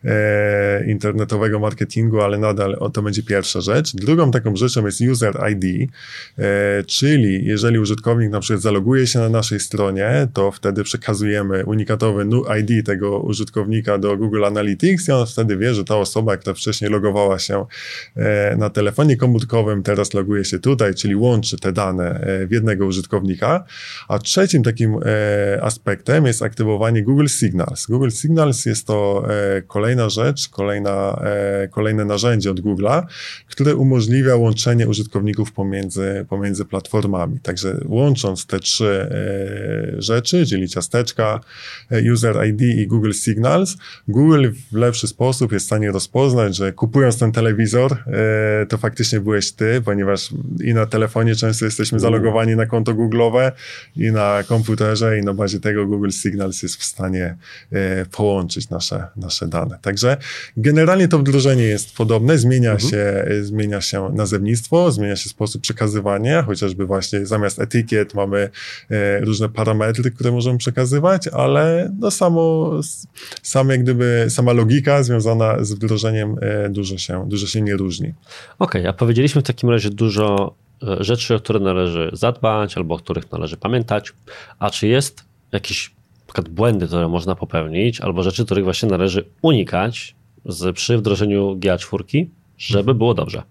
e, 0.05 0.85
internetowego 0.91 1.59
marketingu, 1.59 2.21
ale 2.21 2.37
nadal 2.37 2.77
to 2.93 3.01
będzie 3.01 3.23
pierwsza 3.23 3.61
rzecz. 3.61 3.95
Drugą 3.95 4.31
taką 4.31 4.55
rzeczą 4.55 4.85
jest 4.85 5.01
user 5.01 5.33
ID, 5.51 5.91
e, 6.37 6.83
czyli 6.83 7.45
jeżeli 7.45 7.79
użytkownik 7.79 8.31
na 8.31 8.39
przykład 8.39 8.61
zaloguje 8.61 9.07
się 9.07 9.19
na 9.19 9.29
naszej 9.29 9.59
stronie, 9.59 10.27
to 10.33 10.51
wtedy 10.51 10.83
przekazujemy 10.83 11.65
unikatowy 11.65 12.25
ID 12.59 12.85
tego 12.85 13.19
użytkownika 13.19 13.97
do 13.97 14.17
Google 14.17 14.45
Analytics 14.45 15.07
i 15.07 15.11
on 15.11 15.27
wtedy 15.27 15.57
wie, 15.57 15.73
że 15.73 15.83
ta 15.83 15.97
osoba, 15.97 16.37
która 16.37 16.53
wcześniej 16.53 16.91
logowała 16.91 17.39
się 17.39 17.65
na 18.57 18.69
telefonie 18.69 19.17
komórkowym, 19.17 19.83
teraz 19.83 20.13
loguje 20.13 20.45
się 20.45 20.59
tutaj, 20.59 20.95
czyli 20.95 21.15
łączy 21.15 21.57
te 21.57 21.71
dane 21.71 22.25
w 22.47 22.51
jednego 22.51 22.85
użytkownika 22.85 23.32
a 24.07 24.19
trzecim 24.19 24.63
takim 24.63 24.99
e, 25.05 25.63
aspektem 25.63 26.25
jest 26.25 26.41
aktywowanie 26.41 27.03
Google 27.03 27.27
Signals. 27.27 27.85
Google 27.85 28.09
Signals 28.09 28.65
jest 28.65 28.87
to 28.87 29.25
e, 29.29 29.61
kolejna 29.61 30.09
rzecz, 30.09 30.49
kolejna, 30.49 31.21
e, 31.23 31.67
kolejne 31.67 32.05
narzędzie 32.05 32.51
od 32.51 32.59
Google'a, 32.61 33.03
które 33.47 33.75
umożliwia 33.75 34.35
łączenie 34.35 34.87
użytkowników 34.87 35.51
pomiędzy, 35.51 36.25
pomiędzy 36.29 36.65
platformami. 36.65 37.39
Także 37.39 37.77
łącząc 37.85 38.45
te 38.45 38.59
trzy 38.59 39.09
rzeczy, 39.97 40.45
czyli 40.45 40.69
ciasteczka, 40.69 41.39
User 42.13 42.47
ID 42.47 42.61
i 42.61 42.87
Google 42.87 43.11
Signals, 43.11 43.77
Google 44.07 44.47
w 44.71 44.75
lepszy 44.75 45.07
sposób 45.07 45.51
jest 45.51 45.65
w 45.65 45.67
stanie 45.67 45.91
rozpoznać, 45.91 46.55
że 46.55 46.73
kupując 46.73 47.19
ten 47.19 47.31
telewizor, 47.31 48.03
to 48.69 48.77
faktycznie 48.77 49.19
byłeś 49.19 49.51
ty, 49.51 49.81
ponieważ 49.85 50.29
i 50.63 50.73
na 50.73 50.85
telefonie 50.85 51.35
często 51.35 51.65
jesteśmy 51.65 51.99
zalogowani 51.99 52.55
na 52.55 52.65
konto 52.65 52.93
Google 52.93 53.21
i 53.95 54.11
na 54.11 54.43
komputerze 54.47 55.19
i 55.19 55.21
na 55.21 55.33
bazie 55.33 55.59
tego 55.59 55.87
Google 55.87 56.09
Signals 56.09 56.63
jest 56.63 56.75
w 56.75 56.83
stanie 56.83 57.35
e, 57.71 58.05
połączyć 58.05 58.69
nasze, 58.69 59.07
nasze 59.15 59.47
dane. 59.47 59.79
Także 59.81 60.17
generalnie 60.57 61.07
to 61.07 61.19
wdrożenie 61.19 61.63
jest 61.63 61.95
podobne, 61.95 62.37
zmienia, 62.37 62.71
mhm. 62.71 62.91
się, 62.91 62.97
e, 62.97 63.43
zmienia 63.43 63.81
się 63.81 64.09
nazewnictwo, 64.13 64.91
zmienia 64.91 65.15
się 65.15 65.29
sposób 65.29 65.61
przekazywania, 65.61 66.43
chociażby 66.43 66.85
właśnie 66.85 67.25
zamiast 67.25 67.59
etykiet 67.59 68.13
mamy 68.13 68.49
e, 68.89 69.19
różne 69.19 69.49
parametry, 69.49 70.11
które 70.11 70.31
możemy 70.31 70.57
przekazywać, 70.57 71.27
ale 71.27 71.91
no 71.99 72.11
samo, 72.11 72.71
same 73.41 73.73
jak 73.73 73.83
gdyby, 73.83 74.25
sama 74.29 74.53
logika 74.53 75.03
związana 75.03 75.63
z 75.63 75.73
wdrożeniem 75.73 76.35
dużo 76.69 76.97
się, 76.97 77.25
dużo 77.29 77.47
się 77.47 77.61
nie 77.61 77.75
różni. 77.75 78.13
Okej, 78.59 78.81
okay, 78.81 78.89
a 78.89 78.93
powiedzieliśmy 78.93 79.41
w 79.41 79.45
takim 79.45 79.69
razie 79.69 79.89
dużo 79.89 80.55
rzeczy, 80.99 81.35
o 81.35 81.39
które 81.39 81.59
należy 81.59 82.09
zadbać 82.13 82.77
albo 82.77 82.95
o 82.95 82.97
których 82.97 83.31
należy 83.31 83.57
pamiętać, 83.57 84.13
a 84.59 84.69
czy 84.69 84.87
jest 84.87 85.25
jakieś 85.51 85.91
przykład 86.25 86.49
błędy, 86.49 86.87
które 86.87 87.07
można 87.07 87.35
popełnić, 87.35 88.01
albo 88.01 88.23
rzeczy, 88.23 88.45
których 88.45 88.63
właśnie 88.63 88.89
należy 88.89 89.25
unikać 89.41 90.15
przy 90.73 90.97
wdrożeniu 90.97 91.55
GA4, 91.55 92.25
żeby 92.57 92.95
było 92.95 93.13
dobrze. 93.13 93.43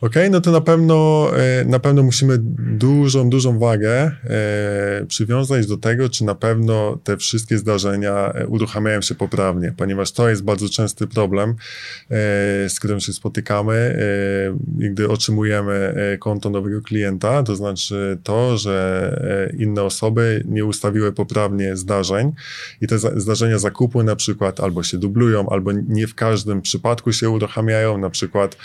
OK, 0.00 0.14
no 0.30 0.40
to 0.40 0.52
na 0.52 0.60
pewno, 0.60 1.30
e, 1.36 1.64
na 1.64 1.78
pewno 1.78 2.02
musimy 2.02 2.38
dużą, 2.78 3.30
dużą 3.30 3.58
wagę 3.58 3.90
e, 3.90 5.06
przywiązać 5.08 5.66
do 5.66 5.76
tego, 5.76 6.08
czy 6.08 6.24
na 6.24 6.34
pewno 6.34 6.98
te 7.04 7.16
wszystkie 7.16 7.58
zdarzenia 7.58 8.32
e, 8.32 8.46
uruchamiają 8.46 9.02
się 9.02 9.14
poprawnie, 9.14 9.72
ponieważ 9.76 10.12
to 10.12 10.28
jest 10.28 10.44
bardzo 10.44 10.68
częsty 10.68 11.06
problem, 11.06 11.54
z 12.68 12.78
którym 12.78 13.00
się 13.00 13.12
spotykamy, 13.12 13.98
gdy 14.66 15.08
otrzymujemy 15.08 15.94
konto 16.20 16.50
nowego 16.50 16.82
klienta, 16.82 17.42
to 17.42 17.56
znaczy 17.56 18.18
to, 18.22 18.58
że 18.58 19.52
inne 19.58 19.82
osoby 19.82 20.44
nie 20.48 20.64
ustawiły 20.64 21.12
poprawnie 21.12 21.76
zdarzeń 21.76 22.32
i 22.80 22.86
te 22.86 22.98
zdarzenia 22.98 23.58
zakupu 23.58 24.02
na 24.02 24.16
przykład 24.16 24.60
albo 24.60 24.82
się 24.82 24.98
dublują, 24.98 25.48
albo 25.48 25.72
nie 25.72 26.06
w 26.06 26.14
każdym 26.14 26.62
przypadku 26.62 27.12
się 27.12 27.30
uruchamiają, 27.30 27.98
na 27.98 28.10
przykład 28.10 28.56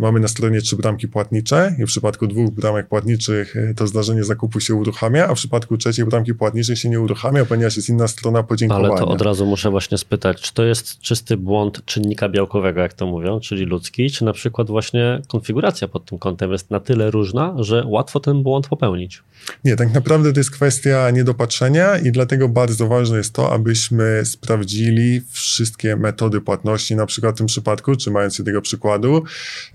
mamy 0.00 0.20
na 0.20 0.28
stronie 0.28 0.49
stronie 0.50 0.62
trzy 0.62 0.76
bramki 0.76 1.08
płatnicze 1.08 1.76
i 1.78 1.82
w 1.82 1.86
przypadku 1.86 2.26
dwóch 2.26 2.50
bramek 2.50 2.88
płatniczych 2.88 3.56
e, 3.56 3.74
to 3.74 3.86
zdarzenie 3.86 4.24
zakupu 4.24 4.60
się 4.60 4.74
uruchamia, 4.74 5.28
a 5.28 5.34
w 5.34 5.36
przypadku 5.36 5.76
trzeciej 5.76 6.04
bramki 6.04 6.34
płatniczej 6.34 6.76
się 6.76 6.88
nie 6.88 7.00
uruchamia, 7.00 7.44
ponieważ 7.44 7.76
jest 7.76 7.88
inna 7.88 8.08
strona 8.08 8.42
podziękowania. 8.42 8.88
Ale 8.88 8.98
to 8.98 9.08
od 9.08 9.22
razu 9.22 9.46
muszę 9.46 9.70
właśnie 9.70 9.98
spytać, 9.98 10.40
czy 10.40 10.54
to 10.54 10.64
jest 10.64 10.98
czysty 10.98 11.36
błąd 11.36 11.84
czynnika 11.84 12.28
białkowego, 12.28 12.80
jak 12.80 12.92
to 12.92 13.06
mówią, 13.06 13.40
czyli 13.40 13.64
ludzki, 13.64 14.10
czy 14.10 14.24
na 14.24 14.32
przykład 14.32 14.68
właśnie 14.68 15.22
konfiguracja 15.28 15.88
pod 15.88 16.04
tym 16.04 16.18
kątem 16.18 16.52
jest 16.52 16.70
na 16.70 16.80
tyle 16.80 17.10
różna, 17.10 17.54
że 17.58 17.84
łatwo 17.86 18.20
ten 18.20 18.42
błąd 18.42 18.68
popełnić? 18.68 19.22
Nie, 19.64 19.76
tak 19.76 19.94
naprawdę 19.94 20.32
to 20.32 20.40
jest 20.40 20.50
kwestia 20.50 21.10
niedopatrzenia 21.10 21.98
i 21.98 22.12
dlatego 22.12 22.48
bardzo 22.48 22.88
ważne 22.88 23.16
jest 23.16 23.34
to, 23.34 23.52
abyśmy 23.52 24.22
sprawdzili 24.24 25.20
wszystkie 25.30 25.96
metody 25.96 26.40
płatności, 26.40 26.96
na 26.96 27.06
przykład 27.06 27.34
w 27.34 27.38
tym 27.38 27.46
przypadku, 27.46 27.96
czy 27.96 28.10
mając 28.10 28.36
się 28.36 28.44
tego 28.44 28.62
przykładu, 28.62 29.24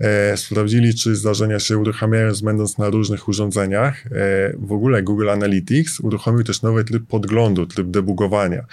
e, 0.00 0.36
sprawdzili, 0.36 0.65
czy 0.98 1.16
zdarzenia 1.16 1.60
się 1.60 1.78
uruchamiają, 1.78 2.32
będąc 2.42 2.78
na 2.78 2.90
różnych 2.90 3.28
urządzeniach. 3.28 4.06
E, 4.06 4.10
w 4.58 4.72
ogóle 4.72 5.02
Google 5.02 5.30
Analytics 5.30 6.00
uruchomił 6.00 6.44
też 6.44 6.62
nowy 6.62 6.84
tryb 6.84 7.06
podglądu, 7.06 7.66
tryb 7.66 7.86
debugowania. 7.86 8.64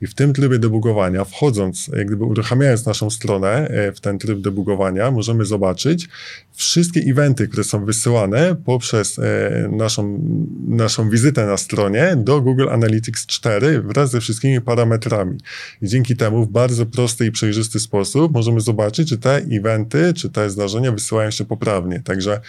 I 0.00 0.06
w 0.06 0.14
tym 0.14 0.32
trybie 0.32 0.58
debugowania, 0.58 1.24
wchodząc, 1.24 1.90
jak 1.96 2.06
gdyby 2.06 2.24
uruchamiając 2.24 2.86
naszą 2.86 3.10
stronę 3.10 3.68
e, 3.68 3.92
w 3.92 4.00
ten 4.00 4.18
tryb 4.18 4.40
debugowania, 4.40 5.10
możemy 5.10 5.44
zobaczyć 5.44 6.08
wszystkie 6.52 7.00
eventy, 7.00 7.48
które 7.48 7.64
są 7.64 7.84
wysyłane 7.84 8.56
poprzez 8.64 9.18
e, 9.18 9.68
naszą, 9.72 10.20
naszą 10.68 11.10
wizytę 11.10 11.46
na 11.46 11.56
stronie 11.56 12.14
do 12.16 12.40
Google 12.40 12.68
Analytics 12.68 13.26
4 13.26 13.82
wraz 13.82 14.10
ze 14.10 14.20
wszystkimi 14.20 14.60
parametrami. 14.60 15.38
I 15.82 15.88
dzięki 15.88 16.16
temu 16.16 16.44
w 16.44 16.50
bardzo 16.50 16.86
prosty 16.86 17.26
i 17.26 17.30
przejrzysty 17.30 17.80
sposób 17.80 18.32
możemy 18.32 18.60
zobaczyć, 18.60 19.08
czy 19.08 19.18
te 19.18 19.36
eventy, 19.36 20.14
czy 20.14 20.30
te 20.30 20.50
zdarzenia 20.50 20.92
wysyłają 20.92 21.30
się 21.30 21.39
właśnie 21.40 21.46
poprawnie. 21.46 22.00
Także 22.04 22.40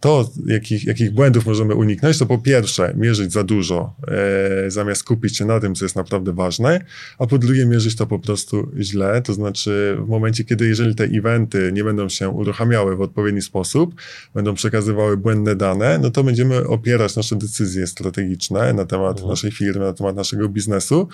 to, 0.00 0.30
jakich, 0.46 0.84
jakich 0.84 1.10
błędów 1.10 1.46
możemy 1.46 1.74
uniknąć, 1.74 2.18
to 2.18 2.26
po 2.26 2.38
pierwsze 2.38 2.94
mierzyć 2.96 3.32
za 3.32 3.44
dużo, 3.44 3.94
e, 4.08 4.70
zamiast 4.70 5.00
skupić 5.00 5.36
się 5.36 5.44
na 5.44 5.60
tym, 5.60 5.74
co 5.74 5.84
jest 5.84 5.96
naprawdę 5.96 6.32
ważne, 6.32 6.80
a 7.18 7.26
po 7.26 7.38
drugie 7.38 7.66
mierzyć 7.66 7.96
to 7.96 8.06
po 8.06 8.18
prostu 8.18 8.70
źle, 8.80 9.22
to 9.22 9.34
znaczy 9.34 9.96
w 10.00 10.08
momencie, 10.08 10.44
kiedy 10.44 10.68
jeżeli 10.68 10.94
te 10.94 11.04
eventy 11.04 11.70
nie 11.72 11.84
będą 11.84 12.08
się 12.08 12.28
uruchamiały 12.28 12.96
w 12.96 13.00
odpowiedni 13.00 13.42
sposób, 13.42 13.94
będą 14.34 14.54
przekazywały 14.54 15.16
błędne 15.16 15.56
dane, 15.56 15.98
no 16.02 16.10
to 16.10 16.24
będziemy 16.24 16.66
opierać 16.66 17.16
nasze 17.16 17.36
decyzje 17.36 17.86
strategiczne 17.86 18.72
na 18.72 18.84
temat 18.84 19.16
mhm. 19.16 19.30
naszej 19.30 19.52
firmy, 19.52 19.84
na 19.84 19.92
temat 19.92 20.16
naszego 20.16 20.48
biznesu, 20.48 21.08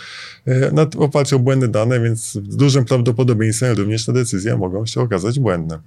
e, 0.47 0.73
na 0.73 0.87
oparciu 0.99 1.37
o 1.37 1.38
błędne 1.38 1.68
dane, 1.68 2.01
więc 2.01 2.33
z 2.33 2.57
dużym 2.57 2.85
prawdopodobieństwem 2.85 3.77
również 3.77 4.07
te 4.07 4.12
decyzje 4.12 4.57
mogą 4.57 4.87
się 4.87 5.01
okazać 5.01 5.40
błędne. 5.40 5.79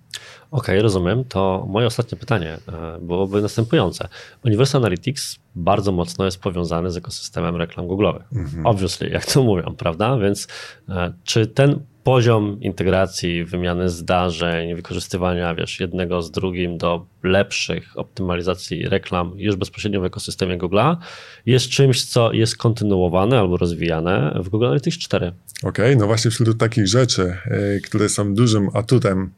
Okej, 0.52 0.76
okay, 0.76 0.82
rozumiem. 0.82 1.24
To 1.24 1.66
moje 1.70 1.88
ostatnie 1.88 2.18
pytanie 2.18 2.58
e, 2.68 3.00
byłoby 3.02 3.42
następujące. 3.42 4.08
Universal 4.46 4.82
Analytics 4.82 5.40
bardzo 5.56 5.92
mocno 5.92 6.26
jest 6.26 6.42
powiązany 6.42 6.92
z 6.92 6.98
ekosystemem 6.98 7.56
reklam 7.56 7.88
Google'owych. 7.88 8.24
Mhm. 8.36 8.66
Obviously, 8.66 9.10
jak 9.10 9.26
to 9.26 9.44
mówią, 9.44 9.76
prawda? 9.78 10.18
Więc 10.18 10.48
e, 10.90 11.14
czy 11.24 11.48
ten 11.48 11.80
poziom 12.04 12.62
integracji, 12.62 13.46
wymiany 13.46 13.90
zdarzeń, 13.90 14.76
wykorzystywania 14.76 15.56
wiesz, 15.56 15.80
jednego 15.80 16.22
z 16.22 16.32
drugim 16.32 16.78
do 16.78 17.06
lepszych 17.24 17.98
optymalizacji 18.00 18.90
reklam 18.90 19.34
już 19.36 19.56
bezpośrednio 19.56 20.02
w 20.02 20.06
ekosystemie 20.06 20.58
Google'a 20.58 20.98
jest 21.46 21.70
czymś, 21.70 22.06
co 22.06 22.34
jest 22.34 22.58
kontynuowane 22.58 23.40
albo 23.40 23.58
rozwijane 23.58 24.40
w 24.44 24.50
Google 24.50 24.66
Analytics 24.66 24.98
4. 24.98 25.32
Okej, 25.64 25.86
okay, 25.86 25.96
no 25.96 26.08
właśnie 26.08 26.32
wśród 26.32 26.58
takich 26.58 26.88
rzeczy, 26.88 27.38
yy, 27.46 27.82
które 27.84 28.10
są 28.10 28.34
dużym 28.34 28.70
atutem 28.74 29.32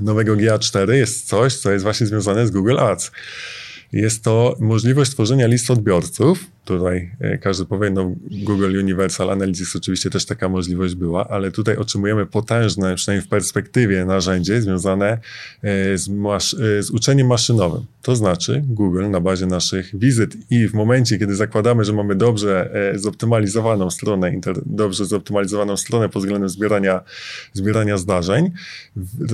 nowego 0.00 0.36
GA4 0.36 0.90
jest 0.92 1.28
coś, 1.28 1.56
co 1.56 1.72
jest 1.72 1.82
właśnie 1.82 2.06
związane 2.06 2.46
z 2.46 2.50
Google 2.50 2.78
Ads. 2.78 3.10
Jest 3.92 4.24
to 4.24 4.56
możliwość 4.60 5.10
tworzenia 5.10 5.46
list 5.46 5.70
odbiorców, 5.70 6.44
Tutaj 6.66 7.10
e, 7.20 7.38
każdy 7.38 7.64
powie, 7.64 7.90
no 7.90 8.14
Google 8.30 8.78
Universal 8.78 9.30
Analytics 9.30 9.76
oczywiście 9.76 10.10
też 10.10 10.26
taka 10.26 10.48
możliwość 10.48 10.94
była, 10.94 11.28
ale 11.28 11.50
tutaj 11.50 11.76
otrzymujemy 11.76 12.26
potężne, 12.26 12.94
przynajmniej 12.94 13.26
w 13.26 13.28
perspektywie, 13.28 14.04
narzędzie 14.04 14.62
związane 14.62 15.18
e, 15.62 15.98
z, 15.98 16.08
e, 16.08 16.82
z 16.82 16.90
uczeniem 16.90 17.26
maszynowym. 17.26 17.84
To 18.02 18.16
znaczy 18.16 18.62
Google 18.66 19.10
na 19.10 19.20
bazie 19.20 19.46
naszych 19.46 19.98
wizyt 19.98 20.36
i 20.50 20.68
w 20.68 20.74
momencie, 20.74 21.18
kiedy 21.18 21.36
zakładamy, 21.36 21.84
że 21.84 21.92
mamy 21.92 22.14
dobrze 22.14 22.70
zoptymalizowaną 22.94 23.90
stronę, 23.90 24.32
dobrze 24.66 25.04
zoptymalizowaną 25.04 25.76
stronę 25.76 26.08
pod 26.08 26.22
względem 26.22 26.48
zbierania, 26.48 27.00
zbierania 27.52 27.98
zdarzeń, 27.98 28.50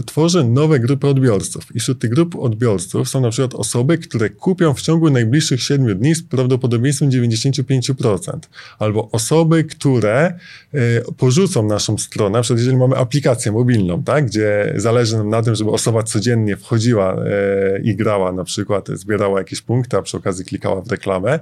tworzy 0.07 0.45
nowe 0.45 0.80
grupy 0.80 1.07
odbiorców. 1.07 1.76
I 1.76 1.80
wśród 1.80 1.99
tych 1.99 2.11
grup 2.11 2.37
odbiorców 2.37 3.09
są 3.09 3.20
na 3.20 3.30
przykład 3.30 3.55
osoby, 3.55 3.99
które 3.99 4.30
kupią 4.30 4.74
w 4.74 4.80
ciągu 4.80 5.11
najbliższych 5.11 5.62
7 5.62 5.99
dni 5.99 6.14
z 6.14 6.22
prawdopodobieństwem 6.22 7.11
95%. 7.29 8.39
Albo 8.79 9.09
osoby, 9.12 9.64
które 9.64 10.35
y, 10.75 11.03
porzucą 11.16 11.62
naszą 11.62 11.99
stronę, 11.99 12.39
na 12.39 12.43
przykład 12.43 12.59
jeżeli 12.59 12.77
mamy 12.77 12.97
aplikację 12.97 13.53
mobilną, 13.53 14.03
tak, 14.03 14.27
gdzie 14.27 14.73
zależy 14.77 15.16
nam 15.16 15.29
na 15.29 15.43
tym, 15.43 15.55
żeby 15.55 15.70
osoba 15.70 16.03
codziennie 16.03 16.57
wchodziła 16.57 17.14
y, 17.14 17.83
i 17.85 17.97
grała 17.97 18.33
na 18.33 18.45
przykład, 18.45 18.89
zbierała 18.89 19.39
jakieś 19.39 19.62
punkty, 19.62 19.97
a 19.97 20.03
przy 20.03 20.16
okazji 20.16 20.45
klikała 20.45 20.83
w 20.83 20.91
reklamę, 20.91 21.39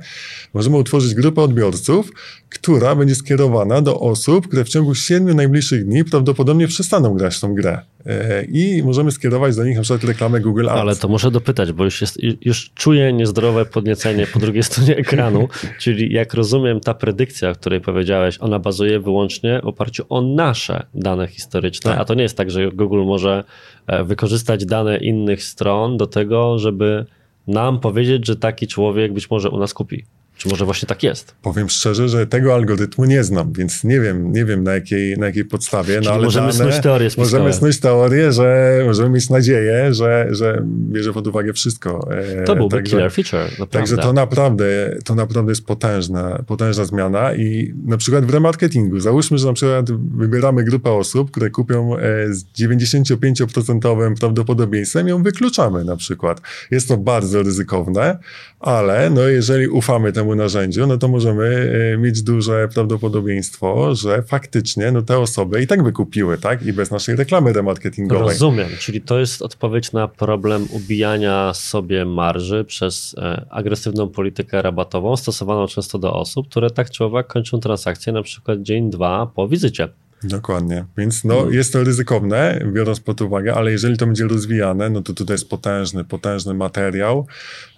możemy 0.54 0.76
utworzyć 0.76 1.14
grupę 1.14 1.42
odbiorców, 1.42 2.12
która 2.48 2.94
będzie 2.94 3.14
skierowana 3.14 3.82
do 3.82 4.00
osób, 4.00 4.48
które 4.48 4.64
w 4.64 4.68
ciągu 4.68 4.94
7 4.94 5.36
najbliższych 5.36 5.84
dni 5.84 6.04
prawdopodobnie 6.04 6.68
przestaną 6.68 7.14
grać 7.14 7.36
w 7.36 7.40
tą 7.40 7.54
grę. 7.54 7.80
E, 8.06 8.44
i 8.44 8.82
możemy 8.82 9.12
skierować 9.12 9.56
do 9.56 9.64
nich 9.64 9.76
na 9.76 9.82
przykład 9.82 10.04
reklamę 10.04 10.40
Google 10.40 10.68
Ads. 10.68 10.80
Ale 10.80 10.96
to 10.96 11.08
muszę 11.08 11.30
dopytać, 11.30 11.72
bo 11.72 11.84
już, 11.84 12.00
jest, 12.00 12.18
już 12.40 12.70
czuję 12.74 13.12
niezdrowe 13.12 13.66
podniecenie 13.66 14.26
po 14.26 14.38
drugiej 14.38 14.62
stronie 14.62 14.96
ekranu, 14.96 15.48
czyli 15.78 16.12
jak 16.12 16.34
rozumiem 16.34 16.80
ta 16.80 16.94
predykcja, 16.94 17.50
o 17.50 17.54
której 17.54 17.80
powiedziałeś, 17.80 18.38
ona 18.40 18.58
bazuje 18.58 19.00
wyłącznie 19.00 19.60
w 19.62 19.66
oparciu 19.66 20.04
o 20.08 20.22
nasze 20.22 20.86
dane 20.94 21.26
historyczne, 21.26 21.90
tak. 21.90 22.00
a 22.00 22.04
to 22.04 22.14
nie 22.14 22.22
jest 22.22 22.36
tak, 22.36 22.50
że 22.50 22.72
Google 22.72 23.04
może 23.04 23.44
e, 23.86 24.04
wykorzystać 24.04 24.64
dane 24.64 24.96
innych 24.96 25.42
stron 25.42 25.96
do 25.96 26.06
tego, 26.06 26.58
żeby 26.58 27.06
nam 27.46 27.80
powiedzieć, 27.80 28.26
że 28.26 28.36
taki 28.36 28.66
człowiek 28.66 29.12
być 29.12 29.30
może 29.30 29.50
u 29.50 29.58
nas 29.58 29.74
kupi. 29.74 30.04
Czy 30.40 30.48
może 30.48 30.64
właśnie 30.64 30.86
tak 30.86 31.02
jest? 31.02 31.34
Powiem 31.42 31.68
szczerze, 31.68 32.08
że 32.08 32.26
tego 32.26 32.54
algorytmu 32.54 33.04
nie 33.04 33.24
znam, 33.24 33.52
więc 33.52 33.84
nie 33.84 34.00
wiem, 34.00 34.32
nie 34.32 34.44
wiem 34.44 34.64
na 34.64 34.72
jakiej, 34.72 35.18
na 35.18 35.26
jakiej 35.26 35.44
podstawie. 35.44 36.00
no, 36.04 36.10
ale 36.10 36.24
możemy 36.24 36.52
dane, 36.52 36.72
snuć 36.72 36.82
teorię 36.82 37.10
spiskowe. 37.10 37.38
Możemy 37.38 37.52
snuć 37.52 37.80
teorię, 37.80 38.32
że 38.32 38.78
możemy 38.86 39.10
mieć 39.10 39.30
nadzieję, 39.30 39.94
że, 39.94 40.26
że 40.30 40.62
bierze 40.66 41.12
pod 41.12 41.26
uwagę 41.26 41.52
wszystko. 41.52 42.08
E, 42.12 42.44
to 42.44 42.56
byłby 42.56 42.76
także, 42.76 42.90
killer 42.90 43.12
feature. 43.12 43.40
Naprawdę. 43.40 43.66
Także 43.78 43.96
to 43.96 44.12
naprawdę, 44.12 44.96
to 45.04 45.14
naprawdę 45.14 45.52
jest 45.52 45.66
potężna, 45.66 46.42
potężna 46.46 46.84
zmiana 46.84 47.34
i 47.34 47.74
na 47.86 47.96
przykład 47.96 48.24
w 48.24 48.30
remarketingu, 48.30 49.00
załóżmy, 49.00 49.38
że 49.38 49.46
na 49.46 49.52
przykład 49.52 49.90
wybieramy 50.16 50.64
grupę 50.64 50.92
osób, 50.92 51.30
które 51.30 51.50
kupią 51.50 51.96
e, 51.96 52.32
z 52.32 52.44
95% 52.44 54.14
prawdopodobieństwem 54.20 55.08
ją 55.08 55.22
wykluczamy 55.22 55.84
na 55.84 55.96
przykład. 55.96 56.40
Jest 56.70 56.88
to 56.88 56.96
bardzo 56.96 57.42
ryzykowne, 57.42 58.18
ale 58.60 59.10
no 59.10 59.28
jeżeli 59.28 59.68
ufamy 59.68 60.12
temu 60.12 60.29
narzędziu, 60.36 60.86
no 60.86 60.98
to 60.98 61.08
możemy 61.08 61.72
e, 61.94 61.98
mieć 61.98 62.22
duże 62.22 62.68
prawdopodobieństwo, 62.74 63.94
że 63.94 64.22
faktycznie 64.22 64.92
no 64.92 65.02
te 65.02 65.18
osoby 65.18 65.62
i 65.62 65.66
tak 65.66 65.84
wykupiły, 65.84 66.38
tak? 66.38 66.66
I 66.66 66.72
bez 66.72 66.90
naszej 66.90 67.16
reklamy 67.16 67.52
remarketingowej. 67.52 68.28
Rozumiem, 68.28 68.68
czyli 68.78 69.00
to 69.00 69.18
jest 69.18 69.42
odpowiedź 69.42 69.92
na 69.92 70.08
problem 70.08 70.66
ubijania 70.70 71.54
sobie 71.54 72.04
marży 72.04 72.64
przez 72.64 73.14
e, 73.18 73.46
agresywną 73.50 74.08
politykę 74.08 74.62
rabatową 74.62 75.16
stosowaną 75.16 75.66
często 75.66 75.98
do 75.98 76.12
osób, 76.12 76.48
które 76.48 76.70
tak 76.70 76.90
czy 76.90 77.04
owak 77.04 77.26
kończą 77.26 77.60
transakcję 77.60 78.12
na 78.12 78.22
przykład 78.22 78.62
dzień, 78.62 78.90
dwa 78.90 79.26
po 79.34 79.48
wizycie. 79.48 79.88
Dokładnie. 80.24 80.84
Więc 80.98 81.24
no, 81.24 81.34
hmm. 81.34 81.54
jest 81.54 81.72
to 81.72 81.84
ryzykowne, 81.84 82.60
biorąc 82.72 83.00
pod 83.00 83.20
uwagę, 83.20 83.54
ale 83.54 83.72
jeżeli 83.72 83.96
to 83.96 84.06
będzie 84.06 84.28
rozwijane, 84.28 84.90
no 84.90 85.02
to 85.02 85.12
tutaj 85.12 85.34
jest 85.34 85.50
potężny, 85.50 86.04
potężny 86.04 86.54
materiał 86.54 87.26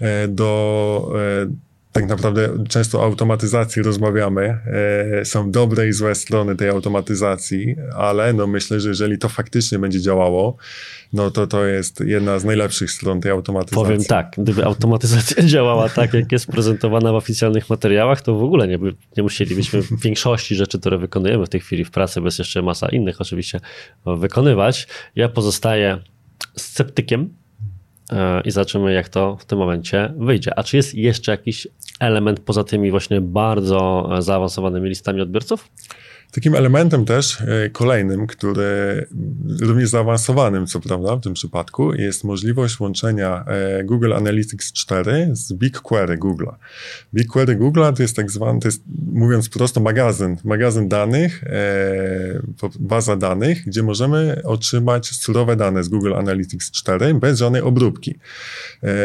e, 0.01 0.29
do 0.29 1.13
tak 1.93 2.09
naprawdę 2.09 2.49
często 2.69 3.01
o 3.01 3.05
automatyzacji 3.05 3.83
rozmawiamy. 3.83 4.59
E, 5.21 5.25
są 5.25 5.51
dobre 5.51 5.89
i 5.89 5.93
złe 5.93 6.15
strony 6.15 6.57
tej 6.57 6.69
automatyzacji, 6.69 7.77
ale 7.97 8.33
no 8.33 8.47
myślę, 8.47 8.81
że 8.81 8.89
jeżeli 8.89 9.19
to 9.19 9.29
faktycznie 9.29 9.79
będzie 9.79 10.01
działało, 10.01 10.57
no 11.13 11.31
to 11.31 11.47
to 11.47 11.67
jest 11.67 12.01
jedna 12.01 12.39
z 12.39 12.45
najlepszych 12.45 12.91
stron 12.91 13.21
tej 13.21 13.33
automatyzacji. 13.33 13.85
Powiem 13.85 14.05
tak, 14.05 14.35
gdyby 14.39 14.65
automatyzacja 14.65 15.45
działała 15.55 15.89
tak, 15.89 16.15
jak 16.15 16.33
jest 16.33 16.47
prezentowana 16.47 17.13
w 17.13 17.15
oficjalnych 17.15 17.71
materiałach, 17.71 18.23
to 18.23 18.35
w 18.35 18.43
ogóle 18.43 18.69
nie, 18.69 18.79
by, 18.79 18.95
nie 19.17 19.23
musielibyśmy 19.23 19.83
większości 20.03 20.55
rzeczy, 20.55 20.81
które 20.81 20.99
wykonujemy 20.99 21.47
w 21.47 21.49
tej 21.49 21.61
chwili 21.61 21.85
w 21.85 21.91
pracy, 21.91 22.21
bez 22.21 22.39
jeszcze 22.39 22.63
masa 22.63 22.89
innych 22.89 23.21
oczywiście, 23.21 23.61
wykonywać. 24.07 24.89
Ja 25.17 25.29
pozostaję 25.29 25.99
sceptykiem, 26.57 27.42
i 28.45 28.51
zobaczymy, 28.51 28.93
jak 28.93 29.09
to 29.09 29.37
w 29.37 29.45
tym 29.45 29.59
momencie 29.59 30.13
wyjdzie. 30.19 30.59
A 30.59 30.63
czy 30.63 30.77
jest 30.77 30.95
jeszcze 30.95 31.33
jakiś 31.33 31.69
element 32.01 32.41
poza 32.41 32.65
tymi 32.65 32.91
właśnie 32.91 33.21
bardzo 33.21 34.11
zaawansowanymi 34.19 34.89
listami 34.89 35.21
odbiorców? 35.21 35.71
Takim 36.33 36.55
elementem 36.55 37.05
też 37.05 37.41
e, 37.41 37.71
kolejnym, 37.71 38.27
który 38.27 39.07
również 39.61 39.89
zaawansowanym, 39.89 40.67
co 40.67 40.81
prawda, 40.81 41.17
w 41.17 41.21
tym 41.21 41.35
przypadku, 41.35 41.95
jest 41.95 42.25
możliwość 42.25 42.81
łączenia 42.81 43.45
e, 43.47 43.85
Google 43.85 44.13
Analytics 44.13 44.73
4 44.73 45.31
z 45.33 45.53
BigQuery 45.53 46.19
Google'a. 46.19 46.55
BigQuery 47.15 47.57
Google'a 47.57 47.97
to 47.97 48.03
jest 48.03 48.17
tak 48.17 48.31
zwany, 48.31 48.61
to 48.61 48.69
jest, 48.69 48.83
mówiąc 49.13 49.49
prosto, 49.49 49.81
magazyn, 49.81 50.37
magazyn 50.45 50.89
danych, 50.89 51.45
e, 51.45 52.69
baza 52.81 53.17
danych, 53.17 53.65
gdzie 53.67 53.83
możemy 53.83 54.43
otrzymać 54.45 55.07
surowe 55.07 55.57
dane 55.57 55.85
z 55.85 55.89
Google 55.89 56.15
Analytics 56.15 56.71
4 56.71 57.15
bez 57.15 57.39
żadnej 57.39 57.63
obróbki. 57.63 58.19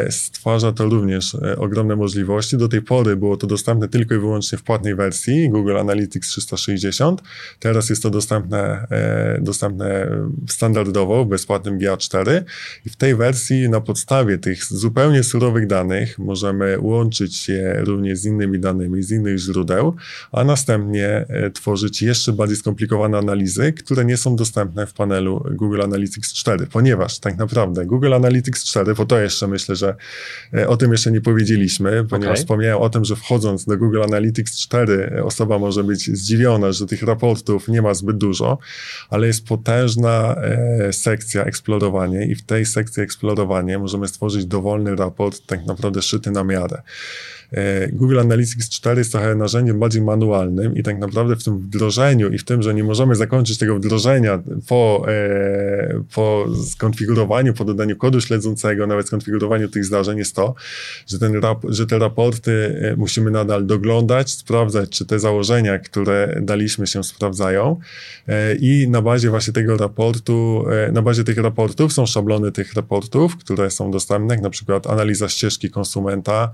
Stwarza 0.10 0.72
to 0.72 0.86
również 0.86 1.38
ogromne 1.58 1.96
możliwości. 1.96 2.58
Do 2.58 2.68
tej 2.68 2.82
pory 2.82 3.16
było 3.16 3.38
to 3.38 3.48
dostępne 3.48 3.88
tylko 3.88 4.16
i 4.16 4.20
wyłącznie 4.20 4.58
w 4.58 4.64
płatnej 4.64 4.96
wersji 4.96 5.50
Google 5.50 5.78
Analytics 5.78 6.30
360, 6.30 7.17
Teraz 7.60 7.90
jest 7.90 8.04
to 8.04 8.10
dostępne, 8.10 8.88
e, 8.92 9.40
dostępne 9.42 10.08
standardowo 10.50 11.26
w 11.26 11.28
bezpłatnym 11.28 11.80
GA4 11.80 12.44
i 12.86 12.90
w 12.90 12.96
tej 12.96 13.16
wersji 13.16 13.70
na 13.70 13.82
podstawie 13.82 14.38
tych 14.38 14.66
zupełnie 14.66 15.24
surowych 15.24 15.68
danych 15.68 16.20
możemy 16.20 16.80
łączyć 16.80 17.50
je 17.50 17.82
również 17.84 18.20
z 18.20 18.26
innymi 18.26 18.60
danymi 18.60 19.04
z 19.04 19.12
innych 19.12 19.38
źródeł, 19.38 19.96
a 20.32 20.44
następnie 20.44 21.08
e, 21.08 21.52
tworzyć 21.52 22.02
jeszcze 22.02 22.34
bardziej 22.34 22.58
skomplikowane 22.58 23.18
analizy, 23.18 23.74
które 23.74 24.06
nie 24.06 24.18
są 24.18 24.36
dostępne 24.36 24.88
w 24.88 24.94
panelu 24.94 25.44
Google 25.52 25.82
Analytics 25.82 26.34
4, 26.34 26.68
ponieważ 26.68 27.20
tak 27.20 27.38
naprawdę 27.38 27.86
Google 27.86 28.14
Analytics 28.14 28.64
4, 28.64 28.94
bo 28.94 29.06
to 29.06 29.20
jeszcze 29.20 29.48
myślę, 29.48 29.76
że 29.76 29.96
e, 30.54 30.68
o 30.68 30.78
tym 30.78 30.92
jeszcze 30.92 31.12
nie 31.12 31.22
powiedzieliśmy, 31.22 32.06
ponieważ 32.10 32.34
okay. 32.34 32.44
wspomniałem 32.44 32.78
o 32.78 32.90
tym, 32.90 33.06
że 33.06 33.16
wchodząc 33.16 33.66
do 33.66 33.78
Google 33.78 34.04
Analytics 34.04 34.58
4 34.58 35.24
osoba 35.24 35.60
może 35.60 35.84
być 35.84 36.18
zdziwiona, 36.18 36.72
że 36.72 36.86
tych 36.86 37.04
raportów 37.08 37.68
nie 37.68 37.82
ma 37.82 37.94
zbyt 37.94 38.18
dużo, 38.18 38.58
ale 39.10 39.28
jest 39.28 39.46
potężna 39.46 40.36
e, 40.36 40.94
sekcja 40.94 41.44
eksplorowanie 41.44 42.26
i 42.26 42.36
w 42.36 42.46
tej 42.46 42.66
sekcji 42.66 43.04
eksplorowanie 43.04 43.80
możemy 43.80 44.08
stworzyć 44.08 44.46
dowolny 44.46 44.96
raport, 44.96 45.46
tak 45.46 45.66
naprawdę 45.66 46.02
szyty 46.02 46.32
na 46.32 46.44
miarę. 46.44 46.82
E, 47.52 47.88
Google 47.92 48.20
Analytics 48.20 48.70
4 48.70 49.00
jest 49.00 49.12
trochę 49.12 49.36
narzędziem 49.36 49.80
bardziej 49.80 50.02
manualnym 50.02 50.76
i 50.76 50.84
tak 50.84 51.00
naprawdę 51.00 51.36
w 51.36 51.44
tym 51.44 51.60
wdrożeniu 51.60 52.30
i 52.30 52.38
w 52.38 52.44
tym, 52.44 52.62
że 52.62 52.74
nie 52.74 52.84
możemy 52.84 53.16
zakończyć 53.16 53.58
tego 53.58 53.76
wdrożenia 53.76 54.40
po, 54.68 55.06
e, 55.08 56.04
po 56.16 56.46
skonfigurowaniu, 56.72 57.54
po 57.54 57.66
dodaniu 57.66 57.96
kodu 57.96 58.22
śledzącego, 58.22 58.88
nawet 58.88 59.08
skonfigurowaniu 59.08 59.68
tych 59.68 59.86
zdarzeń 59.86 60.18
jest 60.18 60.36
to, 60.36 60.56
że, 61.08 61.20
ten 61.20 61.36
rap, 61.36 61.66
że 61.70 61.88
te 61.88 62.00
raporty 62.00 62.80
e, 62.82 62.96
musimy 62.96 63.32
nadal 63.32 63.66
doglądać, 63.66 64.32
sprawdzać, 64.32 64.90
czy 64.90 65.06
te 65.06 65.20
założenia, 65.20 65.80
które 65.80 66.40
daliśmy 66.42 66.88
się 66.88 67.04
sprawdzają. 67.04 67.80
I 68.60 68.88
na 68.90 69.02
bazie 69.02 69.30
właśnie 69.30 69.54
tego 69.54 69.78
raportu, 69.78 70.66
na 70.92 71.02
bazie 71.02 71.24
tych 71.24 71.38
raportów 71.38 71.94
są 71.94 72.06
szablony 72.06 72.52
tych 72.52 72.74
raportów, 72.74 73.38
które 73.38 73.72
są 73.72 73.92
dostępne, 73.92 74.34
jak 74.36 74.44
na 74.44 74.50
przykład 74.50 74.88
analiza 74.88 75.30
ścieżki 75.30 75.70
konsumenta, 75.70 76.52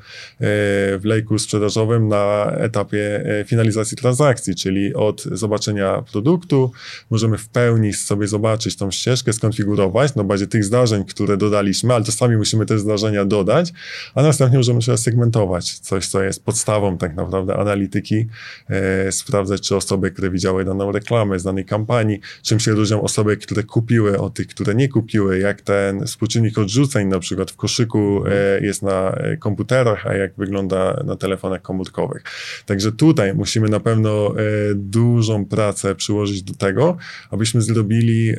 w 0.99 1.05
lejku 1.05 1.39
sprzedażowym 1.39 2.07
na 2.07 2.51
etapie 2.57 3.23
e, 3.25 3.45
finalizacji 3.45 3.97
transakcji, 3.97 4.55
czyli 4.55 4.93
od 4.93 5.23
zobaczenia 5.23 6.03
produktu 6.11 6.71
możemy 7.09 7.37
w 7.37 7.49
pełni 7.49 7.93
sobie 7.93 8.27
zobaczyć 8.27 8.75
tą 8.75 8.91
ścieżkę, 8.91 9.33
skonfigurować 9.33 10.15
na 10.15 10.23
bazie 10.23 10.47
tych 10.47 10.63
zdarzeń, 10.63 11.05
które 11.05 11.37
dodaliśmy, 11.37 11.93
ale 11.93 12.05
czasami 12.05 12.37
musimy 12.37 12.65
te 12.65 12.79
zdarzenia 12.79 13.25
dodać, 13.25 13.73
a 14.15 14.23
następnie 14.23 14.57
możemy 14.57 14.81
sobie 14.81 14.97
segmentować. 14.97 15.79
Coś, 15.79 16.07
co 16.07 16.23
jest 16.23 16.45
podstawą 16.45 16.97
tak 16.97 17.15
naprawdę 17.15 17.55
analityki, 17.55 18.27
e, 18.69 19.11
sprawdzać, 19.11 19.61
czy 19.61 19.75
osoby, 19.75 20.11
które 20.11 20.29
widziały 20.29 20.65
daną 20.65 20.91
reklamę 20.91 21.39
z 21.39 21.43
danej 21.43 21.65
kampanii, 21.65 22.19
czym 22.41 22.59
się 22.59 22.71
różnią 22.71 23.01
osoby, 23.01 23.37
które 23.37 23.63
kupiły 23.63 24.19
od 24.19 24.33
tych, 24.33 24.47
które 24.47 24.75
nie 24.75 24.89
kupiły, 24.89 25.39
jak 25.39 25.61
ten 25.61 26.05
współczynnik 26.05 26.57
odrzuceń 26.57 27.07
na 27.07 27.19
przykład 27.19 27.51
w 27.51 27.55
koszyku 27.55 28.23
e, 28.27 28.65
jest 28.65 28.81
na 28.81 29.11
e, 29.11 29.37
komputerach, 29.37 30.07
a 30.07 30.13
jak 30.13 30.33
wygląda 30.37 30.72
wygląda 30.73 31.03
na 31.03 31.15
telefonach 31.15 31.61
komórkowych. 31.61 32.23
Także 32.65 32.91
tutaj 32.91 33.33
musimy 33.33 33.69
na 33.69 33.79
pewno 33.79 34.27
e, 34.39 34.43
dużą 34.75 35.45
pracę 35.45 35.95
przyłożyć 35.95 36.43
do 36.43 36.53
tego, 36.53 36.97
abyśmy 37.31 37.61
zrobili, 37.61 38.29
e, 38.29 38.35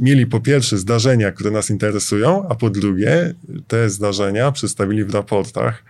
mieli 0.00 0.26
po 0.26 0.40
pierwsze 0.40 0.78
zdarzenia, 0.78 1.32
które 1.32 1.50
nas 1.50 1.70
interesują, 1.70 2.48
a 2.48 2.54
po 2.54 2.70
drugie 2.70 3.34
te 3.68 3.90
zdarzenia 3.90 4.52
przedstawili 4.52 5.04
w 5.04 5.14
raportach, 5.14 5.84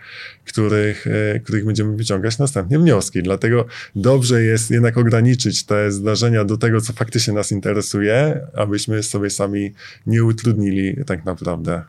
których, 0.45 1.07
e, 1.07 1.39
których 1.39 1.65
będziemy 1.65 1.95
wyciągać 1.95 2.37
następnie 2.37 2.79
wnioski. 2.79 3.23
Dlatego 3.23 3.65
dobrze 3.95 4.43
jest 4.43 4.71
jednak 4.71 4.97
ograniczyć 4.97 5.65
te 5.65 5.91
zdarzenia 5.91 6.45
do 6.45 6.57
tego, 6.57 6.81
co 6.81 6.93
faktycznie 6.93 7.33
nas 7.33 7.51
interesuje, 7.51 8.47
abyśmy 8.53 9.03
sobie 9.03 9.29
sami 9.29 9.73
nie 10.07 10.23
utrudnili 10.23 10.95
tak 11.05 11.25
naprawdę 11.25 11.81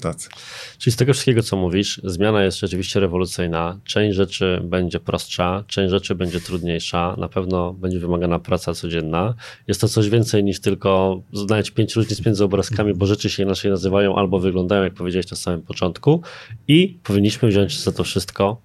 pracy. 0.00 0.28
Czyli 0.78 0.92
z 0.92 0.96
tego 0.96 1.12
wszystkiego, 1.12 1.42
co 1.42 1.56
mówisz, 1.56 2.00
zmiana 2.04 2.44
jest 2.44 2.58
rzeczywiście 2.58 3.00
rewolucyjna 3.00 3.33
Część 3.84 4.16
rzeczy 4.16 4.60
będzie 4.64 5.00
prostsza, 5.00 5.64
część 5.66 5.90
rzeczy 5.90 6.14
będzie 6.14 6.40
trudniejsza, 6.40 7.14
na 7.18 7.28
pewno 7.28 7.72
będzie 7.72 7.98
wymagana 7.98 8.38
praca 8.38 8.74
codzienna. 8.74 9.34
Jest 9.68 9.80
to 9.80 9.88
coś 9.88 10.08
więcej 10.08 10.44
niż 10.44 10.60
tylko 10.60 11.22
znaleźć 11.32 11.70
pięć 11.70 11.96
różnic 11.96 12.26
między 12.26 12.44
obrazkami, 12.44 12.94
bo 12.94 13.06
rzeczy 13.06 13.30
się 13.30 13.42
inaczej 13.42 13.70
nazywają 13.70 14.16
albo 14.16 14.38
wyglądają, 14.38 14.82
jak 14.82 14.94
powiedziałeś 14.94 15.30
na 15.30 15.36
samym 15.36 15.62
początku 15.62 16.22
i 16.68 16.98
powinniśmy 17.02 17.48
wziąć 17.48 17.80
za 17.80 17.92
to 17.92 18.04
wszystko 18.04 18.60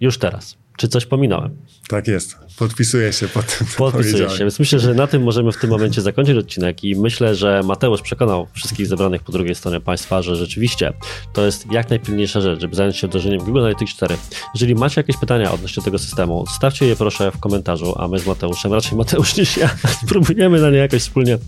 już 0.00 0.18
teraz. 0.18 0.61
Czy 0.76 0.88
coś 0.88 1.06
pominąłem? 1.06 1.56
Tak 1.88 2.08
jest. 2.08 2.36
Podpisuję 2.58 3.12
się 3.12 3.28
pod 3.28 3.58
tym, 3.58 3.66
Podpisuję 3.76 4.30
się, 4.30 4.38
więc 4.38 4.58
myślę, 4.58 4.78
że 4.78 4.94
na 4.94 5.06
tym 5.06 5.22
możemy 5.22 5.52
w 5.52 5.56
tym 5.56 5.70
momencie 5.70 6.02
zakończyć 6.02 6.36
odcinek 6.36 6.84
i 6.84 6.96
myślę, 6.96 7.34
że 7.34 7.62
Mateusz 7.64 8.02
przekonał 8.02 8.46
wszystkich 8.52 8.86
zebranych 8.86 9.22
po 9.22 9.32
drugiej 9.32 9.54
stronie 9.54 9.80
Państwa, 9.80 10.22
że 10.22 10.36
rzeczywiście 10.36 10.92
to 11.32 11.44
jest 11.44 11.72
jak 11.72 11.90
najpilniejsza 11.90 12.40
rzecz, 12.40 12.60
żeby 12.60 12.76
zająć 12.76 12.96
się 12.96 13.06
wdrożeniem 13.06 13.38
Google 13.38 13.58
Analytics 13.58 13.94
4. 13.94 14.16
Jeżeli 14.54 14.74
macie 14.74 15.00
jakieś 15.00 15.16
pytania 15.16 15.52
odnośnie 15.52 15.82
tego 15.82 15.98
systemu, 15.98 16.44
stawcie 16.56 16.86
je 16.86 16.96
proszę 16.96 17.30
w 17.30 17.38
komentarzu, 17.38 17.94
a 17.98 18.08
my 18.08 18.18
z 18.18 18.26
Mateuszem, 18.26 18.72
raczej 18.72 18.98
Mateusz 18.98 19.36
niż 19.36 19.56
ja, 19.56 19.70
spróbujemy 20.04 20.60
na 20.60 20.70
nie 20.70 20.78
jakoś 20.78 21.02
wspólnie 21.02 21.38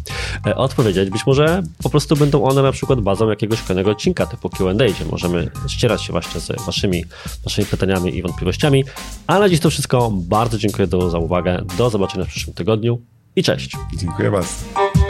e, 0.46 0.56
odpowiedzieć. 0.56 1.10
Być 1.10 1.26
może 1.26 1.62
po 1.82 1.90
prostu 1.90 2.16
będą 2.16 2.44
one 2.44 2.62
na 2.62 2.72
przykład 2.72 3.00
bazą 3.00 3.30
jakiegoś 3.30 3.62
kolejnego 3.62 3.90
odcinka 3.90 4.26
typu 4.26 4.50
Q&A, 4.50 4.74
gdzie 4.74 5.04
możemy 5.10 5.50
ścierać 5.68 6.02
się 6.02 6.12
właśnie 6.12 6.40
z 6.40 6.66
waszymi, 6.66 7.04
waszymi 7.44 7.66
pytaniami 7.66 8.16
i 8.16 8.22
wątpliwościami, 8.22 8.84
ale 9.26 9.50
dziś 9.50 9.60
to 9.60 9.70
wszystko. 9.70 10.10
Bardzo 10.12 10.58
dziękuję 10.58 10.88
za 11.10 11.18
uwagę. 11.18 11.62
Do 11.78 11.90
zobaczenia 11.90 12.24
w 12.24 12.28
przyszłym 12.28 12.54
tygodniu 12.54 13.00
i 13.36 13.42
cześć. 13.42 13.76
Dziękuję 13.96 14.30
bardzo. 14.30 15.03